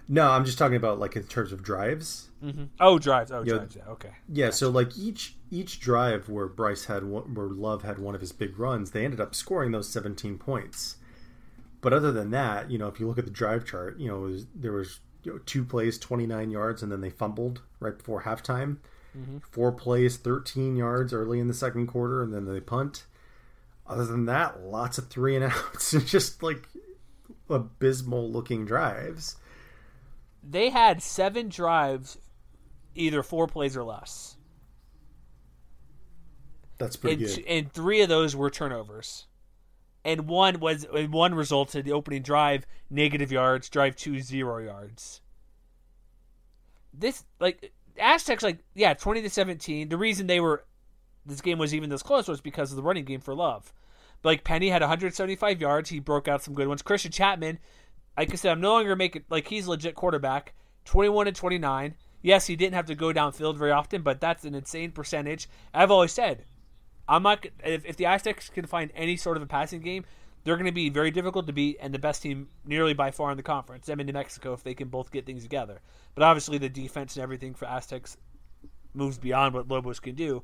[0.07, 2.29] No, I'm just talking about like in terms of drives.
[2.45, 2.65] Mm-hmm.
[2.81, 3.33] Oh, drives.
[3.33, 3.55] Oh, Yeah.
[3.55, 3.77] drives.
[3.77, 4.11] Yeah, okay.
[4.29, 8.21] Yeah, so like each each drive where Bryce had one, where Love had one of
[8.21, 10.97] his big runs, they ended up scoring those 17 points.
[11.81, 14.21] But other than that, you know, if you look at the drive chart, you know,
[14.21, 18.23] was, there was you know, two plays, 29 yards, and then they fumbled right before
[18.23, 18.79] halftime.
[19.17, 19.39] Mm-hmm.
[19.51, 23.05] Four plays, 13 yards early in the second quarter, and then they punt.
[23.87, 26.69] Other than that, lots of three and outs, just like
[27.49, 29.37] abysmal looking drives.
[30.43, 32.19] They had seven drives,
[32.95, 34.38] either four plays or less.
[36.79, 37.45] That's pretty and, good.
[37.47, 39.27] and three of those were turnovers.
[40.05, 45.21] And one was and one resulted the opening drive negative yards, drive two zero yards.
[46.95, 49.89] This like Aztecs like yeah twenty to seventeen.
[49.89, 50.65] The reason they were
[51.27, 53.73] this game was even this close was because of the running game for Love.
[54.23, 56.83] But, like Penny had 175 yards, he broke out some good ones.
[56.83, 57.59] Christian Chapman,
[58.17, 60.55] like I said, I'm no longer making like he's a legit quarterback.
[60.87, 61.95] 21 and 29.
[62.23, 65.49] Yes, he didn't have to go downfield very often, but that's an insane percentage.
[65.75, 66.45] I've always said
[67.09, 70.05] I'm not if, if the Aztecs can find any sort of a passing game,
[70.45, 73.31] they're going to be very difficult to beat and the best team nearly by far
[73.31, 73.87] in the conference.
[73.87, 75.81] Them and New Mexico if they can both get things together.
[76.15, 78.17] But obviously the defense and everything for Aztecs
[78.95, 80.43] moves beyond what Lobos can do.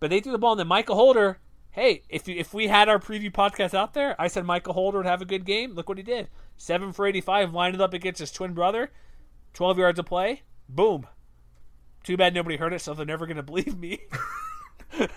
[0.00, 1.38] But they threw the ball and then Michael Holder.
[1.70, 5.06] Hey, if if we had our preview podcast out there, I said Michael Holder would
[5.06, 5.72] have a good game.
[5.74, 6.28] Look what he did:
[6.58, 8.90] seven for eighty-five, lined up against his twin brother,
[9.54, 10.42] twelve yards of play.
[10.68, 11.06] Boom.
[12.04, 14.00] Too bad nobody heard it, so they're never going to believe me.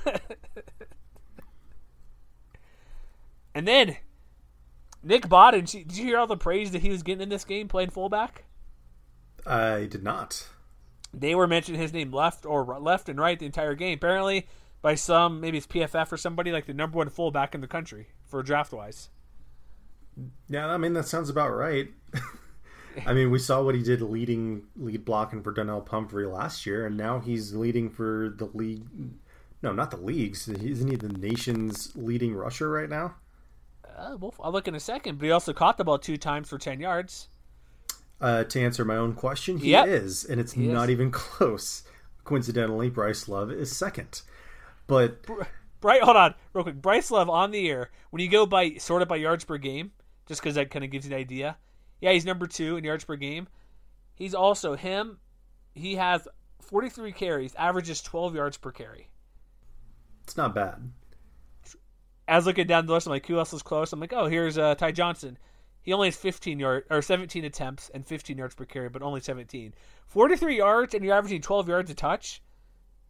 [3.54, 3.98] and then
[5.04, 7.68] Nick Bawden, did you hear all the praise that he was getting in this game
[7.68, 8.46] playing fullback?
[9.46, 10.48] I did not.
[11.14, 13.94] They were mentioning his name left or left and right the entire game.
[13.96, 14.48] Apparently,
[14.82, 18.08] by some, maybe it's PFF or somebody, like the number one fullback in the country
[18.26, 19.10] for draft wise.
[20.50, 21.90] Yeah, I mean that sounds about right.
[23.06, 26.86] I mean, we saw what he did leading lead blocking for Donnel Pumphrey last year,
[26.86, 28.86] and now he's leading for the league.
[29.66, 30.48] No, not the leagues.
[30.48, 33.16] Isn't he the nation's leading rusher right now?
[33.98, 36.48] Uh, well, I'll look in a second, but he also caught the ball two times
[36.48, 37.30] for 10 yards.
[38.22, 39.88] Uh, to answer my own question, he Yep.
[39.88, 40.90] is, and it's He not is.
[40.92, 41.82] even close.
[42.26, 44.22] Coincidentally, Bryce Love is second,
[44.86, 45.26] but
[45.82, 46.80] Bright, hold on, real quick.
[46.80, 47.90] Bryce Love on the air.
[48.12, 49.94] When you go by sort of by yards per game,
[50.28, 51.58] just because that kind of gives you an idea.
[52.02, 53.48] Yeah, he's number two in yards per game.
[54.14, 55.18] He's also him.
[55.74, 56.28] He has
[56.62, 59.08] 43 carries, averages 12 yards per carry.
[60.26, 60.92] It's not bad.
[62.28, 63.94] As looking down the list, I'm like, who else is close?
[63.94, 65.38] I'm like, oh, here's uh, Ty Johnson.
[65.84, 69.22] He only has 15 yard or 17 attempts and 15 yards per carry, but only
[69.22, 69.76] 17.
[70.08, 72.42] 43 yards, and you're averaging 12 yards a touch.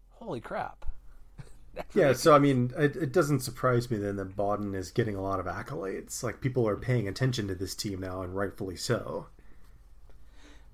[0.10, 0.86] Holy crap!
[1.94, 5.22] Yeah, so I mean, it, it doesn't surprise me then that Bawden is getting a
[5.22, 6.24] lot of accolades.
[6.24, 9.28] Like people are paying attention to this team now, and rightfully so.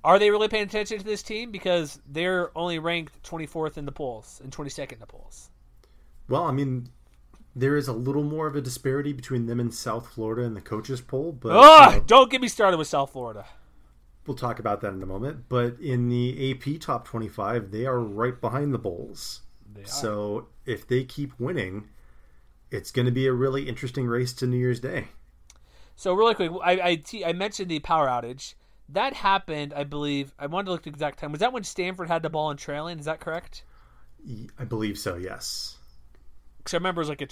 [0.03, 3.91] Are they really paying attention to this team because they're only ranked 24th in the
[3.91, 5.49] polls and 22nd in the polls?
[6.31, 6.87] Well, I mean,
[7.55, 10.61] there is a little more of a disparity between them and South Florida in the
[10.61, 13.45] coaches poll, but Ugh, you know, don't get me started with South Florida.
[14.25, 15.49] we'll talk about that in a moment.
[15.49, 19.41] But in the AP top 25, they are right behind the Bulls.
[19.83, 21.89] So if they keep winning,
[22.69, 25.07] it's going to be a really interesting race to New Year's Day.
[25.95, 28.55] So really quick, I I, mentioned the power outage.
[28.89, 30.33] That happened, I believe.
[30.39, 31.31] I wanted to look the exact time.
[31.31, 32.99] Was that when Stanford had the ball and trailing?
[32.99, 33.63] Is that correct?
[34.57, 35.15] I believe so.
[35.15, 35.77] Yes.
[36.63, 37.27] Because I remember it was like a.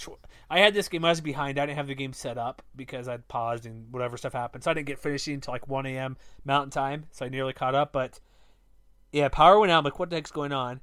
[0.50, 1.04] I had this game.
[1.04, 1.58] I was behind.
[1.58, 4.64] I didn't have the game set up because I'd paused and whatever stuff happened.
[4.64, 6.16] So I didn't get finishing until like 1 a.m.
[6.44, 7.06] Mountain Time.
[7.12, 7.92] So I nearly caught up.
[7.92, 8.20] But
[9.12, 9.78] yeah, power went out.
[9.78, 10.80] I'm like, what the heck's going on?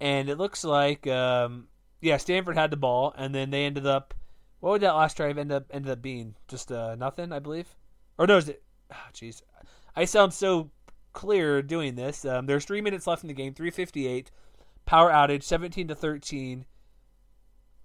[0.00, 1.68] And it looks like, um,
[2.00, 4.14] yeah, Stanford had the ball, and then they ended up.
[4.60, 6.34] What would that last drive end up ended up being?
[6.48, 7.68] Just uh, nothing, I believe.
[8.18, 8.62] Or no, is it?
[8.92, 9.42] ah, Jeez,
[9.94, 10.70] I sound so
[11.12, 12.24] clear doing this.
[12.24, 13.54] Um, there's three minutes left in the game.
[13.54, 14.28] 3:58.
[14.86, 15.42] Power outage.
[15.42, 16.64] 17 to 13.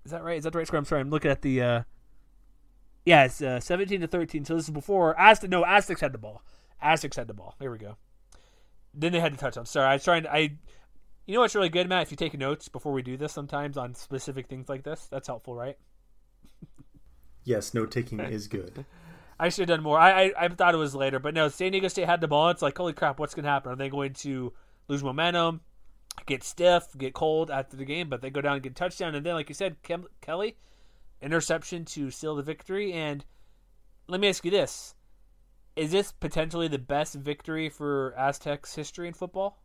[0.05, 0.37] Is that right?
[0.37, 0.77] Is that the right score?
[0.77, 1.01] I'm sorry.
[1.01, 1.61] I'm looking at the.
[1.61, 1.83] Uh...
[3.05, 4.45] Yeah, it's uh, 17 to 13.
[4.45, 5.49] So this is before Aztec.
[5.49, 6.41] No, Aztecs had the ball.
[6.81, 7.55] Aztecs had the ball.
[7.59, 7.97] Here we go.
[8.93, 9.65] Then they had to touch on.
[9.65, 10.33] Sorry, I was trying to.
[10.33, 10.57] I.
[11.25, 12.03] You know what's really good, Matt?
[12.03, 15.27] If you take notes before we do this, sometimes on specific things like this, that's
[15.27, 15.77] helpful, right?
[17.45, 18.85] Yes, note taking is good.
[19.39, 19.97] I should have done more.
[19.97, 21.47] I, I I thought it was later, but no.
[21.47, 22.49] San Diego State had the ball.
[22.49, 23.71] It's like, holy crap, what's going to happen?
[23.71, 24.53] Are they going to
[24.87, 25.61] lose momentum,
[26.25, 28.09] get stiff, get cold after the game?
[28.09, 30.57] But they go down and get touchdown, and then, like you said, Kem- Kelly,
[31.21, 32.93] interception to seal the victory.
[32.93, 33.23] And
[34.07, 34.95] let me ask you this:
[35.75, 39.61] Is this potentially the best victory for Aztecs history in football?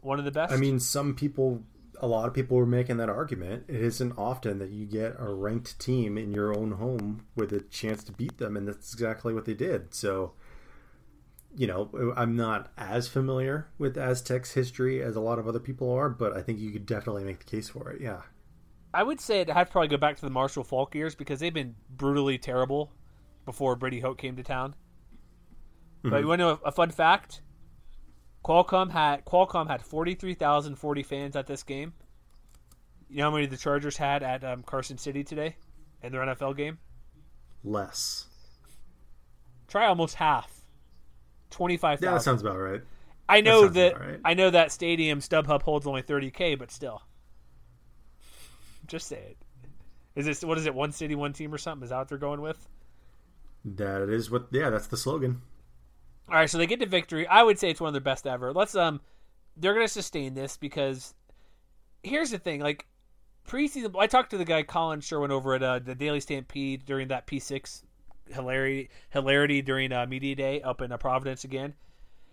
[0.00, 0.52] One of the best.
[0.52, 1.62] I mean, some people,
[1.98, 3.64] a lot of people were making that argument.
[3.68, 7.60] It isn't often that you get a ranked team in your own home with a
[7.60, 9.94] chance to beat them, and that's exactly what they did.
[9.94, 10.32] So,
[11.56, 15.92] you know, I'm not as familiar with Aztecs history as a lot of other people
[15.92, 18.00] are, but I think you could definitely make the case for it.
[18.00, 18.22] Yeah.
[18.92, 21.40] I would say it have to probably go back to the Marshall Faulk years because
[21.40, 22.92] they've been brutally terrible
[23.44, 24.74] before Brady Hoke came to town.
[25.98, 26.10] Mm-hmm.
[26.10, 27.42] But you want to know a fun fact?
[28.44, 31.94] Qualcomm had Qualcomm had forty three thousand forty fans at this game.
[33.08, 35.56] You know how many the Chargers had at um, Carson City today
[36.02, 36.78] in their NFL game?
[37.62, 38.26] Less.
[39.66, 40.63] Try almost half.
[41.54, 42.02] Twenty five.
[42.02, 42.82] Yeah, that sounds about right.
[43.28, 44.20] I know that, that right.
[44.24, 47.00] I know that stadium StubHub holds only thirty k, but still.
[48.88, 49.36] Just say it.
[50.16, 50.74] Is this what is it?
[50.74, 51.84] One city, one team, or something?
[51.84, 52.68] Is that what they're going with?
[53.64, 54.48] That is what.
[54.50, 55.42] Yeah, that's the slogan.
[56.28, 57.24] All right, so they get to victory.
[57.24, 58.52] I would say it's one of their best ever.
[58.52, 59.00] Let's um,
[59.56, 61.14] they're gonna sustain this because
[62.02, 62.62] here's the thing.
[62.62, 62.84] Like
[63.46, 67.06] preseason, I talked to the guy Colin Sherwin over at uh, the Daily Stampede during
[67.08, 67.84] that P6
[68.30, 71.74] hilarity hilarity during uh, media day up in uh, Providence again.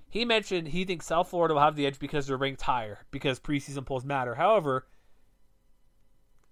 [0.09, 3.39] He mentioned he thinks South Florida will have the edge because they're ranked higher because
[3.39, 4.35] preseason polls matter.
[4.35, 4.88] However,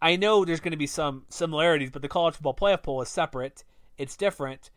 [0.02, 3.10] I know there's going to be some similarities, but the college football playoff poll is
[3.10, 3.64] separate.
[3.98, 4.70] It's different.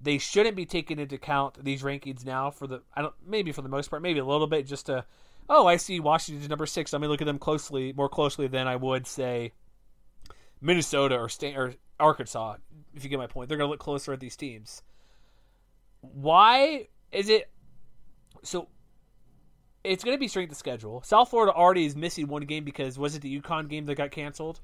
[0.00, 3.62] They shouldn't be taking into account these rankings now for the I don't maybe for
[3.62, 5.06] the most part, maybe a little bit just to
[5.48, 6.92] oh, I see Washington's number six.
[6.92, 9.52] Let me look at them closely, more closely than I would say
[10.60, 12.56] Minnesota or Stan- or Arkansas.
[12.94, 14.82] If you get my point, they're going to look closer at these teams.
[16.00, 17.50] Why is it
[18.42, 18.68] so?
[19.84, 21.02] It's going to be strength of schedule.
[21.02, 24.10] South Florida already is missing one game because was it the UConn game that got
[24.10, 24.60] canceled?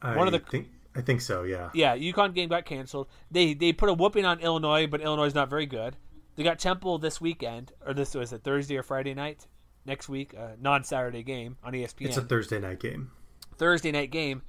[0.00, 1.42] I one of the think I think so.
[1.42, 1.70] Yeah.
[1.74, 3.08] Yeah, UConn game got canceled.
[3.30, 5.96] They they put a whooping on Illinois, but Illinois is not very good.
[6.36, 9.46] They got Temple this weekend, or this was a Thursday or Friday night
[9.84, 12.06] next week, a non Saturday game on ESPN.
[12.06, 13.10] It's a Thursday night game.
[13.56, 14.42] Thursday night game.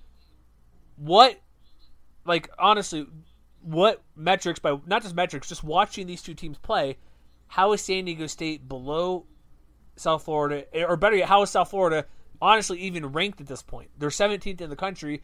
[0.96, 1.40] What,
[2.26, 3.08] like honestly,
[3.62, 6.98] what metrics by not just metrics, just watching these two teams play,
[7.48, 9.26] how is San Diego State below
[9.96, 12.06] South Florida, or better yet, how is South Florida
[12.42, 13.90] honestly even ranked at this point?
[13.98, 15.22] They're 17th in the country.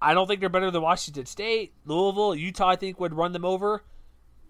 [0.00, 2.70] I don't think they're better than Washington State, Louisville, Utah.
[2.70, 3.82] I think would run them over.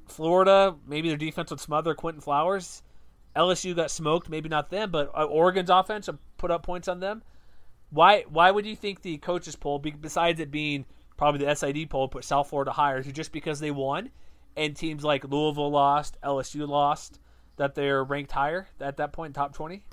[0.08, 2.82] Florida, maybe their defense would smother Quinton Flowers.
[3.36, 7.22] LSU got smoked, maybe not them, but uh, Oregon's offense put up points on them.
[7.90, 8.24] Why?
[8.28, 10.86] Why would you think the coaches poll, besides it being
[11.22, 13.00] probably the SID poll, put South Florida higher?
[13.00, 14.10] Just because they won,
[14.56, 17.20] and teams like Louisville lost, LSU lost,
[17.58, 19.84] that they're ranked higher at that point, top twenty?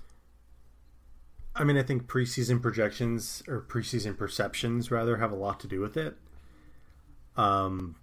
[1.56, 5.80] I mean, I think preseason projections or preseason perceptions rather have a lot to do
[5.81, 6.18] with it.
[7.38, 7.95] Um,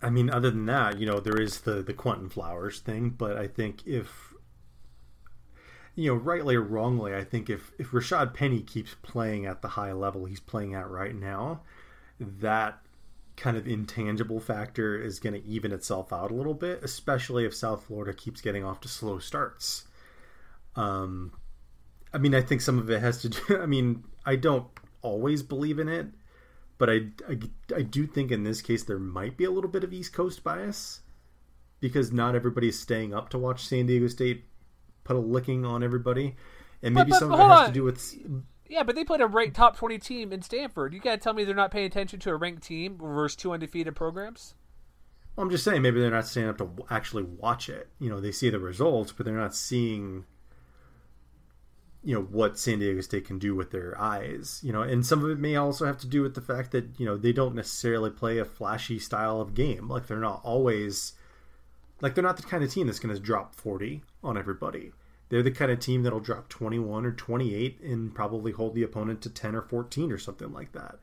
[0.00, 3.36] I mean, other than that, you know, there is the the Quinton Flowers thing, but
[3.36, 4.31] I think if
[5.94, 9.68] you know, rightly or wrongly, I think if if Rashaad Penny keeps playing at the
[9.68, 11.62] high level he's playing at right now,
[12.18, 12.78] that
[13.36, 17.54] kind of intangible factor is going to even itself out a little bit, especially if
[17.54, 19.84] South Florida keeps getting off to slow starts.
[20.76, 21.32] Um,
[22.12, 23.40] I mean, I think some of it has to do.
[23.60, 24.66] I mean, I don't
[25.02, 26.06] always believe in it,
[26.78, 27.38] but I, I,
[27.76, 30.44] I do think in this case there might be a little bit of East Coast
[30.44, 31.00] bias
[31.80, 34.44] because not everybody is staying up to watch San Diego State
[35.04, 36.36] put a licking on everybody,
[36.82, 37.66] and maybe but, but, some of it has on.
[37.66, 38.14] to do with.
[38.68, 40.94] Yeah, but they played a ranked top twenty team in Stanford.
[40.94, 43.94] You gotta tell me they're not paying attention to a ranked team versus two undefeated
[43.94, 44.54] programs.
[45.36, 47.88] Well, I'm just saying maybe they're not staying up to actually watch it.
[47.98, 50.24] You know, they see the results, but they're not seeing
[52.04, 55.24] you know what San Diego State can do with their eyes, you know, and some
[55.24, 57.54] of it may also have to do with the fact that you know they don't
[57.54, 59.88] necessarily play a flashy style of game.
[59.88, 61.12] Like they're not always,
[62.00, 64.92] like they're not the kind of team that's going to drop forty on everybody.
[65.28, 68.74] They're the kind of team that'll drop twenty one or twenty eight and probably hold
[68.74, 70.98] the opponent to ten or fourteen or something like that.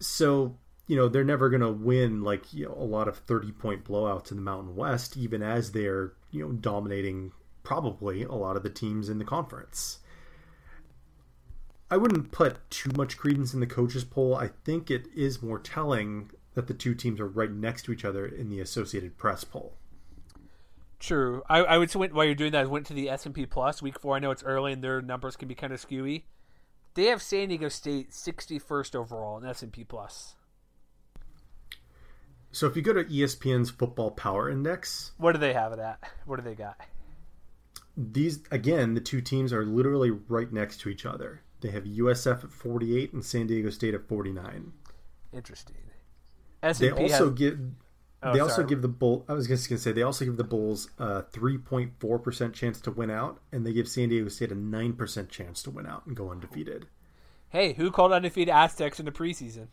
[0.00, 3.52] So you know they're never going to win like you know a lot of thirty
[3.52, 7.32] point blowouts in the Mountain West, even as they're you know dominating
[7.62, 10.00] probably a lot of the teams in the conference.
[11.92, 14.34] I wouldn't put too much credence in the coaches poll.
[14.34, 18.04] I think it is more telling that the two teams are right next to each
[18.04, 19.76] other in the Associated Press poll.
[21.00, 21.42] True.
[21.48, 23.82] I, I would while you're doing that, I went to the S and P Plus
[23.82, 24.16] week four.
[24.16, 26.24] I know it's early and their numbers can be kind of skewy.
[26.94, 30.34] They have San Diego State 61st overall in S and P Plus.
[32.52, 36.00] So if you go to ESPN's Football Power Index, what do they have it at?
[36.26, 36.76] What do they got?
[37.96, 41.42] these again, the two teams are literally right next to each other.
[41.60, 44.72] They have USF at 48 and San Diego State at 49.
[45.32, 45.76] Interesting.
[46.62, 47.38] S&P they also has...
[47.38, 47.58] give
[48.22, 49.24] oh, they also give the bull.
[49.28, 52.80] I was just going to say they also give the Bulls a 3.4 percent chance
[52.82, 55.86] to win out, and they give San Diego State a nine percent chance to win
[55.86, 56.86] out and go undefeated.
[57.48, 59.68] Hey, who called undefeated Aztecs in the preseason?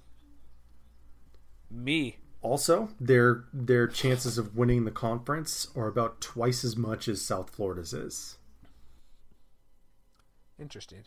[1.69, 2.17] Me.
[2.41, 7.49] Also, their their chances of winning the conference are about twice as much as South
[7.49, 8.37] Florida's is.
[10.59, 11.03] Interesting.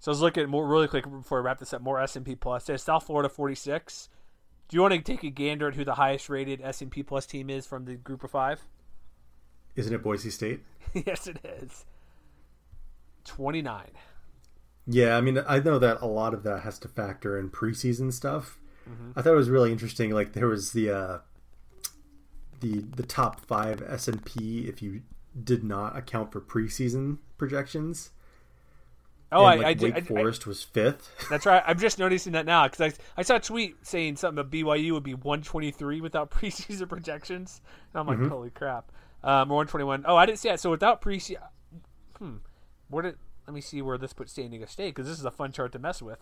[0.00, 1.82] So let's look at more really quick before I wrap this up.
[1.82, 2.64] More S and P plus.
[2.64, 4.08] There's South Florida 46.
[4.68, 7.02] Do you want to take a gander at who the highest rated S and P
[7.02, 8.60] plus team is from the group of five?
[9.76, 10.60] Isn't it Boise State?
[10.94, 11.86] yes, it is.
[13.24, 13.86] 29.
[14.86, 18.12] Yeah, I mean, I know that a lot of that has to factor in preseason
[18.12, 18.58] stuff.
[18.88, 19.18] Mm-hmm.
[19.18, 20.10] I thought it was really interesting.
[20.10, 21.18] Like there was the uh,
[22.60, 25.02] the the top five S and P if you
[25.44, 28.10] did not account for preseason projections.
[29.30, 31.10] Oh, and, like, I, Wake I, Forest I, was fifth.
[31.30, 31.62] That's right.
[31.66, 34.92] I'm just noticing that now because I, I saw a tweet saying something about BYU
[34.92, 37.60] would be 123 without preseason projections.
[37.92, 38.28] And I'm like, mm-hmm.
[38.28, 38.90] holy crap.
[39.22, 40.04] Um, 121.
[40.06, 40.60] Oh, I didn't see that.
[40.60, 41.38] So without preseason,
[42.18, 42.36] hmm,
[42.88, 43.16] where did?
[43.46, 45.72] Let me see where this puts San Diego State because this is a fun chart
[45.72, 46.18] to mess with.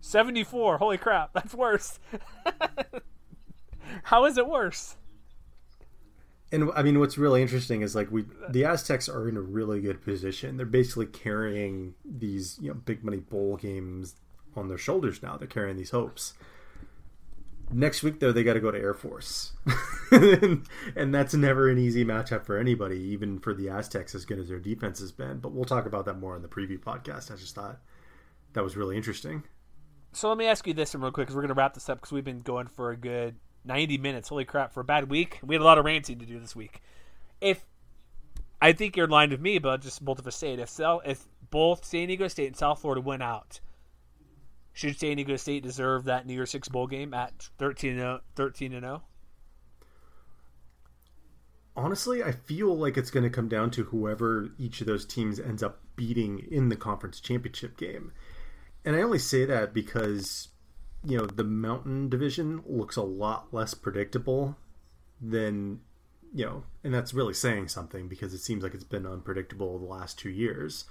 [0.00, 0.78] 74.
[0.78, 1.98] Holy crap, that's worse.
[4.04, 4.96] How is it worse?
[6.52, 9.80] And I mean, what's really interesting is like we, the Aztecs are in a really
[9.80, 10.56] good position.
[10.56, 14.16] They're basically carrying these you know big money bowl games
[14.56, 15.36] on their shoulders now.
[15.36, 16.34] They're carrying these hopes.
[17.72, 19.54] Next week, though, they got to go to Air Force,
[20.10, 24.48] and, that's never an easy matchup for anybody, even for the Aztecs, as good as
[24.48, 25.38] their defense has been.
[25.38, 27.32] But we'll talk about that more in the preview podcast.
[27.32, 27.80] I just thought
[28.52, 29.44] that was really interesting.
[30.12, 31.98] So let me ask you this real quick, because we're going to wrap this up
[31.98, 33.34] because we've been going for a good
[33.64, 34.28] 90 minutes.
[34.28, 35.38] Holy crap, for a bad week.
[35.42, 36.80] We had a lot of ranting to do this week.
[37.40, 37.64] If
[38.60, 40.54] I think you're in line with me, but just both of us say.
[40.54, 43.60] If, if both San Diego State and South Florida win out,
[44.72, 49.02] should San Diego State deserve that New Year's Six bowl game at 13 and 0?
[51.76, 55.40] Honestly, I feel like it's going to come down to whoever each of those teams
[55.40, 58.12] ends up beating in the conference championship game.
[58.84, 60.48] And I only say that because
[61.06, 64.56] you know the Mountain Division looks a lot less predictable
[65.20, 65.80] than
[66.34, 69.84] you know, and that's really saying something because it seems like it's been unpredictable the
[69.84, 70.84] last two years.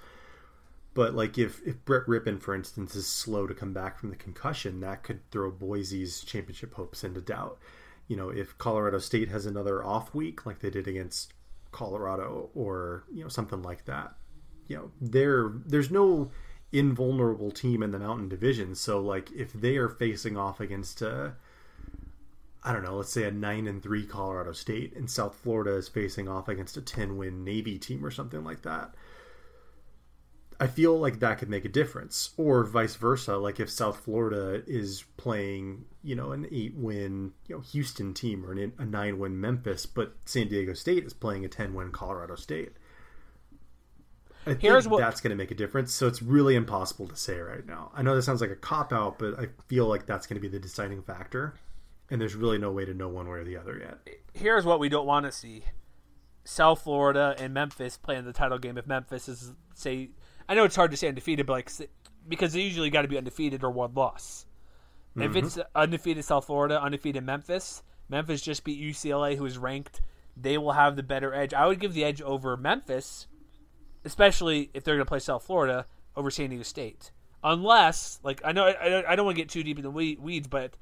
[0.94, 4.16] But like if if Brett Rypien, for instance, is slow to come back from the
[4.16, 7.58] concussion, that could throw Boise's championship hopes into doubt.
[8.08, 11.34] You know, if Colorado State has another off week like they did against
[11.72, 14.14] Colorado or you know something like that,
[14.68, 16.30] you know, there there's no
[16.78, 18.74] invulnerable team in the Mountain Division.
[18.74, 21.34] So like if they are facing off against a
[22.66, 25.86] I don't know, let's say a nine and three Colorado State, and South Florida is
[25.86, 28.94] facing off against a ten win Navy team or something like that.
[30.58, 33.36] I feel like that could make a difference, or vice versa.
[33.36, 38.52] Like if South Florida is playing, you know, an eight-win, you know, Houston team or
[38.52, 42.72] an, a nine-win Memphis, but San Diego State is playing a ten-win Colorado State.
[44.46, 45.00] I think Here's what...
[45.00, 45.94] that's going to make a difference.
[45.94, 47.90] So it's really impossible to say right now.
[47.94, 50.40] I know that sounds like a cop out, but I feel like that's going to
[50.40, 51.54] be the deciding factor.
[52.10, 54.16] And there's really no way to know one way or the other yet.
[54.34, 55.64] Here's what we don't want to see:
[56.44, 58.76] South Florida and Memphis playing the title game.
[58.76, 60.10] If Memphis is say,
[60.46, 61.70] I know it's hard to say undefeated, but like
[62.28, 64.44] because they usually got to be undefeated or one loss.
[65.16, 65.22] Mm-hmm.
[65.22, 70.00] If it's undefeated South Florida, undefeated Memphis, Memphis just beat UCLA, who is ranked.
[70.36, 71.54] They will have the better edge.
[71.54, 73.28] I would give the edge over Memphis
[74.04, 75.86] especially if they're going to play South Florida
[76.16, 77.10] over San Diego State.
[77.42, 80.48] Unless, like, I know I, I don't want to get too deep in the weeds,
[80.48, 80.76] but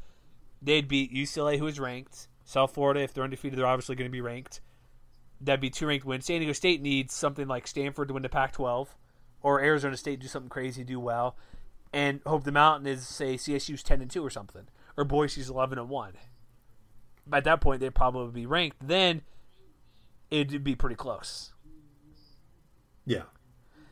[0.60, 2.28] they'd beat UCLA, who is ranked.
[2.44, 4.60] South Florida, if they're undefeated, they're obviously going to be ranked.
[5.40, 6.24] That'd be two ranked wins.
[6.24, 8.88] San Diego State needs something like Stanford to win the Pac-12,
[9.42, 11.36] or Arizona State do something crazy, do well,
[11.92, 15.78] and hope the Mountain is say CSU's ten and two or something, or Boise's eleven
[15.78, 16.12] and one.
[17.32, 18.76] At that point, they'd probably be ranked.
[18.86, 19.22] Then
[20.30, 21.52] it'd be pretty close.
[23.06, 23.22] Yeah.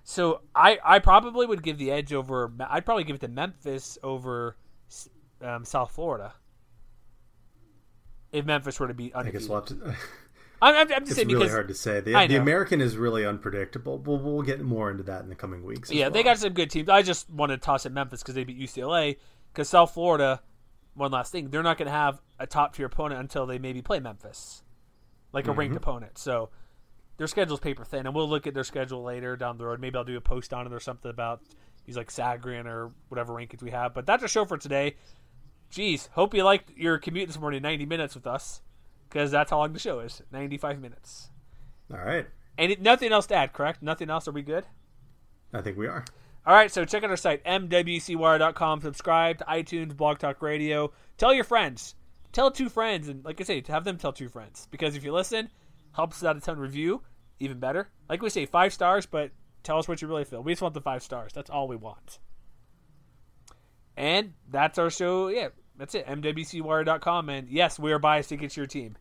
[0.03, 2.53] So I, I probably would give the edge over.
[2.69, 4.57] I'd probably give it to Memphis over
[5.43, 6.33] um, South Florida.
[8.33, 9.37] If Memphis were to be undefeated.
[9.37, 9.97] I guess we'll have to.
[10.63, 12.01] I'm, I'm, just it's saying really because hard to say.
[12.01, 13.99] The, the, American is really unpredictable.
[13.99, 15.91] We'll, we'll get more into that in the coming weeks.
[15.91, 16.11] Yeah, well.
[16.11, 16.89] they got some good teams.
[16.89, 19.17] I just want to toss at Memphis because they beat UCLA.
[19.53, 20.43] Because South Florida,
[20.95, 23.81] one last thing, they're not going to have a top tier opponent until they maybe
[23.81, 24.63] play Memphis,
[25.33, 25.59] like a mm-hmm.
[25.59, 26.19] ranked opponent.
[26.19, 26.51] So
[27.21, 29.79] their schedule's paper thin, and we'll look at their schedule later down the road.
[29.79, 31.43] Maybe I'll do a post on it or something about
[31.85, 33.93] these like Sagarin or whatever rankings we have.
[33.93, 34.97] But that's a show for today.
[35.71, 38.63] Jeez, hope you liked your commute this morning, 90 minutes with us,
[39.07, 41.29] because that's how long the show is 95 minutes.
[41.93, 42.27] All right.
[42.57, 43.83] And it, nothing else to add, correct?
[43.83, 44.27] Nothing else?
[44.27, 44.65] Are we good?
[45.53, 46.07] I think we are.
[46.47, 48.81] All right, so check out our site, mwcwire.com.
[48.81, 50.91] Subscribe to iTunes, Blog Talk Radio.
[51.19, 51.97] Tell your friends.
[52.33, 53.11] Tell two friends.
[53.11, 54.69] And like I say, have them tell two friends.
[54.71, 55.51] Because if you listen,
[55.93, 57.03] helps us out a ton review.
[57.41, 57.89] Even better.
[58.09, 60.43] Like we say, five stars, but tell us what you really feel.
[60.43, 61.33] We just want the five stars.
[61.35, 62.19] That's all we want.
[63.97, 65.29] And that's our show.
[65.29, 66.07] Yeah, that's it.
[66.07, 67.29] MWCWire.com.
[67.29, 68.97] And yes, we are biased against your team.